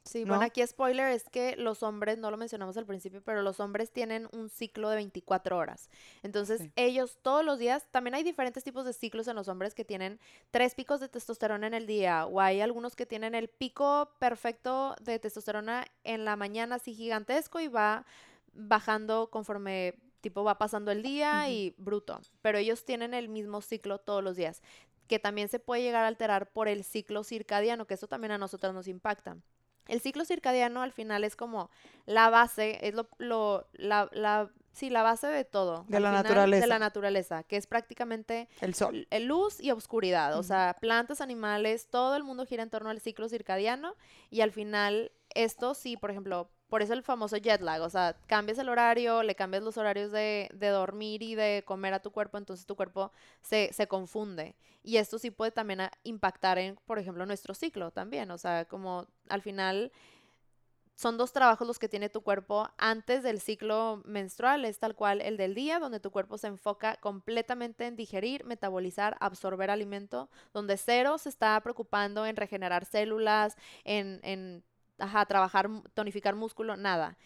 Sí, 0.07 0.23
bueno, 0.23 0.43
aquí 0.43 0.65
spoiler 0.65 1.11
es 1.11 1.29
que 1.29 1.55
los 1.57 1.83
hombres, 1.83 2.17
no 2.17 2.31
lo 2.31 2.37
mencionamos 2.37 2.77
al 2.77 2.85
principio, 2.85 3.21
pero 3.21 3.41
los 3.41 3.59
hombres 3.59 3.91
tienen 3.91 4.27
un 4.31 4.49
ciclo 4.49 4.89
de 4.89 4.95
24 4.95 5.57
horas. 5.57 5.89
Entonces, 6.23 6.69
ellos 6.75 7.17
todos 7.21 7.43
los 7.43 7.59
días, 7.59 7.85
también 7.91 8.15
hay 8.15 8.23
diferentes 8.23 8.63
tipos 8.63 8.85
de 8.85 8.93
ciclos 8.93 9.27
en 9.27 9.35
los 9.35 9.47
hombres 9.47 9.73
que 9.75 9.85
tienen 9.85 10.19
tres 10.51 10.75
picos 10.75 10.99
de 10.99 11.09
testosterona 11.09 11.67
en 11.67 11.73
el 11.73 11.87
día, 11.87 12.25
o 12.25 12.39
hay 12.39 12.61
algunos 12.61 12.95
que 12.95 13.05
tienen 13.05 13.35
el 13.35 13.49
pico 13.49 14.11
perfecto 14.19 14.95
de 15.01 15.19
testosterona 15.19 15.85
en 16.03 16.25
la 16.25 16.35
mañana 16.35 16.75
así 16.75 16.93
gigantesco 16.93 17.59
y 17.59 17.67
va 17.67 18.05
bajando 18.53 19.29
conforme 19.29 19.95
tipo 20.21 20.43
va 20.43 20.57
pasando 20.57 20.91
el 20.91 21.03
día 21.03 21.49
y 21.49 21.75
bruto, 21.77 22.19
pero 22.41 22.57
ellos 22.57 22.85
tienen 22.85 23.13
el 23.13 23.29
mismo 23.29 23.61
ciclo 23.61 23.99
todos 23.99 24.23
los 24.23 24.35
días, 24.35 24.61
que 25.07 25.19
también 25.19 25.47
se 25.47 25.59
puede 25.59 25.83
llegar 25.83 26.03
a 26.03 26.07
alterar 26.07 26.51
por 26.51 26.67
el 26.67 26.83
ciclo 26.83 27.23
circadiano, 27.23 27.85
que 27.85 27.93
eso 27.93 28.07
también 28.07 28.31
a 28.31 28.37
nosotros 28.37 28.73
nos 28.73 28.87
impacta. 28.87 29.37
El 29.88 30.02
ciclo 30.02 30.26
circadiano 30.26 30.82
al 30.82 30.91
final 30.91 31.23
es 31.23 31.36
como 31.36 31.69
la 32.06 32.30
base, 32.30 32.80
es 32.82 32.93
lo, 32.93 33.08
lo 33.17 33.67
la, 33.73 34.10
la, 34.13 34.50
sí, 34.71 34.89
la 34.89 35.04
base 35.04 35.28
de 35.28 35.45
todo. 35.45 35.86
De 35.88 36.00
la 36.00 36.12
naturaleza. 36.12 36.62
De 36.62 36.67
la 36.67 36.80
naturaleza, 36.80 37.43
que 37.43 37.58
es 37.58 37.67
prácticamente 37.67 38.47
el 38.62 38.73
sol. 38.73 39.08
El 39.10 39.26
luz 39.26 39.60
y 39.62 39.71
oscuridad. 39.71 40.38
O 40.38 40.43
sea, 40.43 40.76
plantas, 40.80 41.21
animales, 41.21 41.88
todo 41.89 42.15
el 42.15 42.23
mundo 42.23 42.45
gira 42.45 42.63
en 42.63 42.69
torno 42.69 42.89
al 42.89 43.02
ciclo 43.02 43.30
circadiano 43.30 43.95
y 44.30 44.41
al 44.41 44.52
final 44.52 45.12
esto 45.34 45.73
sí, 45.73 45.97
por 45.97 46.12
ejemplo, 46.12 46.50
por 46.69 46.82
eso 46.82 46.93
el 46.93 47.03
famoso 47.03 47.38
jet 47.38 47.62
lag, 47.62 47.82
o 47.82 47.89
sea, 47.89 48.15
cambias 48.27 48.58
el 48.58 48.69
horario, 48.69 49.23
le 49.23 49.36
cambias 49.36 49.63
los 49.63 49.77
horarios 49.77 50.12
de, 50.12 50.49
de 50.53 50.67
dormir 50.67 51.23
y 51.23 51.36
de 51.36 51.63
comer 51.65 51.93
a 51.93 52.01
tu 52.01 52.12
cuerpo, 52.12 52.38
entonces 52.38 52.65
tu 52.65 52.75
cuerpo 52.75 53.12
se, 53.41 53.71
se 53.73 53.88
confunde. 53.88 54.56
Y 54.84 54.97
esto 54.97 55.19
sí 55.19 55.32
puede 55.32 55.51
también 55.51 55.82
impactar 56.03 56.58
en, 56.58 56.75
por 56.86 56.99
ejemplo, 56.99 57.25
nuestro 57.25 57.53
ciclo 57.53 57.91
también, 57.91 58.32
o 58.32 58.38
sea, 58.38 58.65
como 58.65 59.08
al 59.30 59.41
final 59.41 59.91
son 60.97 61.15
dos 61.15 61.32
trabajos 61.32 61.67
los 61.67 61.77
que 61.77 61.88
tiene 61.88 62.10
tu 62.10 62.21
cuerpo 62.21 62.69
antes 62.77 63.21
del 63.21 63.39
ciclo 63.39 64.01
menstrual, 64.03 64.65
es 64.65 64.80
tal 64.80 64.95
cual 64.95 65.21
el 65.21 65.38
del 65.38 65.53
día, 65.53 65.77
donde 65.77 65.99
tu 65.99 66.10
cuerpo 66.10 66.39
se 66.39 66.47
enfoca 66.47 66.95
completamente 66.95 67.86
en 67.86 67.95
digerir, 67.95 68.43
metabolizar, 68.45 69.15
absorber 69.19 69.69
alimento, 69.69 70.27
donde 70.53 70.75
cero 70.75 71.19
se 71.19 71.30
está 71.30 71.62
preocupando 71.62 72.25
en 72.25 72.36
regenerar 72.36 72.84
células, 72.86 73.58
en, 73.84 74.19
en 74.23 74.63
ajá, 74.97 75.25
trabajar, 75.25 75.69
tonificar 75.93 76.36
músculo, 76.36 76.77
nada. 76.77 77.17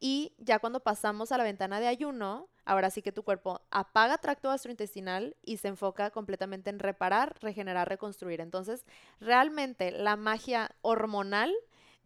Y 0.00 0.32
ya 0.38 0.58
cuando 0.58 0.80
pasamos 0.80 1.32
a 1.32 1.38
la 1.38 1.44
ventana 1.44 1.80
de 1.80 1.88
ayuno, 1.88 2.48
ahora 2.64 2.90
sí 2.90 3.02
que 3.02 3.10
tu 3.10 3.24
cuerpo 3.24 3.62
apaga 3.70 4.18
tracto 4.18 4.48
gastrointestinal 4.48 5.36
y 5.42 5.56
se 5.56 5.68
enfoca 5.68 6.10
completamente 6.10 6.70
en 6.70 6.78
reparar, 6.78 7.36
regenerar, 7.40 7.88
reconstruir. 7.88 8.40
Entonces, 8.40 8.84
realmente 9.18 9.90
la 9.90 10.16
magia 10.16 10.70
hormonal 10.82 11.52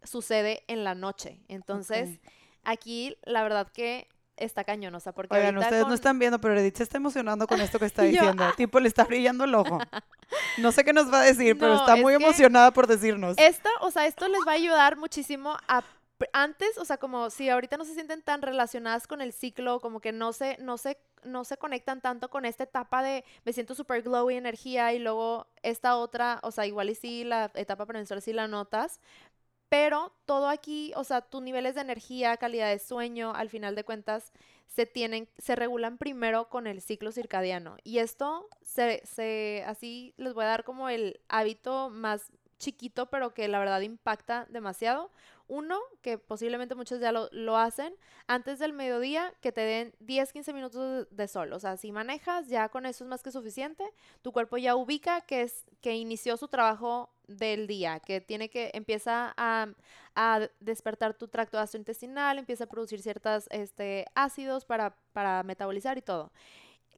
sucede 0.02 0.64
en 0.68 0.84
la 0.84 0.94
noche. 0.94 1.42
Entonces, 1.48 2.20
aquí 2.64 3.16
la 3.24 3.42
verdad 3.42 3.70
que 3.70 4.08
está 4.44 4.64
cañón, 4.64 4.94
o 4.94 5.00
sea, 5.00 5.12
porque 5.12 5.34
Oigan, 5.34 5.58
ustedes 5.58 5.86
no 5.86 5.94
están 5.94 6.18
viendo, 6.18 6.40
pero 6.40 6.58
Edith 6.58 6.76
se 6.76 6.82
está 6.82 6.98
emocionando 6.98 7.46
con 7.46 7.60
esto 7.60 7.78
que 7.78 7.86
está 7.86 8.02
diciendo. 8.02 8.44
Ah. 8.44 8.54
Tipo, 8.56 8.80
le 8.80 8.88
está 8.88 9.04
brillando 9.04 9.44
el 9.44 9.54
ojo. 9.54 9.78
No 10.56 10.72
sé 10.72 10.82
qué 10.82 10.94
nos 10.94 11.12
va 11.12 11.20
a 11.20 11.24
decir, 11.24 11.58
pero 11.58 11.74
está 11.74 11.94
muy 11.94 12.14
emocionada 12.14 12.70
por 12.70 12.86
decirnos. 12.86 13.36
Esto, 13.36 13.68
o 13.82 13.90
sea, 13.90 14.06
esto 14.06 14.28
les 14.28 14.40
va 14.46 14.52
a 14.52 14.54
ayudar 14.54 14.96
muchísimo 14.96 15.58
a 15.68 15.82
antes, 16.32 16.78
o 16.78 16.84
sea, 16.84 16.98
como 16.98 17.30
si 17.30 17.48
ahorita 17.48 17.76
no 17.76 17.84
se 17.84 17.94
sienten 17.94 18.22
tan 18.22 18.42
relacionadas 18.42 19.06
con 19.06 19.20
el 19.20 19.32
ciclo, 19.32 19.80
como 19.80 20.00
que 20.00 20.12
no 20.12 20.32
se, 20.32 20.56
no 20.58 20.78
se, 20.78 20.98
no 21.24 21.44
se 21.44 21.56
conectan 21.56 22.00
tanto 22.00 22.30
con 22.30 22.44
esta 22.44 22.64
etapa 22.64 23.02
de 23.02 23.24
me 23.44 23.52
siento 23.52 23.74
súper 23.74 24.02
glowy 24.02 24.36
energía 24.36 24.92
y 24.92 24.98
luego 24.98 25.46
esta 25.62 25.96
otra, 25.96 26.40
o 26.42 26.50
sea, 26.50 26.66
igual 26.66 26.90
y 26.90 26.94
sí, 26.94 27.24
la 27.24 27.50
etapa 27.54 27.86
premenstrual 27.86 28.22
sí 28.22 28.32
la 28.32 28.48
notas, 28.48 29.00
pero 29.72 30.12
todo 30.26 30.50
aquí, 30.50 30.92
o 30.96 31.02
sea, 31.02 31.22
tus 31.22 31.40
niveles 31.40 31.74
de 31.74 31.80
energía, 31.80 32.36
calidad 32.36 32.68
de 32.68 32.78
sueño, 32.78 33.32
al 33.34 33.48
final 33.48 33.74
de 33.74 33.84
cuentas, 33.84 34.30
se 34.66 34.84
tienen, 34.84 35.30
se 35.38 35.56
regulan 35.56 35.96
primero 35.96 36.50
con 36.50 36.66
el 36.66 36.82
ciclo 36.82 37.10
circadiano. 37.10 37.78
Y 37.82 37.96
esto 37.96 38.50
se, 38.60 39.00
se, 39.06 39.64
así 39.66 40.12
les 40.18 40.34
voy 40.34 40.44
a 40.44 40.48
dar 40.48 40.64
como 40.64 40.90
el 40.90 41.22
hábito 41.26 41.88
más 41.88 42.30
chiquito, 42.62 43.06
pero 43.06 43.34
que 43.34 43.48
la 43.48 43.58
verdad 43.58 43.80
impacta 43.80 44.46
demasiado. 44.48 45.10
Uno, 45.48 45.78
que 46.00 46.16
posiblemente 46.16 46.74
muchos 46.74 47.00
ya 47.00 47.12
lo, 47.12 47.56
hacen, 47.58 47.94
antes 48.26 48.58
del 48.58 48.72
mediodía 48.72 49.34
que 49.42 49.52
te 49.52 49.60
den 49.60 49.94
10, 50.00 50.32
15 50.32 50.52
minutos 50.54 51.06
de, 51.10 51.28
sol. 51.28 51.52
O 51.52 51.58
sea, 51.58 51.76
si 51.76 51.92
manejas, 51.92 52.48
ya 52.48 52.70
con 52.70 52.86
eso 52.86 53.04
es 53.04 53.10
más 53.10 53.22
que 53.22 53.32
suficiente. 53.32 53.84
Tu 54.22 54.32
cuerpo 54.32 54.56
ya 54.56 54.76
ubica 54.76 55.20
que, 55.22 55.42
es, 55.42 55.66
que 55.82 55.96
inició 55.96 56.38
su 56.38 56.48
trabajo 56.48 57.10
del 57.26 57.66
día, 57.66 58.00
que 58.00 58.20
tiene 58.20 58.48
que, 58.48 58.70
empieza 58.72 59.34
a, 59.36 59.66
a 60.14 60.48
despertar 60.60 61.14
tu 61.14 61.28
tracto 61.28 61.58
gastrointestinal, 61.58 62.38
empieza 62.38 62.64
a 62.64 62.68
producir 62.68 63.02
ciertos 63.02 63.46
este, 63.50 64.06
ácidos 64.14 64.64
para, 64.64 64.96
para 65.12 65.42
metabolizar 65.42 65.98
y 65.98 66.02
todo 66.02 66.30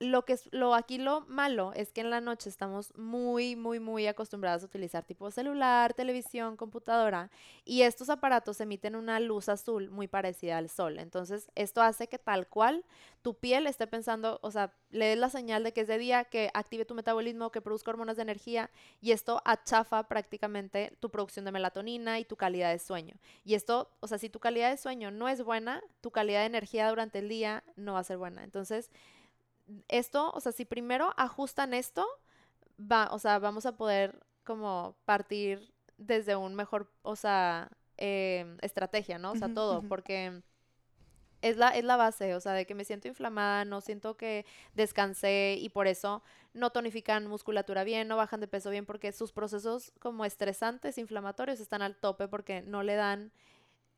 lo 0.01 0.24
que 0.24 0.34
es 0.34 0.49
lo 0.53 0.74
aquí 0.74 0.99
lo 0.99 1.22
malo 1.22 1.72
es 1.74 1.92
que 1.92 2.01
en 2.01 2.11
la 2.11 2.20
noche 2.20 2.49
estamos 2.49 2.97
muy 2.97 3.57
muy 3.57 3.80
muy 3.80 4.07
acostumbrados 4.07 4.62
a 4.62 4.66
utilizar 4.66 5.05
tipo 5.05 5.30
celular, 5.30 5.95
televisión, 5.95 6.57
computadora 6.57 7.30
y 7.64 7.82
estos 7.82 8.11
aparatos 8.11 8.61
emiten 8.61 8.97
una 8.97 9.20
luz 9.20 9.49
azul 9.49 9.90
muy 9.90 10.09
parecida 10.09 10.59
al 10.59 10.68
sol. 10.68 10.99
Entonces, 10.99 11.51
esto 11.55 11.82
hace 11.82 12.09
que 12.09 12.18
tal 12.18 12.49
cual 12.49 12.84
tu 13.22 13.34
piel 13.34 13.66
esté 13.66 13.86
pensando, 13.86 14.38
o 14.42 14.51
sea, 14.51 14.74
le 14.90 15.07
des 15.07 15.18
la 15.18 15.30
señal 15.30 15.64
de 15.64 15.72
que 15.72 15.80
es 15.80 15.88
de 15.88 15.97
día, 15.97 16.24
que 16.24 16.51
active 16.53 16.84
tu 16.84 16.95
metabolismo, 16.95 17.51
que 17.51 17.62
produzca 17.62 17.90
hormonas 17.90 18.16
de 18.16 18.22
energía 18.22 18.70
y 19.01 19.12
esto 19.12 19.40
achafa 19.45 20.09
prácticamente 20.09 20.97
tu 21.01 21.11
producción 21.11 21.45
de 21.45 21.53
melatonina 21.53 22.18
y 22.18 22.24
tu 22.24 22.36
calidad 22.36 22.70
de 22.70 22.78
sueño. 22.78 23.14
Y 23.45 23.55
esto, 23.55 23.90
o 24.01 24.09
sea, 24.09 24.18
si 24.18 24.28
tu 24.28 24.40
calidad 24.40 24.70
de 24.70 24.76
sueño 24.76 25.11
no 25.11 25.28
es 25.28 25.42
buena, 25.42 25.82
tu 26.01 26.11
calidad 26.11 26.40
de 26.40 26.47
energía 26.47 26.88
durante 26.88 27.20
el 27.20 27.28
día 27.28 27.64
no 27.76 27.95
va 27.95 28.01
a 28.01 28.05
ser 28.05 28.18
buena. 28.18 28.45
Entonces, 28.45 28.90
esto, 29.89 30.31
o 30.33 30.41
sea, 30.41 30.53
si 30.53 30.65
primero 30.65 31.12
ajustan 31.17 31.75
esto, 31.75 32.07
va, 32.79 33.09
o 33.12 33.19
sea, 33.19 33.39
vamos 33.39 33.67
a 33.67 33.77
poder 33.77 34.21
como 34.45 34.97
partir 35.05 35.73
desde 35.97 36.37
un 36.37 36.55
mejor, 36.55 36.91
o 37.03 37.17
sea, 37.17 37.71
em, 37.97 38.59
estrategia, 38.62 39.19
¿no? 39.19 39.33
O 39.33 39.37
sea, 39.37 39.53
todo, 39.53 39.83
porque 39.83 40.43
es 41.43 41.57
la, 41.57 41.69
es 41.71 41.85
la 41.85 41.97
base, 41.97 42.35
o 42.35 42.41
sea, 42.41 42.53
de 42.53 42.67
que 42.67 42.75
me 42.75 42.85
siento 42.85 43.09
inflamada, 43.09 43.65
no 43.65 43.81
siento 43.81 44.17
que 44.17 44.47
descansé 44.75 45.57
y 45.61 45.69
por 45.69 45.87
eso 45.87 46.23
no 46.53 46.71
tonifican 46.71 47.27
musculatura 47.27 47.85
bien, 47.85 48.09
no 48.09 48.17
bajan 48.17 48.41
de 48.41 48.49
peso 48.49 48.71
bien, 48.71 48.87
porque 48.87 49.12
sus 49.12 49.33
procesos 49.33 49.93
como 49.99 50.25
estresantes, 50.25 50.99
inflamatorios, 50.99 51.61
están 51.61 51.83
al 51.83 51.97
tope 51.97 52.29
porque 52.29 52.62
no 52.62 52.83
le 52.83 52.95
dan, 52.95 53.33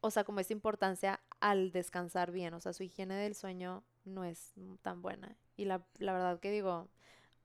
o 0.01 0.11
sea, 0.11 0.25
como 0.25 0.41
esa 0.41 0.53
importancia 0.53 1.21
al 1.41 1.71
descansar 1.73 2.33
bien, 2.33 2.55
o 2.55 2.61
sea, 2.61 2.73
su 2.73 2.83
higiene 2.83 3.15
del 3.15 3.35
sueño 3.35 3.85
no 4.07 4.25
es 4.25 4.53
tan 4.83 5.03
buena. 5.03 5.37
Y 5.57 5.65
la, 5.65 5.87
la 5.99 6.13
verdad 6.13 6.41
que 6.41 6.51
digo, 6.51 6.89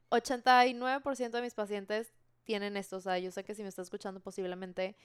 89% 0.09 1.31
de 1.31 1.41
mis 1.41 1.53
pacientes 1.53 2.13
tienen 2.43 2.77
esto. 2.77 2.97
O 2.97 3.01
sea, 3.01 3.17
yo 3.19 3.31
sé 3.31 3.43
que 3.43 3.55
si 3.55 3.63
me 3.63 3.69
está 3.69 3.81
escuchando 3.81 4.19
posiblemente 4.19 4.95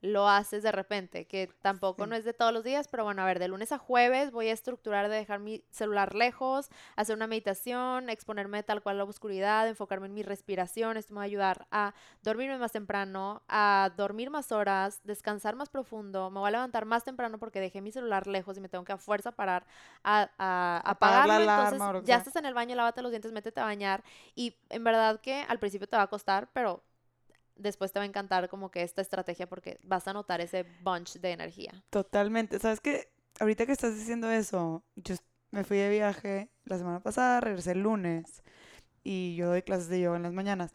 lo 0.00 0.28
haces 0.28 0.62
de 0.62 0.70
repente, 0.70 1.26
que 1.26 1.48
tampoco 1.60 2.06
no 2.06 2.14
es 2.14 2.24
de 2.24 2.32
todos 2.32 2.52
los 2.52 2.62
días, 2.62 2.86
pero 2.88 3.04
bueno, 3.04 3.22
a 3.22 3.24
ver, 3.24 3.38
de 3.38 3.48
lunes 3.48 3.72
a 3.72 3.78
jueves 3.78 4.30
voy 4.30 4.48
a 4.48 4.52
estructurar 4.52 5.08
de 5.08 5.16
dejar 5.16 5.40
mi 5.40 5.64
celular 5.70 6.14
lejos, 6.14 6.70
hacer 6.94 7.16
una 7.16 7.26
meditación, 7.26 8.08
exponerme 8.08 8.62
tal 8.62 8.82
cual 8.82 8.96
a 8.96 8.98
la 8.98 9.04
oscuridad, 9.04 9.66
enfocarme 9.66 10.06
en 10.06 10.14
mi 10.14 10.22
respiración, 10.22 10.96
esto 10.96 11.14
me 11.14 11.18
va 11.18 11.22
a 11.22 11.26
ayudar 11.26 11.66
a 11.70 11.94
dormirme 12.22 12.58
más 12.58 12.72
temprano, 12.72 13.42
a 13.48 13.90
dormir 13.96 14.30
más 14.30 14.52
horas, 14.52 15.00
descansar 15.02 15.56
más 15.56 15.68
profundo, 15.68 16.30
me 16.30 16.38
voy 16.38 16.48
a 16.48 16.52
levantar 16.52 16.84
más 16.84 17.02
temprano 17.04 17.38
porque 17.38 17.60
dejé 17.60 17.80
mi 17.80 17.90
celular 17.90 18.28
lejos 18.28 18.56
y 18.56 18.60
me 18.60 18.68
tengo 18.68 18.84
que 18.84 18.92
a 18.92 18.98
fuerza 18.98 19.32
parar 19.32 19.66
a, 20.04 20.30
a, 20.38 20.80
apagarlo, 20.84 21.34
entonces 21.34 22.06
ya 22.06 22.16
estás 22.16 22.36
en 22.36 22.46
el 22.46 22.54
baño, 22.54 22.76
lávate 22.76 23.02
los 23.02 23.10
dientes, 23.10 23.32
métete 23.32 23.60
a 23.60 23.64
bañar 23.64 24.04
y 24.36 24.56
en 24.68 24.84
verdad 24.84 25.20
que 25.20 25.44
al 25.48 25.58
principio 25.58 25.88
te 25.88 25.96
va 25.96 26.04
a 26.04 26.06
costar, 26.06 26.48
pero 26.52 26.84
después 27.58 27.92
te 27.92 27.98
va 27.98 28.04
a 28.04 28.08
encantar 28.08 28.48
como 28.48 28.70
que 28.70 28.82
esta 28.82 29.02
estrategia 29.02 29.48
porque 29.48 29.78
vas 29.82 30.08
a 30.08 30.12
notar 30.12 30.40
ese 30.40 30.64
bunch 30.82 31.14
de 31.18 31.32
energía. 31.32 31.84
Totalmente. 31.90 32.58
¿Sabes 32.58 32.80
qué? 32.80 33.10
Ahorita 33.40 33.66
que 33.66 33.72
estás 33.72 33.94
diciendo 33.94 34.30
eso, 34.30 34.82
yo 34.96 35.14
me 35.50 35.64
fui 35.64 35.76
de 35.78 35.90
viaje 35.90 36.50
la 36.64 36.78
semana 36.78 37.00
pasada, 37.00 37.40
regresé 37.40 37.72
el 37.72 37.82
lunes 37.82 38.42
y 39.04 39.36
yo 39.36 39.48
doy 39.48 39.62
clases 39.62 39.88
de 39.88 40.00
yoga 40.00 40.16
en 40.16 40.22
las 40.24 40.32
mañanas. 40.32 40.72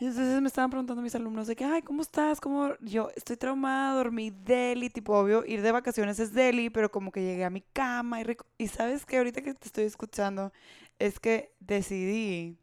Y 0.00 0.06
entonces 0.06 0.40
me 0.40 0.48
estaban 0.48 0.70
preguntando 0.70 1.02
mis 1.02 1.14
alumnos 1.14 1.46
de 1.46 1.54
que, 1.54 1.64
ay, 1.64 1.82
¿cómo 1.82 2.02
estás? 2.02 2.40
¿Cómo? 2.40 2.74
Yo 2.80 3.10
estoy 3.14 3.36
traumada, 3.36 3.94
dormí 3.94 4.30
deli, 4.30 4.90
tipo, 4.90 5.16
obvio, 5.16 5.44
ir 5.46 5.62
de 5.62 5.70
vacaciones 5.70 6.18
es 6.18 6.32
deli, 6.32 6.68
pero 6.68 6.90
como 6.90 7.12
que 7.12 7.22
llegué 7.22 7.44
a 7.44 7.50
mi 7.50 7.60
cama 7.60 8.20
y, 8.20 8.24
y 8.58 8.66
sabes 8.66 9.06
que 9.06 9.18
ahorita 9.18 9.42
que 9.42 9.54
te 9.54 9.66
estoy 9.66 9.84
escuchando, 9.84 10.52
es 10.98 11.20
que 11.20 11.54
decidí, 11.60 12.58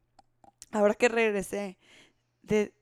ahora 0.72 0.94
que 0.94 1.08
regresé, 1.08 1.78
de 2.42 2.74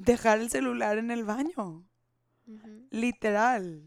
dejar 0.00 0.40
el 0.40 0.50
celular 0.50 0.98
en 0.98 1.10
el 1.10 1.24
baño. 1.24 1.84
Literal. 2.90 3.82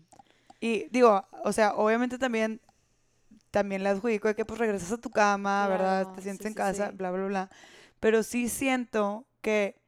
Y 0.60 0.88
digo, 0.90 1.26
o 1.44 1.52
sea, 1.52 1.74
obviamente 1.76 2.18
también, 2.18 2.62
también 3.52 3.84
le 3.84 3.90
adjudico 3.90 4.30
de 4.30 4.36
que 4.36 4.46
pues 4.46 4.60
regresas 4.60 4.92
a 4.92 4.98
tu 4.98 5.10
cama, 5.10 5.68
¿verdad? 5.68 6.14
Te 6.14 6.22
sientes 6.22 6.48
en 6.48 6.54
casa, 6.54 6.92
bla, 6.92 7.12
bla, 7.12 7.26
bla. 7.26 7.50
Pero 8.00 8.24
sí 8.24 8.48
siento 8.48 9.28
que 9.42 9.82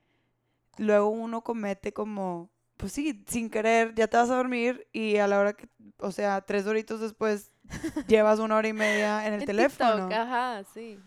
luego 0.78 1.10
uno 1.10 1.44
comete 1.44 1.94
como, 1.94 2.50
pues 2.78 2.92
sí, 2.92 3.24
sin 3.28 3.50
querer, 3.50 3.94
ya 3.96 4.08
te 4.08 4.18
vas 4.18 4.30
a 4.30 4.36
dormir 4.36 4.88
y 4.92 5.18
a 5.18 5.28
la 5.28 5.40
hora 5.40 5.54
que, 5.54 5.70
o 6.00 6.12
sea, 6.12 6.42
tres 6.42 6.66
horitos 6.66 7.00
después 7.00 7.52
llevas 8.08 8.40
una 8.40 8.58
hora 8.58 8.68
y 8.68 8.74
media 8.74 9.26
en 9.28 9.34
el 9.34 9.46
teléfono. 9.46 10.10
ajá, 10.12 10.64
sí. 10.74 11.00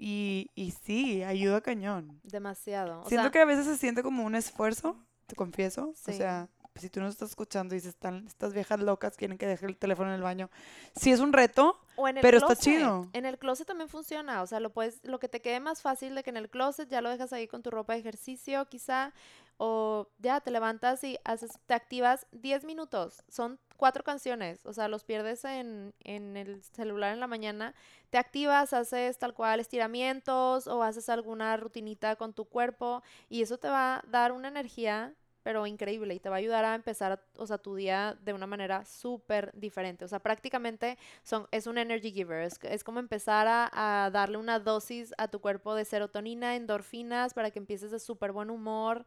Y, 0.00 0.52
y 0.54 0.70
sí, 0.70 1.24
ayuda 1.24 1.60
cañón. 1.60 2.20
Demasiado. 2.22 3.02
Siento 3.08 3.32
que 3.32 3.40
a 3.40 3.44
veces 3.44 3.66
se 3.66 3.76
siente 3.76 4.04
como 4.04 4.24
un 4.24 4.36
esfuerzo, 4.36 4.96
te 5.26 5.34
confieso. 5.34 5.88
O 5.88 6.12
sea, 6.12 6.48
si 6.76 6.88
tú 6.88 7.00
no 7.00 7.08
estás 7.08 7.30
escuchando 7.30 7.74
y 7.74 7.78
dices, 7.78 7.94
están, 7.94 8.24
estas 8.28 8.54
viejas 8.54 8.78
locas 8.78 9.16
quieren 9.16 9.38
que 9.38 9.48
deje 9.48 9.66
el 9.66 9.76
teléfono 9.76 10.10
en 10.10 10.14
el 10.14 10.22
baño. 10.22 10.50
Sí 10.94 11.10
es 11.10 11.18
un 11.18 11.32
reto, 11.32 11.80
pero 12.22 12.38
está 12.38 12.54
chido. 12.54 13.08
En 13.12 13.26
el 13.26 13.38
closet 13.38 13.66
también 13.66 13.88
funciona. 13.88 14.40
O 14.42 14.46
sea, 14.46 14.60
lo 14.60 14.70
puedes, 14.70 15.00
lo 15.02 15.18
que 15.18 15.28
te 15.28 15.40
quede 15.40 15.58
más 15.58 15.82
fácil 15.82 16.14
de 16.14 16.22
que 16.22 16.30
en 16.30 16.36
el 16.36 16.48
closet 16.48 16.88
ya 16.88 17.00
lo 17.00 17.10
dejas 17.10 17.32
ahí 17.32 17.48
con 17.48 17.64
tu 17.64 17.72
ropa 17.72 17.94
de 17.94 17.98
ejercicio, 17.98 18.66
quizá. 18.68 19.12
O 19.56 20.08
ya 20.18 20.40
te 20.40 20.52
levantas 20.52 21.02
y 21.02 21.18
haces, 21.24 21.50
te 21.66 21.74
activas 21.74 22.28
10 22.30 22.62
minutos. 22.62 23.24
Son 23.28 23.58
cuatro 23.78 24.04
canciones. 24.04 24.66
O 24.66 24.74
sea, 24.74 24.88
los 24.88 25.04
pierdes 25.04 25.46
en, 25.46 25.94
en 26.04 26.36
el 26.36 26.62
celular 26.62 27.14
en 27.14 27.20
la 27.20 27.26
mañana. 27.26 27.74
Te 28.10 28.18
activas, 28.18 28.74
haces 28.74 29.18
tal 29.18 29.32
cual 29.32 29.60
estiramientos 29.60 30.66
o 30.66 30.82
haces 30.82 31.08
alguna 31.08 31.56
rutinita 31.56 32.16
con 32.16 32.34
tu 32.34 32.44
cuerpo. 32.44 33.02
Y 33.30 33.40
eso 33.40 33.56
te 33.56 33.68
va 33.68 33.96
a 33.96 34.02
dar 34.06 34.32
una 34.32 34.48
energía 34.48 35.14
pero 35.48 35.66
increíble 35.66 36.14
y 36.14 36.20
te 36.20 36.28
va 36.28 36.36
a 36.36 36.38
ayudar 36.40 36.66
a 36.66 36.74
empezar, 36.74 37.24
o 37.36 37.46
sea, 37.46 37.56
tu 37.56 37.74
día 37.74 38.18
de 38.20 38.34
una 38.34 38.46
manera 38.46 38.84
súper 38.84 39.50
diferente. 39.54 40.04
O 40.04 40.08
sea, 40.08 40.18
prácticamente 40.18 40.98
son, 41.22 41.46
es 41.52 41.66
un 41.66 41.78
energy 41.78 42.12
giver, 42.12 42.42
es, 42.42 42.84
como 42.84 42.98
empezar 42.98 43.46
a, 43.46 43.70
a, 43.72 44.10
darle 44.10 44.36
una 44.36 44.58
dosis 44.58 45.14
a 45.16 45.28
tu 45.28 45.40
cuerpo 45.40 45.74
de 45.74 45.86
serotonina, 45.86 46.54
endorfinas, 46.54 47.32
para 47.32 47.50
que 47.50 47.60
empieces 47.60 47.90
de 47.92 47.98
súper 47.98 48.32
buen 48.32 48.50
humor 48.50 49.06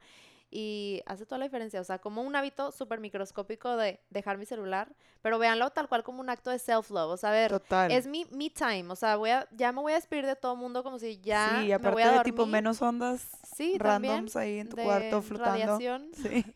y 0.52 1.02
hace 1.06 1.26
toda 1.26 1.39
la 1.39 1.45
diferencia. 1.45 1.80
O 1.80 1.84
sea, 1.86 1.99
como 1.99 2.22
un 2.22 2.36
hábito 2.36 2.72
súper 2.72 2.99
microscópico 2.99 3.78
de 3.78 4.02
dejar 4.10 4.38
mi 4.38 4.45
celular, 4.45 4.93
pero 5.22 5.39
véanlo 5.39 5.70
tal 5.70 5.88
cual 5.88 6.04
como 6.04 6.20
un 6.20 6.30
acto 6.30 6.49
de 6.52 6.60
self-love. 6.60 7.12
O 7.12 7.18
sea, 7.18 7.30
a 7.30 7.34
ver, 7.34 7.62
es 7.89 8.06
mi 8.06 8.26
me 8.32 8.49
time. 8.49 8.86
O 8.89 8.95
sea, 8.97 9.16
voy 9.16 9.30
a, 9.30 9.47
ya 9.52 9.72
me 9.72 9.82
voy 9.82 9.93
a 9.93 9.95
despedir 9.95 10.26
de 10.26 10.36
todo 10.36 10.54
el 10.54 10.60
mundo 10.60 10.84
como 10.84 10.99
si 10.99 11.20
ya 11.22 11.62
sí, 11.62 11.72
aparte 11.72 11.89
me 11.89 11.93
voy 11.93 12.04
a 12.04 12.18
de 12.18 12.24
tipo 12.24 12.45
menos 12.45 12.82
ondas 12.82 13.26
sí, 13.56 13.78
randoms 13.78 14.36
ahí 14.36 14.60
en 14.60 14.70
tu 14.70 14.76
cuarto 14.76 15.22
flotando. 15.22 15.52
Radiación. 15.52 16.12
Sí. 16.14 16.45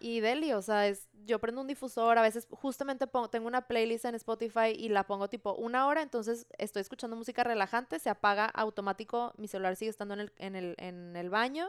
Y 0.00 0.20
Deli, 0.20 0.52
o 0.52 0.62
sea, 0.62 0.86
es, 0.86 1.08
yo 1.26 1.40
prendo 1.40 1.60
un 1.60 1.66
difusor, 1.66 2.18
a 2.18 2.22
veces 2.22 2.46
justamente 2.52 3.08
pongo, 3.08 3.28
tengo 3.28 3.48
una 3.48 3.62
playlist 3.62 4.04
en 4.04 4.14
Spotify 4.14 4.70
y 4.76 4.88
la 4.90 5.08
pongo 5.08 5.28
tipo 5.28 5.54
una 5.54 5.88
hora, 5.88 6.02
entonces 6.02 6.46
estoy 6.56 6.82
escuchando 6.82 7.16
música 7.16 7.42
relajante, 7.42 7.98
se 7.98 8.08
apaga 8.08 8.46
automático, 8.46 9.34
mi 9.38 9.48
celular 9.48 9.74
sigue 9.74 9.90
estando 9.90 10.14
en 10.14 10.20
el, 10.20 10.32
en 10.36 10.54
el, 10.54 10.74
en 10.78 11.16
el 11.16 11.30
baño 11.30 11.68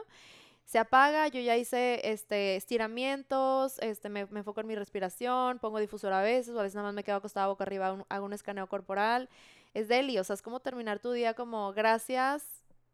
se 0.70 0.78
apaga, 0.78 1.26
yo 1.26 1.40
ya 1.40 1.56
hice 1.56 2.00
este, 2.12 2.54
estiramientos, 2.54 3.80
este, 3.80 4.08
me, 4.08 4.20
enfoco 4.20 4.60
en 4.60 4.68
mi 4.68 4.76
respiración, 4.76 5.58
pongo 5.58 5.80
difusor 5.80 6.12
a 6.12 6.22
veces, 6.22 6.54
o 6.54 6.60
a 6.60 6.62
veces 6.62 6.76
nada 6.76 6.86
más 6.86 6.94
me 6.94 7.02
quedo 7.02 7.16
acostada 7.16 7.48
boca 7.48 7.64
arriba, 7.64 8.06
hago 8.08 8.24
un 8.24 8.32
escaneo 8.32 8.68
corporal. 8.68 9.28
Es 9.74 9.88
deli, 9.88 10.16
o 10.20 10.22
sea, 10.22 10.34
es 10.34 10.42
como 10.42 10.60
terminar 10.60 11.00
tu 11.00 11.10
día 11.10 11.34
como 11.34 11.72
gracias 11.72 12.44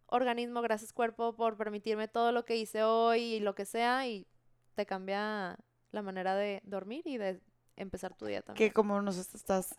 organismo, 0.07 0.63
gracias 0.63 0.95
cuerpo 0.95 1.37
por 1.37 1.59
permitirme 1.59 2.09
todo 2.09 2.33
lo 2.33 2.47
que 2.47 2.57
hice 2.57 2.83
hoy 2.83 3.21
y 3.21 3.41
lo 3.41 3.55
que 3.55 3.67
sea 3.67 4.07
y 4.07 4.27
te 4.75 4.87
cambia 4.87 5.59
la 5.91 6.01
manera 6.01 6.35
de 6.35 6.63
dormir 6.65 7.03
y 7.05 7.19
de 7.19 7.43
empezar 7.77 8.15
tu 8.15 8.25
día 8.25 8.41
también. 8.41 8.71
Que 8.71 8.73
como 8.73 9.03
nos 9.03 9.19
estás 9.19 9.77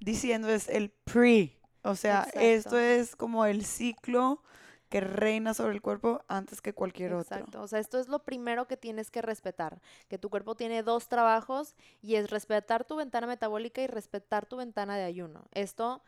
diciendo 0.00 0.48
es 0.48 0.66
el 0.70 0.88
pre, 0.88 1.60
o 1.82 1.94
sea, 1.94 2.26
esto 2.32 2.78
es 2.78 3.14
como 3.16 3.44
el 3.44 3.66
ciclo 3.66 4.42
que 4.88 5.00
reina 5.00 5.54
sobre 5.54 5.72
el 5.72 5.82
cuerpo 5.82 6.24
antes 6.28 6.60
que 6.60 6.72
cualquier 6.72 7.12
otro. 7.12 7.36
Exacto, 7.36 7.62
o 7.62 7.68
sea, 7.68 7.78
esto 7.78 7.98
es 7.98 8.08
lo 8.08 8.20
primero 8.20 8.66
que 8.66 8.76
tienes 8.76 9.10
que 9.10 9.22
respetar, 9.22 9.80
que 10.08 10.18
tu 10.18 10.30
cuerpo 10.30 10.54
tiene 10.54 10.82
dos 10.82 11.08
trabajos 11.08 11.76
y 12.00 12.14
es 12.14 12.30
respetar 12.30 12.84
tu 12.84 12.96
ventana 12.96 13.26
metabólica 13.26 13.82
y 13.82 13.86
respetar 13.86 14.46
tu 14.46 14.56
ventana 14.56 14.96
de 14.96 15.04
ayuno. 15.04 15.44
Esto 15.52 16.02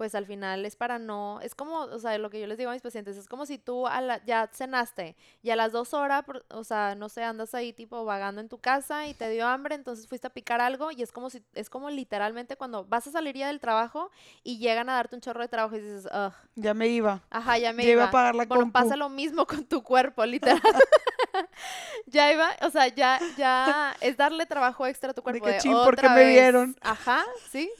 pues 0.00 0.14
al 0.14 0.24
final 0.24 0.64
es 0.64 0.76
para 0.76 0.98
no, 0.98 1.42
es 1.42 1.54
como, 1.54 1.80
o 1.80 1.98
sea, 1.98 2.16
lo 2.16 2.30
que 2.30 2.40
yo 2.40 2.46
les 2.46 2.56
digo 2.56 2.70
a 2.70 2.72
mis 2.72 2.80
pacientes, 2.80 3.18
es 3.18 3.28
como 3.28 3.44
si 3.44 3.58
tú 3.58 3.84
ya 4.24 4.48
cenaste 4.50 5.14
y 5.42 5.50
a 5.50 5.56
las 5.56 5.72
dos 5.72 5.92
horas, 5.92 6.24
o 6.48 6.64
sea, 6.64 6.94
no 6.94 7.10
sé, 7.10 7.22
andas 7.22 7.54
ahí 7.54 7.74
tipo 7.74 8.06
vagando 8.06 8.40
en 8.40 8.48
tu 8.48 8.56
casa 8.56 9.06
y 9.08 9.12
te 9.12 9.28
dio 9.28 9.46
hambre, 9.46 9.74
entonces 9.74 10.08
fuiste 10.08 10.26
a 10.26 10.30
picar 10.30 10.62
algo 10.62 10.90
y 10.90 11.02
es 11.02 11.12
como 11.12 11.28
si, 11.28 11.44
es 11.52 11.68
como 11.68 11.90
literalmente 11.90 12.56
cuando 12.56 12.86
vas 12.86 13.08
a 13.08 13.10
salir 13.10 13.36
ya 13.36 13.48
del 13.48 13.60
trabajo 13.60 14.10
y 14.42 14.56
llegan 14.56 14.88
a 14.88 14.94
darte 14.94 15.16
un 15.16 15.20
chorro 15.20 15.42
de 15.42 15.48
trabajo 15.48 15.76
y 15.76 15.80
dices, 15.80 16.06
Ugh. 16.06 16.32
Ya 16.54 16.72
me 16.72 16.88
iba. 16.88 17.20
Ajá, 17.28 17.58
ya 17.58 17.74
me 17.74 17.84
iba. 17.84 18.06
a 18.06 18.10
pagar 18.10 18.34
la 18.34 18.46
Bueno, 18.46 18.72
pasa 18.72 18.96
lo 18.96 19.10
mismo 19.10 19.46
con 19.46 19.66
tu 19.66 19.82
cuerpo, 19.82 20.24
literal. 20.24 20.62
ya 22.06 22.32
iba, 22.32 22.48
o 22.62 22.70
sea, 22.70 22.88
ya, 22.88 23.20
ya 23.36 23.94
es 24.00 24.16
darle 24.16 24.46
trabajo 24.46 24.86
extra 24.86 25.10
a 25.10 25.12
tu 25.12 25.22
cuerpo. 25.22 25.44
De 25.44 25.58
que 25.58 25.70
porque 25.84 26.08
me 26.08 26.24
vieron. 26.24 26.74
Ajá, 26.80 27.22
sí. 27.50 27.70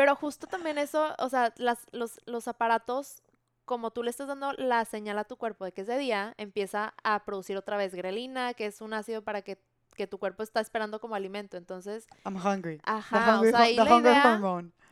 Pero 0.00 0.16
justo 0.16 0.46
también 0.46 0.78
eso, 0.78 1.14
o 1.18 1.28
sea, 1.28 1.52
las, 1.58 1.86
los, 1.92 2.20
los 2.24 2.48
aparatos, 2.48 3.22
como 3.66 3.90
tú 3.90 4.02
le 4.02 4.08
estás 4.08 4.28
dando 4.28 4.54
la 4.54 4.86
señal 4.86 5.18
a 5.18 5.24
tu 5.24 5.36
cuerpo 5.36 5.66
de 5.66 5.72
que 5.72 5.82
es 5.82 5.86
de 5.86 5.98
día, 5.98 6.32
empieza 6.38 6.94
a 7.04 7.22
producir 7.26 7.58
otra 7.58 7.76
vez 7.76 7.94
grelina, 7.94 8.54
que 8.54 8.64
es 8.64 8.80
un 8.80 8.94
ácido 8.94 9.20
para 9.20 9.42
que, 9.42 9.58
que 9.96 10.06
tu 10.06 10.16
cuerpo 10.16 10.42
está 10.42 10.62
esperando 10.62 11.02
como 11.02 11.16
alimento. 11.16 11.58
Entonces. 11.58 12.06
I'm 12.24 12.36
hungry. 12.36 12.80
Ajá, 12.84 13.40
o 13.42 13.44
sea, 13.44 13.58
ahí 13.58 13.76
la 13.76 13.98
idea, 13.98 14.40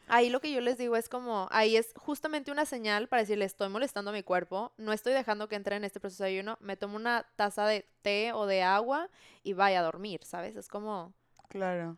Ahí 0.08 0.28
lo 0.28 0.42
que 0.42 0.52
yo 0.52 0.60
les 0.60 0.76
digo 0.76 0.94
es 0.94 1.08
como, 1.08 1.48
ahí 1.52 1.78
es 1.78 1.94
justamente 1.96 2.52
una 2.52 2.66
señal 2.66 3.08
para 3.08 3.22
decirle, 3.22 3.46
estoy 3.46 3.70
molestando 3.70 4.10
a 4.10 4.12
mi 4.12 4.22
cuerpo, 4.22 4.72
no 4.76 4.92
estoy 4.92 5.14
dejando 5.14 5.48
que 5.48 5.56
entre 5.56 5.76
en 5.76 5.84
este 5.84 6.00
proceso 6.00 6.24
de 6.24 6.28
ayuno, 6.28 6.58
me 6.60 6.76
tomo 6.76 6.96
una 6.96 7.24
taza 7.36 7.66
de 7.66 7.88
té 8.02 8.34
o 8.34 8.44
de 8.44 8.62
agua 8.62 9.08
y 9.42 9.54
vaya 9.54 9.80
a 9.80 9.84
dormir, 9.84 10.20
¿sabes? 10.24 10.54
Es 10.54 10.68
como... 10.68 11.14
Claro. 11.48 11.96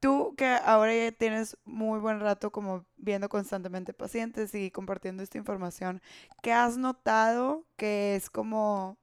Tú 0.00 0.34
que 0.36 0.46
ahora 0.46 0.94
ya 0.94 1.12
tienes 1.12 1.56
muy 1.64 2.00
buen 2.00 2.20
rato 2.20 2.50
como 2.50 2.86
viendo 2.96 3.28
constantemente 3.28 3.92
pacientes 3.92 4.54
y 4.54 4.70
compartiendo 4.70 5.22
esta 5.22 5.38
información, 5.38 6.00
¿qué 6.42 6.52
has 6.52 6.78
notado 6.78 7.66
que 7.76 8.16
es 8.16 8.30
como 8.30 8.98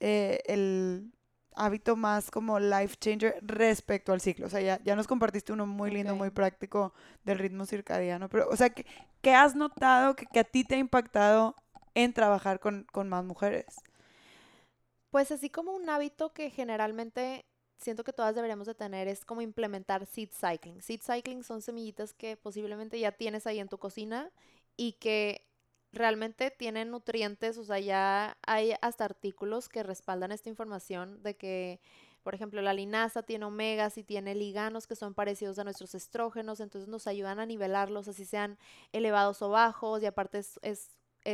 eh, 0.00 0.40
el 0.46 1.12
hábito 1.56 1.96
más 1.96 2.30
como 2.30 2.60
life 2.60 2.96
changer 3.00 3.38
respecto 3.42 4.12
al 4.12 4.20
ciclo? 4.20 4.46
O 4.46 4.50
sea, 4.50 4.60
ya, 4.60 4.80
ya 4.84 4.94
nos 4.94 5.08
compartiste 5.08 5.52
uno 5.52 5.66
muy 5.66 5.90
lindo, 5.90 6.14
muy 6.14 6.30
práctico 6.30 6.94
del 7.24 7.38
ritmo 7.38 7.66
circadiano, 7.66 8.28
pero, 8.28 8.48
o 8.48 8.56
sea, 8.56 8.70
¿qué, 8.70 8.86
qué 9.20 9.34
has 9.34 9.56
notado 9.56 10.14
que, 10.14 10.26
que, 10.26 10.40
a 10.40 10.44
ti 10.44 10.64
te 10.64 10.76
ha 10.76 10.78
impactado 10.78 11.56
en 11.94 12.12
trabajar 12.12 12.60
con, 12.60 12.86
con 12.92 13.08
más 13.08 13.24
mujeres? 13.24 13.80
Pues 15.10 15.30
así 15.32 15.50
como 15.50 15.72
un 15.72 15.88
hábito 15.88 16.32
que 16.32 16.50
generalmente 16.50 17.44
siento 17.76 18.04
que 18.04 18.12
todas 18.12 18.34
deberíamos 18.34 18.66
de 18.66 18.74
tener 18.74 19.08
es 19.08 19.24
como 19.24 19.40
implementar 19.40 20.06
seed 20.06 20.30
cycling. 20.32 20.80
Seed 20.80 21.00
cycling 21.02 21.42
son 21.42 21.62
semillitas 21.62 22.14
que 22.14 22.36
posiblemente 22.36 22.98
ya 22.98 23.12
tienes 23.12 23.46
ahí 23.46 23.60
en 23.60 23.68
tu 23.68 23.78
cocina 23.78 24.30
y 24.76 24.92
que 24.94 25.46
realmente 25.92 26.50
tienen 26.50 26.90
nutrientes, 26.90 27.56
o 27.58 27.64
sea, 27.64 27.78
ya 27.78 28.36
hay 28.46 28.72
hasta 28.82 29.04
artículos 29.04 29.68
que 29.68 29.82
respaldan 29.82 30.32
esta 30.32 30.48
información 30.48 31.22
de 31.22 31.36
que, 31.36 31.80
por 32.22 32.34
ejemplo, 32.34 32.60
la 32.62 32.74
linaza 32.74 33.22
tiene 33.22 33.44
omegas 33.44 33.96
y 33.96 34.02
tiene 34.02 34.34
liganos 34.34 34.86
que 34.86 34.96
son 34.96 35.14
parecidos 35.14 35.58
a 35.58 35.64
nuestros 35.64 35.94
estrógenos, 35.94 36.60
entonces 36.60 36.88
nos 36.88 37.06
ayudan 37.06 37.38
a 37.38 37.46
nivelarlos, 37.46 38.08
así 38.08 38.24
sean 38.24 38.58
elevados 38.92 39.40
o 39.42 39.50
bajos, 39.50 40.02
y 40.02 40.06
aparte 40.06 40.38
es, 40.38 40.58
es 40.62 40.90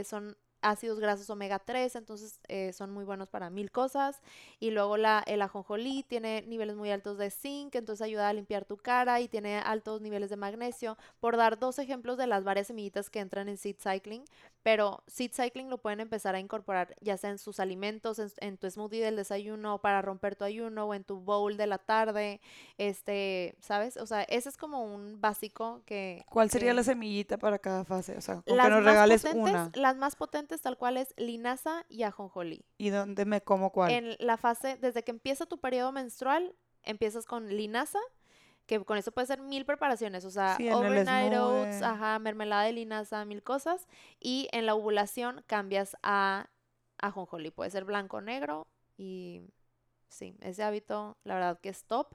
son 0.06 0.36
ácidos 0.62 1.00
grasos 1.00 1.28
omega 1.30 1.58
3, 1.58 1.96
entonces 1.96 2.40
eh, 2.48 2.72
son 2.72 2.90
muy 2.90 3.04
buenos 3.04 3.28
para 3.28 3.50
mil 3.50 3.70
cosas. 3.70 4.20
Y 4.58 4.70
luego 4.70 4.96
la, 4.96 5.22
el 5.26 5.42
ajonjolí 5.42 6.04
tiene 6.04 6.42
niveles 6.42 6.76
muy 6.76 6.90
altos 6.90 7.18
de 7.18 7.30
zinc, 7.30 7.74
entonces 7.74 8.02
ayuda 8.02 8.28
a 8.28 8.32
limpiar 8.32 8.64
tu 8.64 8.76
cara 8.76 9.20
y 9.20 9.28
tiene 9.28 9.58
altos 9.58 10.00
niveles 10.00 10.30
de 10.30 10.36
magnesio. 10.36 10.96
Por 11.20 11.36
dar 11.36 11.58
dos 11.58 11.78
ejemplos 11.78 12.18
de 12.18 12.26
las 12.26 12.44
varias 12.44 12.68
semillitas 12.68 13.10
que 13.10 13.20
entran 13.20 13.48
en 13.48 13.56
seed 13.56 13.76
cycling, 13.78 14.24
pero 14.62 15.02
seed 15.06 15.32
cycling 15.32 15.70
lo 15.70 15.78
pueden 15.78 16.00
empezar 16.00 16.34
a 16.34 16.40
incorporar 16.40 16.94
ya 17.00 17.16
sea 17.16 17.30
en 17.30 17.38
sus 17.38 17.60
alimentos, 17.60 18.20
en, 18.38 18.58
tu 18.58 18.70
smoothie 18.70 19.02
del 19.02 19.16
desayuno, 19.16 19.80
para 19.80 20.02
romper 20.02 20.36
tu 20.36 20.44
ayuno, 20.44 20.86
o 20.86 20.94
en 20.94 21.04
tu 21.04 21.20
bowl 21.20 21.56
de 21.56 21.66
la 21.66 21.78
tarde, 21.78 22.40
este, 22.76 23.56
¿sabes? 23.60 23.96
O 23.96 24.06
sea, 24.06 24.22
ese 24.24 24.48
es 24.48 24.56
como 24.56 24.82
un 24.82 25.20
básico 25.20 25.82
que... 25.86 26.24
¿Cuál 26.28 26.50
sería 26.50 26.74
la 26.74 26.82
semillita 26.82 27.38
para 27.38 27.58
cada 27.58 27.84
fase? 27.84 28.16
O 28.16 28.20
sea, 28.20 28.42
que 28.44 28.54
nos 28.54 28.84
regales 28.84 29.24
una. 29.34 29.70
Las 29.74 29.96
más 29.96 30.16
potentes 30.16 30.49
tal 30.58 30.76
cual 30.76 30.96
es 30.96 31.14
linaza 31.16 31.84
y 31.88 32.02
ajonjolí. 32.02 32.64
¿Y 32.78 32.90
dónde 32.90 33.24
me 33.24 33.40
como 33.40 33.70
cuál? 33.70 33.90
En 33.92 34.16
la 34.18 34.36
fase, 34.36 34.76
desde 34.76 35.02
que 35.02 35.10
empieza 35.10 35.46
tu 35.46 35.58
periodo 35.58 35.92
menstrual, 35.92 36.54
empiezas 36.82 37.26
con 37.26 37.48
linaza, 37.48 38.00
que 38.66 38.84
con 38.84 38.98
eso 38.98 39.12
puede 39.12 39.26
ser 39.26 39.40
mil 39.40 39.64
preparaciones, 39.64 40.24
o 40.24 40.30
sea, 40.30 40.56
overnight 40.72 41.34
oats, 41.34 41.82
ajá, 41.82 42.18
mermelada 42.18 42.64
de 42.64 42.72
linaza, 42.72 43.24
mil 43.24 43.42
cosas. 43.42 43.86
Y 44.20 44.48
en 44.52 44.66
la 44.66 44.74
ovulación 44.74 45.42
cambias 45.46 45.96
a 46.02 46.48
ajonjolí, 46.98 47.50
puede 47.50 47.70
ser 47.70 47.84
blanco 47.84 48.18
o 48.18 48.20
negro. 48.20 48.66
Y 48.96 49.42
sí, 50.08 50.36
ese 50.40 50.62
hábito, 50.62 51.16
la 51.24 51.34
verdad 51.34 51.60
que 51.60 51.70
es 51.70 51.84
top. 51.84 52.14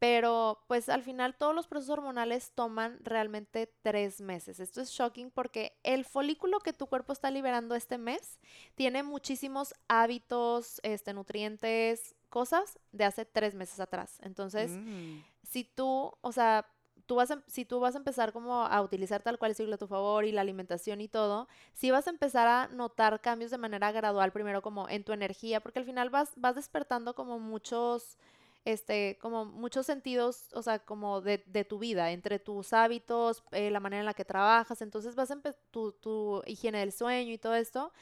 Pero 0.00 0.64
pues 0.66 0.88
al 0.88 1.02
final 1.02 1.36
todos 1.36 1.54
los 1.54 1.66
procesos 1.66 1.98
hormonales 1.98 2.52
toman 2.54 2.98
realmente 3.04 3.70
tres 3.82 4.22
meses. 4.22 4.58
Esto 4.58 4.80
es 4.80 4.90
shocking 4.90 5.30
porque 5.30 5.78
el 5.82 6.06
folículo 6.06 6.58
que 6.60 6.72
tu 6.72 6.86
cuerpo 6.86 7.12
está 7.12 7.30
liberando 7.30 7.74
este 7.74 7.98
mes 7.98 8.40
tiene 8.74 9.02
muchísimos 9.02 9.74
hábitos, 9.88 10.80
este, 10.84 11.12
nutrientes, 11.12 12.16
cosas 12.30 12.78
de 12.92 13.04
hace 13.04 13.26
tres 13.26 13.54
meses 13.54 13.78
atrás. 13.78 14.18
Entonces, 14.22 14.70
mm. 14.70 15.18
si 15.42 15.64
tú, 15.64 16.16
o 16.22 16.32
sea, 16.32 16.66
tú 17.04 17.16
vas 17.16 17.30
a, 17.30 17.42
si 17.46 17.66
tú 17.66 17.78
vas 17.78 17.94
a 17.94 17.98
empezar 17.98 18.32
como 18.32 18.64
a 18.64 18.80
utilizar 18.80 19.22
tal 19.22 19.36
cual 19.38 19.50
el 19.50 19.56
ciclo 19.56 19.74
a 19.74 19.78
tu 19.78 19.86
favor 19.86 20.24
y 20.24 20.32
la 20.32 20.40
alimentación 20.40 21.02
y 21.02 21.08
todo, 21.08 21.46
si 21.74 21.90
vas 21.90 22.06
a 22.06 22.10
empezar 22.10 22.48
a 22.48 22.68
notar 22.68 23.20
cambios 23.20 23.50
de 23.50 23.58
manera 23.58 23.92
gradual, 23.92 24.32
primero 24.32 24.62
como 24.62 24.88
en 24.88 25.04
tu 25.04 25.12
energía, 25.12 25.60
porque 25.60 25.80
al 25.80 25.84
final 25.84 26.08
vas, 26.08 26.32
vas 26.36 26.54
despertando 26.54 27.14
como 27.14 27.38
muchos 27.38 28.16
este, 28.64 29.18
como 29.20 29.44
muchos 29.44 29.86
sentidos, 29.86 30.48
o 30.54 30.62
sea, 30.62 30.80
como 30.80 31.20
de, 31.20 31.42
de 31.46 31.64
tu 31.64 31.78
vida, 31.78 32.10
entre 32.12 32.38
tus 32.38 32.72
hábitos, 32.72 33.42
eh, 33.52 33.70
la 33.70 33.80
manera 33.80 34.00
en 34.00 34.06
la 34.06 34.14
que 34.14 34.24
trabajas, 34.24 34.82
entonces 34.82 35.14
vas 35.16 35.30
a 35.30 35.40
tu, 35.70 35.92
tu 35.92 36.42
higiene 36.46 36.80
del 36.80 36.92
sueño 36.92 37.32
y 37.32 37.38
todo 37.38 37.54
esto, 37.54 37.92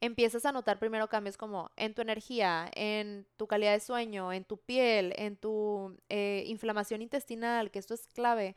empiezas 0.00 0.44
a 0.44 0.52
notar 0.52 0.78
primero 0.78 1.08
cambios 1.08 1.36
como 1.36 1.70
en 1.76 1.94
tu 1.94 2.02
energía, 2.02 2.70
en 2.74 3.26
tu 3.36 3.46
calidad 3.46 3.72
de 3.72 3.80
sueño, 3.80 4.32
en 4.32 4.44
tu 4.44 4.58
piel, 4.58 5.12
en 5.16 5.36
tu 5.36 5.96
eh, 6.08 6.44
inflamación 6.46 7.02
intestinal, 7.02 7.70
que 7.70 7.78
esto 7.78 7.94
es 7.94 8.06
clave. 8.08 8.56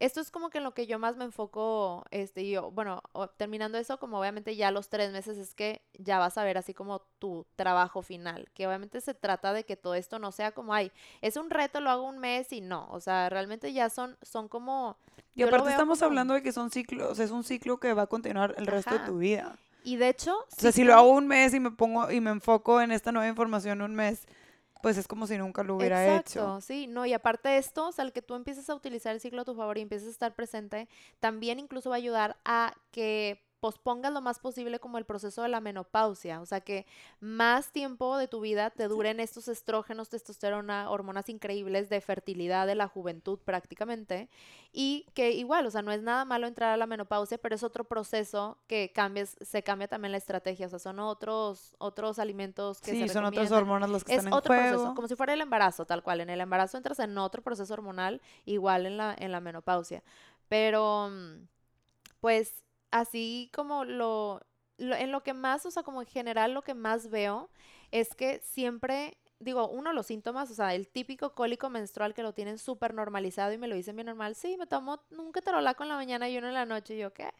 Esto 0.00 0.20
es 0.20 0.30
como 0.30 0.48
que 0.50 0.58
en 0.58 0.64
lo 0.64 0.74
que 0.74 0.86
yo 0.86 0.98
más 1.00 1.16
me 1.16 1.24
enfoco, 1.24 2.04
este, 2.12 2.48
yo, 2.48 2.70
bueno, 2.70 3.02
terminando 3.36 3.78
eso, 3.78 3.98
como 3.98 4.20
obviamente 4.20 4.54
ya 4.54 4.70
los 4.70 4.88
tres 4.88 5.10
meses 5.10 5.36
es 5.38 5.54
que 5.54 5.82
ya 5.94 6.18
vas 6.18 6.38
a 6.38 6.44
ver 6.44 6.56
así 6.56 6.72
como 6.72 7.00
tu 7.18 7.46
trabajo 7.56 8.02
final, 8.02 8.48
que 8.54 8.68
obviamente 8.68 9.00
se 9.00 9.14
trata 9.14 9.52
de 9.52 9.64
que 9.64 9.76
todo 9.76 9.96
esto 9.96 10.20
no 10.20 10.30
sea 10.30 10.52
como, 10.52 10.72
ay, 10.72 10.92
es 11.20 11.36
un 11.36 11.50
reto, 11.50 11.80
lo 11.80 11.90
hago 11.90 12.04
un 12.04 12.18
mes 12.18 12.52
y 12.52 12.60
no, 12.60 12.86
o 12.90 13.00
sea, 13.00 13.28
realmente 13.28 13.72
ya 13.72 13.90
son, 13.90 14.16
son 14.22 14.48
como... 14.48 14.96
Y 15.34 15.42
aparte 15.42 15.70
estamos 15.70 16.00
hablando 16.02 16.34
de 16.34 16.42
que 16.42 16.52
son 16.52 16.70
ciclos, 16.70 17.18
es 17.18 17.32
un 17.32 17.42
ciclo 17.42 17.80
que 17.80 17.92
va 17.92 18.02
a 18.02 18.06
continuar 18.06 18.54
el 18.56 18.66
resto 18.66 18.98
de 18.98 19.00
tu 19.00 19.18
vida. 19.18 19.56
Y 19.82 19.96
de 19.96 20.10
hecho... 20.10 20.36
O 20.36 20.60
sea, 20.60 20.70
si 20.70 20.84
lo 20.84 20.94
hago 20.94 21.10
un 21.10 21.26
mes 21.26 21.54
y 21.54 21.60
me 21.60 21.72
pongo 21.72 22.10
y 22.10 22.20
me 22.20 22.30
enfoco 22.30 22.80
en 22.80 22.92
esta 22.92 23.10
nueva 23.10 23.28
información 23.28 23.82
un 23.82 23.94
mes, 23.94 24.26
pues 24.82 24.96
es 24.96 25.08
como 25.08 25.26
si 25.26 25.38
nunca 25.38 25.62
lo 25.62 25.76
hubiera 25.76 26.04
Exacto, 26.04 26.60
sí, 26.60 26.86
no, 26.86 27.06
y 27.06 27.12
aparte 27.12 27.48
de 27.48 27.58
esto, 27.58 27.88
o 27.88 27.92
sea, 27.92 28.04
el 28.04 28.12
que 28.12 28.22
tú 28.22 28.34
empieces 28.34 28.68
a 28.70 28.74
utilizar 28.74 29.14
el 29.14 29.20
ciclo 29.20 29.42
a 29.42 29.44
tu 29.44 29.54
favor 29.54 29.78
y 29.78 29.82
empieces 29.82 30.08
a 30.08 30.12
estar 30.12 30.34
presente, 30.34 30.88
también 31.20 31.58
incluso 31.58 31.90
va 31.90 31.96
a 31.96 31.98
ayudar 31.98 32.36
a 32.44 32.74
que 32.90 33.47
pospongas 33.60 34.12
lo 34.12 34.20
más 34.20 34.38
posible 34.38 34.78
como 34.78 34.98
el 34.98 35.04
proceso 35.04 35.42
de 35.42 35.48
la 35.48 35.60
menopausia, 35.60 36.40
o 36.40 36.46
sea 36.46 36.60
que 36.60 36.86
más 37.20 37.72
tiempo 37.72 38.16
de 38.16 38.28
tu 38.28 38.40
vida 38.40 38.70
te 38.70 38.88
duren 38.88 39.20
estos 39.20 39.48
estrógenos, 39.48 40.08
testosterona, 40.08 40.90
hormonas 40.90 41.28
increíbles 41.28 41.88
de 41.88 42.00
fertilidad 42.00 42.66
de 42.66 42.74
la 42.74 42.88
juventud 42.88 43.38
prácticamente 43.44 44.28
y 44.72 45.06
que 45.14 45.32
igual, 45.32 45.66
o 45.66 45.70
sea, 45.70 45.82
no 45.82 45.92
es 45.92 46.02
nada 46.02 46.24
malo 46.24 46.46
entrar 46.46 46.72
a 46.72 46.76
la 46.76 46.86
menopausia, 46.86 47.38
pero 47.38 47.54
es 47.54 47.62
otro 47.62 47.84
proceso 47.84 48.58
que 48.66 48.92
cambies, 48.94 49.36
se 49.40 49.62
cambia 49.62 49.88
también 49.88 50.12
la 50.12 50.18
estrategia, 50.18 50.66
o 50.66 50.70
sea, 50.70 50.78
son 50.78 51.00
otros 51.00 51.74
otros 51.78 52.18
alimentos 52.18 52.80
que 52.80 52.92
sí, 52.92 53.08
son 53.08 53.24
otras 53.24 53.50
hormonas 53.50 53.90
los 53.90 54.04
que 54.04 54.12
es 54.12 54.18
están 54.18 54.32
otro 54.32 54.54
en 54.54 54.70
proceso, 54.70 54.94
como 54.94 55.08
si 55.08 55.16
fuera 55.16 55.34
el 55.34 55.40
embarazo, 55.40 55.84
tal 55.84 56.02
cual, 56.02 56.20
en 56.20 56.30
el 56.30 56.40
embarazo 56.40 56.76
entras 56.76 56.98
en 57.00 57.16
otro 57.18 57.42
proceso 57.42 57.72
hormonal 57.74 58.20
igual 58.44 58.86
en 58.86 58.96
la 58.96 59.14
en 59.18 59.32
la 59.32 59.40
menopausia. 59.40 60.02
Pero 60.48 61.10
mm, 61.10 61.46
pues 62.20 62.64
así 62.90 63.50
como 63.54 63.84
lo, 63.84 64.40
en 64.78 65.12
lo 65.12 65.22
que 65.22 65.34
más, 65.34 65.66
o 65.66 65.70
sea, 65.70 65.82
como 65.82 66.02
en 66.02 66.06
general 66.06 66.54
lo 66.54 66.62
que 66.62 66.74
más 66.74 67.10
veo 67.10 67.50
es 67.90 68.14
que 68.14 68.40
siempre, 68.40 69.18
digo, 69.40 69.68
uno, 69.68 69.92
los 69.92 70.06
síntomas, 70.06 70.50
o 70.50 70.54
sea, 70.54 70.74
el 70.74 70.88
típico 70.88 71.34
cólico 71.34 71.70
menstrual 71.70 72.14
que 72.14 72.22
lo 72.22 72.32
tienen 72.34 72.58
súper 72.58 72.94
normalizado 72.94 73.52
y 73.52 73.58
me 73.58 73.68
lo 73.68 73.74
dicen 73.74 73.96
bien 73.96 74.06
normal, 74.06 74.34
sí, 74.34 74.56
me 74.58 74.66
tomo 74.66 75.00
un 75.10 75.32
ketorolaco 75.32 75.82
en 75.82 75.88
la 75.90 75.96
mañana 75.96 76.28
y 76.28 76.38
uno 76.38 76.48
en 76.48 76.54
la 76.54 76.66
noche, 76.66 76.94
y 76.96 76.98
yo, 76.98 77.12
¿qué? 77.12 77.30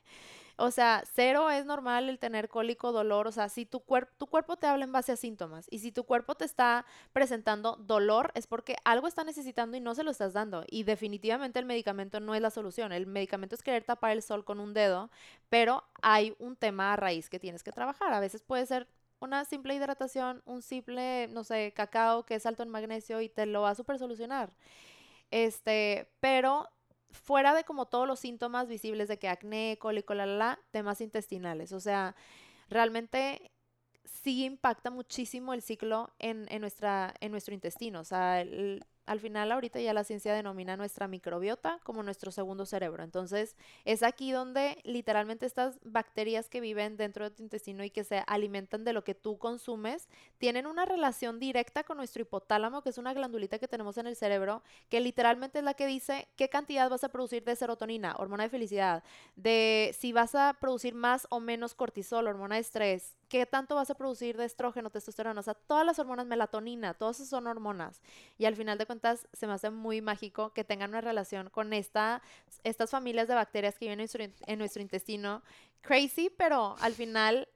O 0.61 0.73
sea, 0.73 1.05
cero 1.15 1.51
es 1.51 1.65
normal 1.67 2.09
el 2.09 2.19
tener 2.19 2.49
cólico, 2.49 2.91
dolor. 2.91 3.29
O 3.29 3.33
sea, 3.33 3.49
si 3.49 3.65
tu, 3.65 3.79
cuerpo 3.79 4.57
te 4.57 4.67
habla 4.67 4.85
en 4.85 4.91
base 4.91 5.13
a 5.13 5.17
síntomas 5.17 5.69
y 5.71 5.79
si 5.79 5.93
tu 5.93 6.03
cuerpo 6.03 6.35
te 6.35 6.45
está 6.45 6.85
presentando 7.13 7.77
dolor 7.77 8.33
es 8.35 8.49
porque 8.49 8.75
algo 8.85 9.07
está 9.07 9.23
necesitando 9.23 9.77
y 9.77 9.81
no 9.81 9.95
se 9.95 10.03
lo 10.03 10.11
estás 10.11 10.33
dando. 10.33 10.65
Y 10.69 10.83
definitivamente 10.83 11.61
el 11.61 11.65
medicamento 11.65 12.19
no 12.19 12.35
es 12.35 12.43
la 12.43 12.51
solución. 12.51 12.91
El 12.91 13.07
medicamento 13.07 13.55
es 13.55 13.63
querer 13.63 13.85
tapar 13.85 14.11
el 14.11 14.21
sol 14.21 14.45
con 14.45 14.59
un 14.59 14.75
dedo, 14.75 15.11
pero 15.49 15.85
hay 16.03 16.35
un 16.41 16.57
tema 16.57 16.93
a 16.93 16.97
raíz 16.97 17.29
que 17.29 17.39
tienes 17.39 17.63
que 17.63 17.71
trabajar. 17.71 18.13
A 18.13 18.19
veces 18.19 18.43
puede 18.43 18.67
ser 18.67 18.89
una 19.21 19.45
simple 19.45 19.77
hidratación, 19.77 20.43
un 20.45 20.63
simple, 20.63 21.29
no 21.29 21.45
sé, 21.45 21.73
cacao 21.73 22.25
que 22.25 22.35
es 22.35 22.47
alto 22.47 22.65
en 22.65 22.71
magnesio 22.71 23.21
y 23.21 23.29
te 23.29 23.47
lo 23.47 23.63
va 23.63 23.71
a 23.71 23.75
super 23.77 23.97
solucionar. 23.97 24.51
Este, 25.31 26.11
pero 26.19 26.69
fuera 27.11 27.55
de 27.55 27.65
como 27.65 27.87
todos 27.87 28.07
los 28.07 28.21
síntomas 28.21 28.69
visibles 28.69 29.09
de 29.09 29.19
que 29.19 29.29
acné, 29.29 29.79
cólico, 29.81 30.15
la, 30.15 30.27
la, 30.27 30.37
la, 30.37 30.61
temas 30.71 31.01
intestinales. 31.01 31.73
O 31.73 31.81
sea, 31.81 32.15
realmente 32.69 33.51
sí 34.05 34.45
impacta 34.45 34.91
muchísimo 34.91 35.55
el 35.55 35.63
ciclo 35.63 36.11
en, 36.19 36.47
en, 36.51 36.61
nuestra, 36.61 37.15
en 37.21 37.31
nuestro 37.31 37.55
intestino. 37.55 38.01
O 38.01 38.05
sea, 38.05 38.41
el, 38.41 38.85
al 39.09 39.21
final 39.21 39.51
ahorita 39.51 39.81
ya 39.81 39.95
la 39.95 40.05
ciencia 40.05 40.35
denomina 40.35 40.77
nuestra 40.77 41.09
microbiota 41.09 41.81
como 41.83 42.03
nuestro 42.03 42.31
segundo 42.31 42.67
cerebro. 42.67 43.03
Entonces 43.03 43.57
es 43.85 44.03
aquí 44.03 44.33
donde 44.33 44.79
literalmente 44.85 45.47
estas 45.47 45.79
bacterias 45.83 46.49
que 46.49 46.61
viven 46.61 46.97
dentro 46.97 47.25
de 47.25 47.31
tu 47.35 47.43
intestino 47.43 47.83
y 47.85 47.91
que 47.91 48.05
se 48.05 48.23
alimentan 48.27 48.85
de 48.85 48.93
lo 48.93 49.05
que 49.05 49.15
tú 49.15 49.39
consumes 49.39 50.09
tienen 50.37 50.67
una 50.67 50.85
relación 50.85 51.41
directa 51.41 51.85
con 51.85 51.97
nuestro 51.97 52.21
hipotálamo, 52.23 52.83
que 52.83 52.91
es 52.91 52.99
una 52.99 53.15
glandulita 53.15 53.59
que 53.59 53.67
tenemos 53.67 53.97
en 53.97 54.07
el 54.07 54.15
cerebro, 54.15 54.63
que 54.91 55.01
literalmente 55.01 55.59
es 55.59 55.65
la 55.65 55.75
que 55.75 55.87
dice 55.87 56.29
qué 56.37 56.51
cantidad 56.51 56.91
vas 56.91 57.05
a 57.05 57.09
producir 57.09 57.45
de 57.45 57.57
serotonina, 57.57 58.15
hormona 58.19 58.45
de 58.45 58.51
felicidad, 58.51 59.03
de 59.37 59.95
si 59.99 60.13
vas 60.13 60.35
a 60.35 60.55
producir 60.61 60.95
más 60.95 61.27
o 61.31 61.41
menos 61.41 61.75
cortisol, 61.75 62.27
hormona 62.27 62.57
de 62.57 62.61
estrés, 62.61 63.17
qué 63.29 63.47
tanto 63.47 63.75
vas 63.75 63.91
a 63.91 63.95
producir 63.95 64.37
de 64.37 64.45
estrógeno, 64.45 64.91
testosterona, 64.91 65.41
o 65.41 65.43
sea, 65.43 65.55
todas 65.55 65.85
las 65.85 65.99
hormonas, 65.99 66.27
melatonina, 66.27 66.95
todas 66.95 67.17
esas 67.17 67.29
son 67.29 67.47
hormonas. 67.47 68.01
Y 68.39 68.47
al 68.47 68.57
final 68.57 68.79
de 68.79 68.87
cuentas 68.87 69.29
se 69.33 69.47
me 69.47 69.53
hace 69.53 69.71
muy 69.71 70.01
mágico 70.01 70.53
que 70.53 70.65
tengan 70.65 70.91
una 70.91 71.01
relación 71.01 71.51
con 71.51 71.73
esta, 71.73 72.23
estas 72.65 72.91
familias 72.91 73.29
de 73.29 73.35
bacterias 73.35 73.79
que 73.79 73.87
viven 73.87 74.01
en 74.01 74.05
nuestro, 74.05 74.25
en 74.25 74.59
nuestro 74.59 74.83
intestino. 74.83 75.43
Crazy, 75.83 76.31
pero 76.31 76.77
al 76.81 76.95
final 76.95 77.49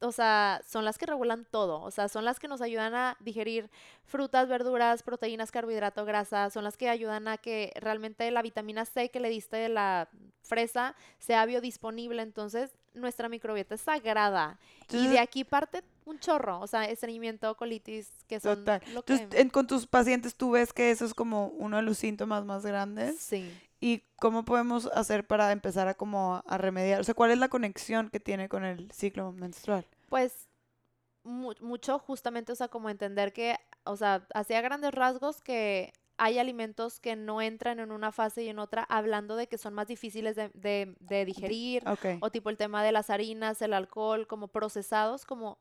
o 0.00 0.12
sea, 0.12 0.60
son 0.66 0.84
las 0.84 0.98
que 0.98 1.06
regulan 1.06 1.46
todo, 1.50 1.80
o 1.82 1.90
sea, 1.90 2.08
son 2.08 2.24
las 2.24 2.38
que 2.38 2.48
nos 2.48 2.60
ayudan 2.60 2.94
a 2.94 3.16
digerir 3.20 3.70
frutas, 4.04 4.48
verduras, 4.48 5.02
proteínas, 5.02 5.50
carbohidrato, 5.50 6.04
grasa, 6.04 6.50
son 6.50 6.64
las 6.64 6.76
que 6.76 6.88
ayudan 6.88 7.28
a 7.28 7.38
que 7.38 7.72
realmente 7.76 8.30
la 8.30 8.42
vitamina 8.42 8.84
C 8.84 9.10
que 9.10 9.20
le 9.20 9.28
diste 9.28 9.56
de 9.56 9.68
la 9.68 10.08
fresa 10.42 10.94
sea 11.18 11.44
biodisponible, 11.46 12.22
entonces 12.22 12.70
nuestra 12.94 13.28
microbiota 13.28 13.74
es 13.74 13.80
sagrada 13.80 14.58
y 14.90 15.08
de 15.08 15.18
aquí 15.18 15.44
parte 15.44 15.82
un 16.04 16.18
chorro, 16.18 16.60
o 16.60 16.66
sea, 16.66 16.84
estreñimiento, 16.86 17.54
colitis, 17.56 18.08
que 18.26 18.40
son 18.40 18.60
Total. 18.60 18.82
lo 18.94 19.04
que... 19.04 19.14
Entonces, 19.14 19.52
con 19.52 19.66
tus 19.66 19.86
pacientes 19.86 20.34
tú 20.34 20.52
ves 20.52 20.72
que 20.72 20.90
eso 20.90 21.04
es 21.04 21.12
como 21.12 21.48
uno 21.48 21.76
de 21.76 21.82
los 21.82 21.98
síntomas 21.98 22.44
más 22.46 22.64
grandes. 22.64 23.18
Sí. 23.20 23.52
¿Y 23.80 24.02
cómo 24.16 24.44
podemos 24.44 24.86
hacer 24.86 25.26
para 25.26 25.52
empezar 25.52 25.88
a 25.88 25.94
como 25.94 26.42
a 26.46 26.58
remediar? 26.58 27.00
O 27.00 27.04
sea, 27.04 27.14
¿cuál 27.14 27.30
es 27.30 27.38
la 27.38 27.48
conexión 27.48 28.10
que 28.10 28.20
tiene 28.20 28.48
con 28.48 28.64
el 28.64 28.90
ciclo 28.90 29.32
menstrual? 29.32 29.86
Pues 30.08 30.48
mu 31.22 31.52
mucho 31.60 31.98
justamente, 31.98 32.52
o 32.52 32.56
sea, 32.56 32.68
como 32.68 32.90
entender 32.90 33.32
que, 33.32 33.56
o 33.84 33.96
sea, 33.96 34.26
hacía 34.34 34.60
grandes 34.60 34.92
rasgos 34.92 35.40
que 35.40 35.92
hay 36.16 36.38
alimentos 36.38 36.98
que 36.98 37.14
no 37.14 37.40
entran 37.40 37.78
en 37.78 37.92
una 37.92 38.10
fase 38.10 38.42
y 38.42 38.48
en 38.48 38.58
otra, 38.58 38.82
hablando 38.82 39.36
de 39.36 39.46
que 39.46 39.56
son 39.56 39.72
más 39.74 39.86
difíciles 39.86 40.34
de, 40.34 40.50
de, 40.54 40.96
de 40.98 41.24
digerir, 41.24 41.88
okay. 41.88 42.18
o 42.20 42.30
tipo 42.30 42.50
el 42.50 42.56
tema 42.56 42.82
de 42.82 42.90
las 42.90 43.08
harinas, 43.08 43.62
el 43.62 43.72
alcohol, 43.72 44.26
como 44.26 44.48
procesados, 44.48 45.24
como 45.24 45.58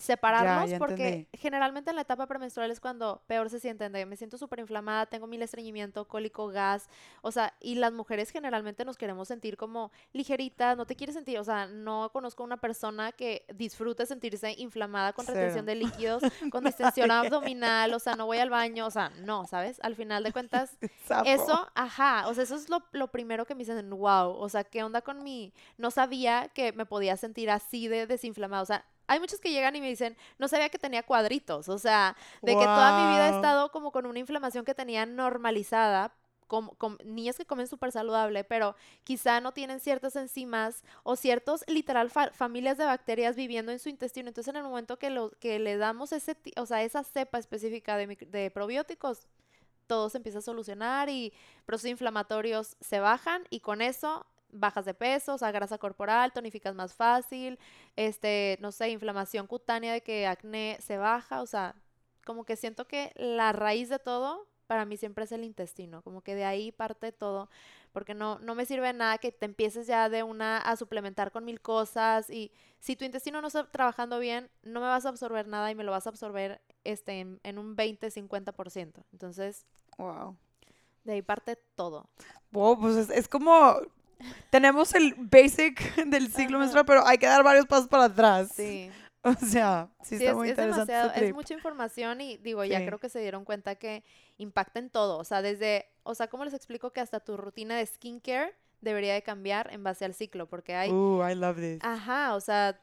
separarnos 0.00 0.70
Ya, 0.70 0.72
ya 0.72 0.78
porque 0.78 1.08
entendí. 1.08 1.28
generalmente 1.34 1.90
en 1.90 1.96
la 1.96 2.02
etapa 2.02 2.26
premenstrual 2.26 2.70
es 2.70 2.80
cuando 2.80 3.22
peor 3.26 3.50
se 3.50 3.60
sienten 3.60 3.92
de 3.92 4.06
me 4.06 4.16
siento 4.16 4.38
súper 4.38 4.60
inflamada, 4.60 5.04
tengo 5.06 5.26
mil 5.26 5.42
estreñimiento, 5.42 6.08
cólico, 6.08 6.48
gas, 6.48 6.88
o 7.20 7.30
sea, 7.30 7.54
y 7.60 7.74
las 7.74 7.92
mujeres 7.92 8.30
generalmente 8.30 8.84
nos 8.86 8.96
queremos 8.96 9.28
sentir 9.28 9.58
como 9.58 9.92
ligeritas, 10.14 10.76
no 10.76 10.86
te 10.86 10.96
quieres 10.96 11.14
sentir, 11.14 11.38
o 11.38 11.44
sea, 11.44 11.66
no 11.66 12.10
conozco 12.12 12.42
una 12.42 12.56
persona 12.56 13.12
que 13.12 13.44
disfrute 13.54 14.06
sentirse 14.06 14.52
inflamada 14.56 15.12
con 15.12 15.26
Cero. 15.26 15.38
retención 15.38 15.66
de 15.66 15.74
líquidos, 15.74 16.22
con 16.50 16.64
distensión 16.64 17.10
abdominal, 17.10 17.92
o 17.92 17.98
sea, 17.98 18.16
no 18.16 18.24
voy 18.24 18.38
al 18.38 18.48
baño, 18.48 18.86
o 18.86 18.90
sea, 18.90 19.10
no, 19.20 19.46
¿sabes? 19.46 19.78
Al 19.82 19.96
final 19.96 20.22
de 20.24 20.32
cuentas, 20.32 20.78
eso, 21.26 21.68
ajá, 21.74 22.26
o 22.28 22.32
sea, 22.34 22.44
eso 22.44 22.56
es 22.56 22.70
lo, 22.70 22.82
lo 22.92 23.08
primero 23.08 23.44
que 23.44 23.54
me 23.54 23.58
dicen, 23.60 23.90
wow, 23.90 24.30
o 24.32 24.48
sea, 24.48 24.64
¿qué 24.64 24.82
onda 24.82 25.02
con 25.02 25.22
mi? 25.22 25.52
No 25.76 25.90
sabía 25.90 26.48
que 26.48 26.72
me 26.72 26.86
podía 26.86 27.18
sentir 27.18 27.50
así 27.50 27.86
de 27.86 28.06
desinflamada, 28.06 28.62
o 28.62 28.66
sea, 28.66 28.86
hay 29.10 29.18
muchos 29.20 29.40
que 29.40 29.50
llegan 29.50 29.74
y 29.74 29.80
me 29.80 29.88
dicen, 29.88 30.16
no 30.38 30.46
sabía 30.48 30.68
que 30.68 30.78
tenía 30.78 31.02
cuadritos, 31.02 31.68
o 31.68 31.78
sea, 31.78 32.16
de 32.42 32.52
que 32.52 32.64
toda 32.64 32.92
mi 32.92 33.12
vida 33.14 33.26
he 33.26 33.30
estado 33.36 33.70
como 33.72 33.90
con 33.90 34.06
una 34.06 34.18
inflamación 34.20 34.64
que 34.64 34.74
tenía 34.74 35.04
normalizada, 35.04 36.12
como, 36.46 36.74
com- 36.74 36.96
niñas 37.04 37.36
que 37.36 37.44
comen 37.44 37.66
súper 37.66 37.92
saludable, 37.92 38.44
pero 38.44 38.74
quizá 39.04 39.40
no 39.40 39.52
tienen 39.52 39.78
ciertas 39.80 40.16
enzimas 40.16 40.82
o 41.02 41.16
ciertos, 41.16 41.64
literal, 41.68 42.10
fa- 42.10 42.30
familias 42.32 42.76
de 42.78 42.84
bacterias 42.84 43.36
viviendo 43.36 43.70
en 43.72 43.78
su 43.78 43.88
intestino. 43.88 44.28
Entonces, 44.28 44.50
en 44.52 44.56
el 44.56 44.64
momento 44.64 44.96
que, 44.98 45.10
lo, 45.10 45.30
que 45.40 45.58
le 45.58 45.76
damos 45.76 46.12
ese, 46.12 46.36
o 46.56 46.66
sea, 46.66 46.82
esa 46.82 47.02
cepa 47.04 47.38
específica 47.38 47.96
de, 47.96 48.06
de 48.16 48.50
probióticos, 48.50 49.26
todo 49.86 50.08
se 50.08 50.18
empieza 50.18 50.38
a 50.38 50.42
solucionar 50.42 51.08
y 51.08 51.32
procesos 51.66 51.90
inflamatorios 51.90 52.76
se 52.80 53.00
bajan 53.00 53.42
y 53.50 53.60
con 53.60 53.80
eso 53.82 54.24
bajas 54.52 54.84
de 54.84 54.94
peso, 54.94 55.34
o 55.34 55.38
sea, 55.38 55.50
grasa 55.52 55.78
corporal, 55.78 56.32
tonificas 56.32 56.74
más 56.74 56.94
fácil, 56.94 57.58
este, 57.96 58.58
no 58.60 58.72
sé, 58.72 58.90
inflamación 58.90 59.46
cutánea 59.46 59.92
de 59.92 60.02
que 60.02 60.26
acné 60.26 60.78
se 60.80 60.98
baja, 60.98 61.42
o 61.42 61.46
sea, 61.46 61.74
como 62.24 62.44
que 62.44 62.56
siento 62.56 62.86
que 62.86 63.12
la 63.16 63.52
raíz 63.52 63.88
de 63.88 63.98
todo 63.98 64.46
para 64.66 64.84
mí 64.84 64.96
siempre 64.96 65.24
es 65.24 65.32
el 65.32 65.44
intestino, 65.44 66.02
como 66.02 66.22
que 66.22 66.34
de 66.36 66.44
ahí 66.44 66.70
parte 66.70 67.10
todo, 67.10 67.50
porque 67.92 68.14
no, 68.14 68.38
no 68.38 68.54
me 68.54 68.66
sirve 68.66 68.86
de 68.88 68.92
nada 68.92 69.18
que 69.18 69.32
te 69.32 69.46
empieces 69.46 69.86
ya 69.88 70.08
de 70.08 70.22
una 70.22 70.58
a 70.58 70.76
suplementar 70.76 71.32
con 71.32 71.44
mil 71.44 71.60
cosas 71.60 72.30
y 72.30 72.52
si 72.78 72.94
tu 72.94 73.04
intestino 73.04 73.40
no 73.40 73.48
está 73.48 73.68
trabajando 73.70 74.18
bien, 74.20 74.48
no 74.62 74.80
me 74.80 74.86
vas 74.86 75.06
a 75.06 75.08
absorber 75.08 75.48
nada 75.48 75.70
y 75.70 75.74
me 75.74 75.82
lo 75.84 75.90
vas 75.90 76.06
a 76.06 76.10
absorber 76.10 76.60
este, 76.84 77.20
en, 77.20 77.40
en 77.42 77.58
un 77.58 77.74
20-50%. 77.76 79.04
Entonces, 79.12 79.66
Wow. 79.98 80.36
de 81.04 81.12
ahí 81.14 81.22
parte 81.22 81.56
todo. 81.74 82.08
Wow, 82.52 82.78
pues 82.80 82.96
es, 82.96 83.10
es 83.10 83.28
como 83.28 83.80
tenemos 84.50 84.94
el 84.94 85.14
basic 85.16 85.94
del 86.06 86.28
ciclo 86.28 86.56
Ajá. 86.56 86.58
menstrual, 86.60 86.86
pero 86.86 87.06
hay 87.06 87.18
que 87.18 87.26
dar 87.26 87.42
varios 87.42 87.66
pasos 87.66 87.88
para 87.88 88.04
atrás. 88.04 88.50
Sí. 88.54 88.90
O 89.22 89.34
sea, 89.34 89.90
sí, 90.02 90.16
Sí, 90.16 90.24
está 90.24 90.30
es, 90.30 90.34
muy 90.34 90.48
es 90.48 90.52
interesante 90.52 90.92
demasiado, 90.92 91.08
este 91.14 91.28
es 91.28 91.34
mucha 91.34 91.52
información 91.52 92.22
y 92.22 92.38
digo, 92.38 92.64
ya 92.64 92.82
creo 92.86 92.98
que 92.98 93.10
se 93.10 93.20
dieron 93.20 93.44
cuenta 93.44 93.74
que 93.74 94.02
impacta 94.38 94.78
en 94.78 94.88
todo, 94.88 95.18
o 95.18 95.24
sea, 95.24 95.42
desde, 95.42 95.90
o 96.04 96.14
sea, 96.14 96.28
¿cómo 96.28 96.46
les 96.46 96.54
explico 96.54 96.94
que 96.94 97.02
hasta 97.02 97.20
tu 97.20 97.36
rutina 97.36 97.76
de 97.76 97.84
skincare 97.84 98.54
debería 98.80 99.12
de 99.12 99.22
cambiar 99.22 99.70
en 99.74 99.84
base 99.84 100.06
al 100.06 100.14
ciclo? 100.14 100.48
Porque 100.48 100.74
hay, 100.74 100.90
Ooh, 100.90 101.22
I 101.22 101.34
love 101.34 101.58
this. 101.58 101.80
ajá, 101.84 102.34
o 102.34 102.40
sea, 102.40 102.80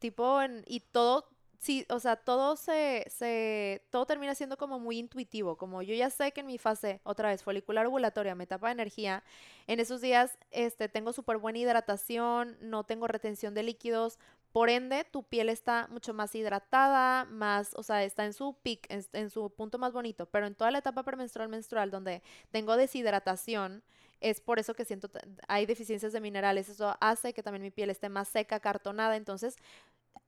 tipo, 0.00 0.42
en- 0.42 0.64
y 0.66 0.80
todo, 0.80 1.30
sí, 1.60 1.86
o 1.90 2.00
sea, 2.00 2.16
todo 2.16 2.56
se, 2.56 3.04
se, 3.08 3.84
todo 3.90 4.06
termina 4.06 4.34
siendo 4.34 4.56
como 4.56 4.80
muy 4.80 4.98
intuitivo, 4.98 5.56
como 5.56 5.82
yo 5.82 5.94
ya 5.94 6.10
sé 6.10 6.32
que 6.32 6.40
en 6.40 6.46
mi 6.46 6.58
fase, 6.58 7.00
otra 7.04 7.28
vez, 7.28 7.42
folicular 7.44 7.86
ovulatoria, 7.86 8.34
me 8.34 8.44
etapa 8.44 8.68
de 8.68 8.72
energía, 8.72 9.22
en 9.66 9.78
esos 9.78 10.00
días, 10.00 10.38
este, 10.50 10.88
tengo 10.88 11.12
súper 11.12 11.36
buena 11.36 11.58
hidratación, 11.58 12.56
no 12.60 12.84
tengo 12.84 13.06
retención 13.06 13.54
de 13.54 13.62
líquidos, 13.62 14.18
por 14.52 14.70
ende, 14.70 15.04
tu 15.04 15.22
piel 15.22 15.48
está 15.48 15.86
mucho 15.90 16.14
más 16.14 16.34
hidratada, 16.34 17.24
más, 17.26 17.74
o 17.74 17.82
sea, 17.82 18.02
está 18.04 18.24
en 18.24 18.32
su 18.32 18.54
peak, 18.54 18.86
en, 18.88 19.30
su 19.30 19.50
punto 19.50 19.78
más 19.78 19.92
bonito, 19.92 20.26
pero 20.26 20.46
en 20.46 20.54
toda 20.54 20.70
la 20.70 20.78
etapa 20.78 21.04
premenstrual 21.04 21.48
menstrual 21.48 21.90
donde 21.90 22.22
tengo 22.50 22.76
deshidratación, 22.76 23.84
es 24.20 24.40
por 24.40 24.58
eso 24.58 24.74
que 24.74 24.84
siento, 24.84 25.08
hay 25.46 25.66
deficiencias 25.66 26.12
de 26.12 26.20
minerales, 26.20 26.68
eso 26.68 26.96
hace 27.00 27.32
que 27.32 27.42
también 27.42 27.62
mi 27.62 27.70
piel 27.70 27.90
esté 27.90 28.08
más 28.08 28.28
seca, 28.28 28.60
cartonada, 28.60 29.16
entonces 29.16 29.56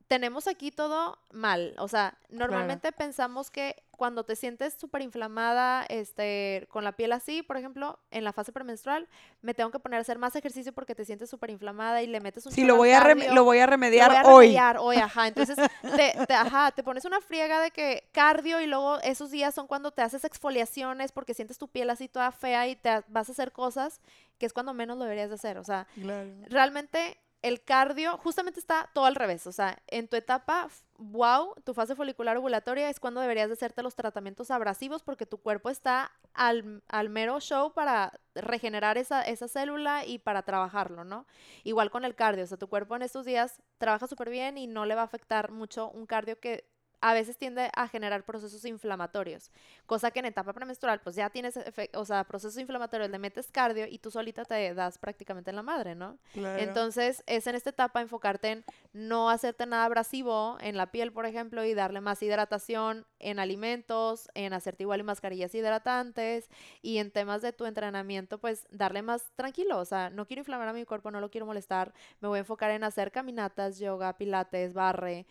tenemos 0.08 0.46
aquí 0.48 0.70
todo 0.70 1.18
mal, 1.32 1.74
o 1.78 1.88
sea, 1.88 2.16
normalmente 2.28 2.92
pensamos 2.92 3.50
que 3.50 3.82
cuando 3.90 4.24
te 4.24 4.34
sientes 4.34 4.74
súper 4.74 5.02
inflamada, 5.02 5.84
este, 5.88 6.66
con 6.70 6.82
la 6.82 6.92
piel 6.92 7.12
así, 7.12 7.42
por 7.42 7.56
ejemplo, 7.56 8.00
en 8.10 8.24
la 8.24 8.32
fase 8.32 8.50
premenstrual, 8.50 9.06
me 9.42 9.54
tengo 9.54 9.70
que 9.70 9.78
poner 9.78 9.98
a 9.98 10.00
hacer 10.00 10.18
más 10.18 10.34
ejercicio 10.34 10.72
porque 10.72 10.94
te 10.96 11.04
sientes 11.04 11.30
súper 11.30 11.50
inflamada 11.50 12.02
y 12.02 12.08
le 12.08 12.20
metes 12.20 12.44
un 12.46 12.52
Sí, 12.52 12.64
lo 12.64 12.74
voy, 12.76 12.90
a 12.92 13.00
cardio 13.00 13.32
lo 13.32 13.44
voy 13.44 13.58
a 13.60 13.66
lo 13.66 13.70
remediar 13.70 14.08
voy 14.10 14.16
a 14.16 14.22
hoy. 14.24 14.44
remediar 14.46 14.76
hoy, 14.78 14.96
ajá. 14.96 15.28
Entonces, 15.28 15.56
te, 15.96 16.14
te- 16.26 16.34
ajá, 16.34 16.72
te 16.72 16.82
pones 16.82 17.04
una 17.04 17.20
friega 17.20 17.60
de 17.60 17.70
que 17.70 18.08
cardio 18.12 18.60
y 18.60 18.66
luego 18.66 18.98
esos 19.02 19.30
días 19.30 19.54
son 19.54 19.68
cuando 19.68 19.92
te 19.92 20.02
haces 20.02 20.24
exfoliaciones 20.24 21.12
porque 21.12 21.34
sientes 21.34 21.58
tu 21.58 21.68
piel 21.68 21.88
así 21.90 22.08
toda 22.08 22.32
fea 22.32 22.66
y 22.66 22.74
te 22.74 23.02
vas 23.08 23.28
a 23.28 23.32
hacer 23.32 23.52
cosas 23.52 24.00
que 24.38 24.46
es 24.46 24.52
cuando 24.52 24.74
menos 24.74 24.98
lo 24.98 25.04
deberías 25.04 25.28
de 25.28 25.36
hacer. 25.36 25.58
O 25.58 25.64
sea, 25.64 25.86
Claro. 25.94 26.28
realmente 26.48 27.18
el 27.42 27.62
cardio 27.62 28.16
justamente 28.18 28.60
está 28.60 28.88
todo 28.94 29.04
al 29.04 29.16
revés. 29.16 29.46
O 29.46 29.52
sea, 29.52 29.82
en 29.88 30.06
tu 30.06 30.16
etapa, 30.16 30.68
wow, 30.96 31.54
tu 31.64 31.74
fase 31.74 31.96
folicular 31.96 32.36
ovulatoria 32.36 32.88
es 32.88 33.00
cuando 33.00 33.20
deberías 33.20 33.48
de 33.48 33.54
hacerte 33.54 33.82
los 33.82 33.96
tratamientos 33.96 34.50
abrasivos 34.52 35.02
porque 35.02 35.26
tu 35.26 35.38
cuerpo 35.38 35.68
está 35.68 36.12
al, 36.34 36.82
al 36.88 37.08
mero 37.08 37.40
show 37.40 37.72
para 37.72 38.12
regenerar 38.36 38.96
esa, 38.96 39.22
esa, 39.22 39.48
célula 39.48 40.06
y 40.06 40.18
para 40.20 40.42
trabajarlo, 40.42 41.04
¿no? 41.04 41.26
Igual 41.64 41.90
con 41.90 42.04
el 42.04 42.14
cardio. 42.14 42.44
O 42.44 42.46
sea, 42.46 42.58
tu 42.58 42.68
cuerpo 42.68 42.94
en 42.94 43.02
estos 43.02 43.26
días 43.26 43.60
trabaja 43.78 44.06
súper 44.06 44.30
bien 44.30 44.56
y 44.56 44.68
no 44.68 44.86
le 44.86 44.94
va 44.94 45.02
a 45.02 45.04
afectar 45.06 45.50
mucho 45.50 45.90
un 45.90 46.06
cardio 46.06 46.38
que 46.38 46.71
a 47.02 47.12
veces 47.14 47.36
tiende 47.36 47.70
a 47.74 47.88
generar 47.88 48.24
procesos 48.24 48.64
inflamatorios, 48.64 49.50
cosa 49.86 50.10
que 50.12 50.20
en 50.20 50.26
etapa 50.26 50.52
premenstrual 50.52 51.00
pues 51.00 51.16
ya 51.16 51.28
tienes, 51.30 51.58
o 51.94 52.04
sea, 52.04 52.24
procesos 52.24 52.58
inflamatorios, 52.58 53.10
le 53.10 53.18
metes 53.18 53.50
cardio 53.50 53.86
y 53.86 53.98
tú 53.98 54.10
solita 54.10 54.44
te 54.44 54.72
das 54.72 54.98
prácticamente 54.98 55.50
en 55.50 55.56
la 55.56 55.62
madre, 55.62 55.94
¿no? 55.96 56.16
Entonces 56.34 57.24
es 57.26 57.46
en 57.46 57.56
esta 57.56 57.70
etapa 57.70 58.00
enfocarte 58.00 58.50
en 58.52 58.64
no 58.92 59.30
hacerte 59.30 59.66
nada 59.66 59.84
abrasivo 59.84 60.56
en 60.60 60.76
la 60.76 60.92
piel, 60.92 61.12
por 61.12 61.26
ejemplo, 61.26 61.64
y 61.64 61.74
darle 61.74 62.00
más 62.00 62.22
hidratación 62.22 63.04
en 63.18 63.40
alimentos, 63.40 64.28
en 64.34 64.52
hacerte 64.52 64.84
igual 64.84 65.00
y 65.00 65.02
mascarillas 65.02 65.54
hidratantes 65.54 66.48
y 66.82 66.98
en 66.98 67.10
temas 67.10 67.42
de 67.42 67.52
tu 67.52 67.66
entrenamiento, 67.66 68.38
pues 68.38 68.66
darle 68.70 69.02
más 69.02 69.32
tranquilo, 69.34 69.78
o 69.78 69.84
sea, 69.84 70.10
no 70.10 70.26
quiero 70.26 70.40
inflamar 70.40 70.68
a 70.68 70.72
mi 70.72 70.84
cuerpo, 70.84 71.10
no 71.10 71.20
lo 71.20 71.30
quiero 71.30 71.46
molestar, 71.46 71.92
me 72.20 72.28
voy 72.28 72.36
a 72.36 72.40
enfocar 72.40 72.70
en 72.70 72.84
hacer 72.84 73.10
caminatas, 73.10 73.80
yoga, 73.80 74.16
pilates, 74.16 74.72
barre, 74.72 75.26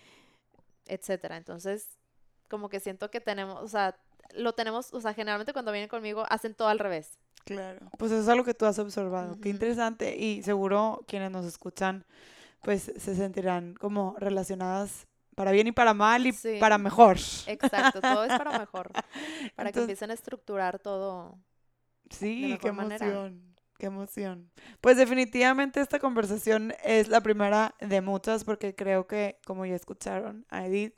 etcétera. 0.88 1.38
Entonces, 1.38 1.98
como 2.50 2.70
que 2.70 2.80
siento 2.80 3.10
que 3.12 3.22
tenemos, 3.22 3.62
o 3.62 3.68
sea, 3.68 3.96
lo 4.34 4.54
tenemos, 4.54 4.94
o 4.94 5.02
sea, 5.02 5.14
generalmente 5.14 5.54
cuando 5.54 5.72
vienen 5.72 5.90
conmigo 5.90 6.26
hacen 6.30 6.54
todo 6.54 6.68
al 6.68 6.80
revés. 6.80 7.18
Claro, 7.44 7.80
pues 7.98 8.12
eso 8.12 8.22
es 8.22 8.28
algo 8.28 8.44
que 8.44 8.54
tú 8.54 8.66
has 8.66 8.78
observado. 8.78 9.40
Qué 9.42 9.50
interesante 9.50 10.16
y 10.16 10.44
seguro 10.44 11.04
quienes 11.08 11.32
nos 11.32 11.46
escuchan 11.46 12.06
pues 12.62 12.92
se 12.96 13.16
sentirán 13.16 13.74
como 13.74 14.16
relacionadas 14.20 15.08
para 15.36 15.52
bien 15.52 15.68
y 15.68 15.72
para 15.72 15.94
mal 15.94 16.28
y 16.28 16.34
para 16.60 16.78
mejor. 16.78 17.18
Exacto, 17.48 18.00
todo 18.02 18.24
es 18.26 18.38
para 18.38 18.60
mejor. 18.60 18.92
Para 19.56 19.72
que 19.72 19.80
empiecen 19.80 20.12
a 20.12 20.14
estructurar 20.14 20.80
todo. 20.80 21.38
Sí, 22.10 22.58
qué 22.62 22.68
emoción. 22.68 23.51
Qué 23.82 23.88
emoción. 23.88 24.52
Pues 24.80 24.96
definitivamente 24.96 25.82
esta 25.82 25.98
conversación 25.98 26.72
es 26.84 27.08
la 27.08 27.20
primera 27.22 27.74
de 27.80 28.02
muchas 28.02 28.44
porque 28.44 28.76
creo 28.76 29.08
que, 29.08 29.40
como 29.44 29.66
ya 29.66 29.74
escucharon 29.74 30.46
a 30.52 30.68
Edith, 30.68 30.94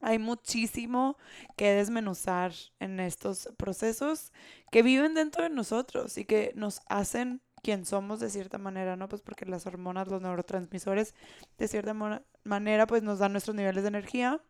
hay 0.00 0.18
muchísimo 0.18 1.18
que 1.54 1.72
desmenuzar 1.72 2.52
en 2.80 2.98
estos 2.98 3.50
procesos 3.58 4.32
que 4.70 4.82
viven 4.82 5.12
dentro 5.12 5.42
de 5.42 5.50
nosotros 5.50 6.16
y 6.16 6.24
que 6.24 6.52
nos 6.54 6.80
hacen 6.88 7.42
quien 7.62 7.84
somos 7.84 8.20
de 8.20 8.30
cierta 8.30 8.56
manera, 8.56 8.96
¿no? 8.96 9.06
Pues 9.06 9.20
porque 9.20 9.44
las 9.44 9.66
hormonas, 9.66 10.08
los 10.08 10.22
neurotransmisores, 10.22 11.14
de 11.58 11.68
cierta 11.68 11.92
manera, 12.42 12.86
pues 12.86 13.02
nos 13.02 13.18
dan 13.18 13.32
nuestros 13.32 13.54
niveles 13.54 13.82
de 13.82 13.88
energía 13.88 14.40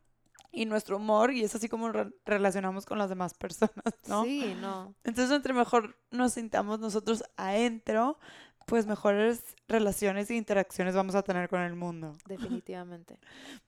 y 0.54 0.66
nuestro 0.66 0.96
humor 0.96 1.32
y 1.32 1.42
es 1.42 1.54
así 1.54 1.68
como 1.68 1.90
relacionamos 2.24 2.86
con 2.86 2.98
las 2.98 3.08
demás 3.08 3.34
personas, 3.34 3.72
¿no? 4.06 4.24
Sí, 4.24 4.54
no. 4.60 4.94
Entonces, 5.04 5.34
entre 5.34 5.52
mejor 5.52 5.98
nos 6.10 6.34
sintamos 6.34 6.78
nosotros 6.80 7.24
adentro, 7.36 8.18
pues 8.66 8.86
mejores 8.86 9.54
relaciones 9.68 10.30
e 10.30 10.34
interacciones 10.34 10.94
vamos 10.94 11.14
a 11.14 11.22
tener 11.22 11.48
con 11.48 11.60
el 11.60 11.74
mundo. 11.74 12.16
Definitivamente. 12.26 13.18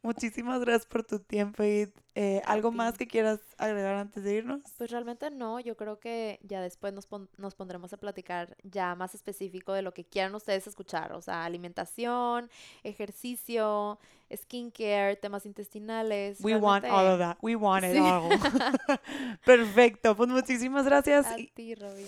Muchísimas 0.03 0.61
gracias 0.61 0.87
por 0.87 1.05
tu 1.05 1.19
tiempo 1.19 1.63
y 1.65 1.93
eh, 2.15 2.43
algo 2.45 2.73
más 2.73 2.97
que 2.97 3.07
quieras 3.07 3.41
agregar 3.59 3.95
antes 3.97 4.25
de 4.25 4.35
irnos. 4.35 4.61
Pues 4.77 4.91
realmente 4.91 5.31
no, 5.31 5.61
yo 5.61 5.77
creo 5.77 5.99
que 5.99 6.39
ya 6.43 6.61
después 6.61 6.93
nos, 6.93 7.09
nos 7.37 7.55
pondremos 7.55 7.93
a 7.93 7.97
platicar 7.97 8.57
ya 8.63 8.95
más 8.95 9.15
específico 9.15 9.73
de 9.73 9.83
lo 9.83 9.93
que 9.93 10.05
quieran 10.05 10.35
ustedes 10.35 10.67
escuchar, 10.67 11.13
o 11.13 11.21
sea, 11.21 11.45
alimentación, 11.45 12.51
ejercicio, 12.83 13.99
skincare, 14.35 15.17
temas 15.17 15.47
intestinales. 15.47 16.41
We 16.41 16.57
want 16.57 16.85
all 16.85 17.07
of 17.07 17.19
that. 17.19 17.39
We 17.43 17.57
want 17.57 17.85
it 17.85 17.99
all. 17.99 18.29
Perfecto, 19.45 20.17
pues 20.17 20.29
muchísimas 20.29 20.85
gracias. 20.85 21.27
A 21.27 21.37
ti, 21.37 21.75
Robin. 21.75 22.07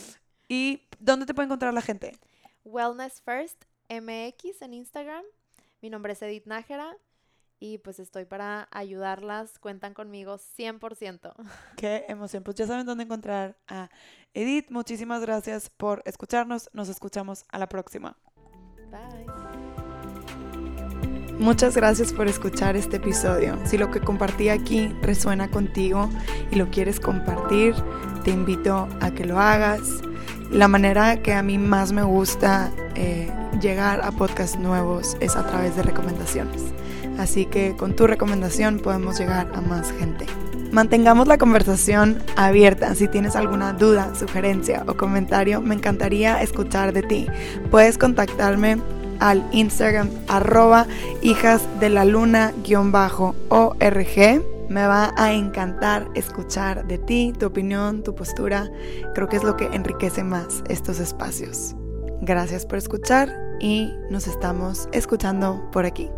¿Y 0.49 0.83
dónde 0.99 1.27
te 1.27 1.35
puede 1.35 1.47
encontrar 1.47 1.75
la 1.75 1.83
gente? 1.83 2.19
Wellness 2.69 3.23
First 3.23 3.65
MX 3.89 4.63
en 4.63 4.75
Instagram. 4.75 5.25
Mi 5.81 5.91
nombre 5.91 6.13
es 6.13 6.23
Edith 6.23 6.47
Nájera 6.47 6.97
y 7.61 7.79
pues 7.79 7.99
estoy 7.99 8.25
para 8.25 8.69
ayudarlas. 8.71 9.59
Cuentan 9.59 9.95
conmigo 9.95 10.39
100%. 10.39 11.33
Qué 11.77 12.05
emoción. 12.09 12.43
Pues 12.45 12.57
ya 12.57 12.67
saben 12.67 12.87
dónde 12.87 13.05
encontrar 13.05 13.57
a 13.67 13.89
Edith. 14.35 14.71
Muchísimas 14.71 15.23
gracias 15.23 15.71
por 15.71 16.03
escucharnos. 16.05 16.71
Nos 16.73 16.89
escuchamos 16.89 17.45
a 17.49 17.59
la 17.59 17.69
próxima. 17.69 18.17
Bye. 18.91 19.27
Muchas 21.39 21.77
gracias 21.77 22.13
por 22.13 22.27
escuchar 22.27 22.77
este 22.77 22.97
episodio. 22.97 23.57
Si 23.65 23.79
lo 23.79 23.93
que 23.93 24.01
compartí 24.01 24.49
aquí 24.49 24.89
resuena 25.03 25.49
contigo 25.49 26.11
y 26.51 26.57
lo 26.57 26.69
quieres 26.69 26.99
compartir, 26.99 27.77
te 28.29 28.35
invito 28.35 28.87
a 29.01 29.11
que 29.11 29.25
lo 29.25 29.41
hagas 29.41 30.03
la 30.51 30.69
manera 30.69 31.23
que 31.23 31.33
a 31.33 31.43
mí 31.43 31.57
más 31.57 31.93
me 31.93 32.03
gusta 32.03 32.71
eh, 32.95 33.33
llegar 33.59 34.03
a 34.05 34.13
podcasts 34.13 34.59
nuevos 34.59 35.17
es 35.21 35.35
a 35.35 35.47
través 35.47 35.77
de 35.77 35.83
recomendaciones. 35.83 36.61
Así 37.19 37.47
que 37.47 37.75
con 37.75 37.97
tu 37.97 38.07
recomendación 38.07 38.81
podemos 38.81 39.19
llegar 39.19 39.51
a 39.55 39.63
más 39.63 39.93
gente. 39.93 40.27
Mantengamos 40.73 41.27
la 41.27 41.39
conversación 41.39 42.23
abierta. 42.37 42.95
Si 42.95 43.09
tienes 43.09 43.35
alguna 43.35 43.73
duda, 43.73 44.15
sugerencia 44.15 44.85
o 44.87 44.95
comentario, 44.95 45.63
me 45.63 45.75
encantaría 45.75 46.43
escuchar 46.43 46.93
de 46.93 47.05
ti. 47.05 47.27
Puedes 47.71 47.97
contactarme 47.97 48.77
al 49.21 49.43
Instagram 49.53 50.11
arroba 50.29 50.87
hijas 51.23 51.63
de 51.81 51.89
la 51.89 52.05
luna-org 52.05 52.59
me 54.69 54.87
va 54.87 55.13
a 55.17 55.33
encantar 55.33 56.09
escuchar 56.15 56.87
de 56.87 56.99
ti, 56.99 57.33
tu 57.39 57.47
opinión, 57.47 58.03
tu 58.03 58.15
postura. 58.15 58.71
Creo 59.15 59.29
que 59.29 59.37
es 59.37 59.45
lo 59.45 59.57
que 59.57 59.67
enriquece 59.67 60.25
más 60.25 60.63
estos 60.69 61.01
espacios. 61.01 61.75
Gracias 62.21 62.67
por 62.67 62.79
escuchar 62.79 63.29
y 63.61 63.93
nos 64.11 64.27
estamos 64.27 64.89
escuchando 64.93 65.69
por 65.73 65.87
aquí. 65.87 66.11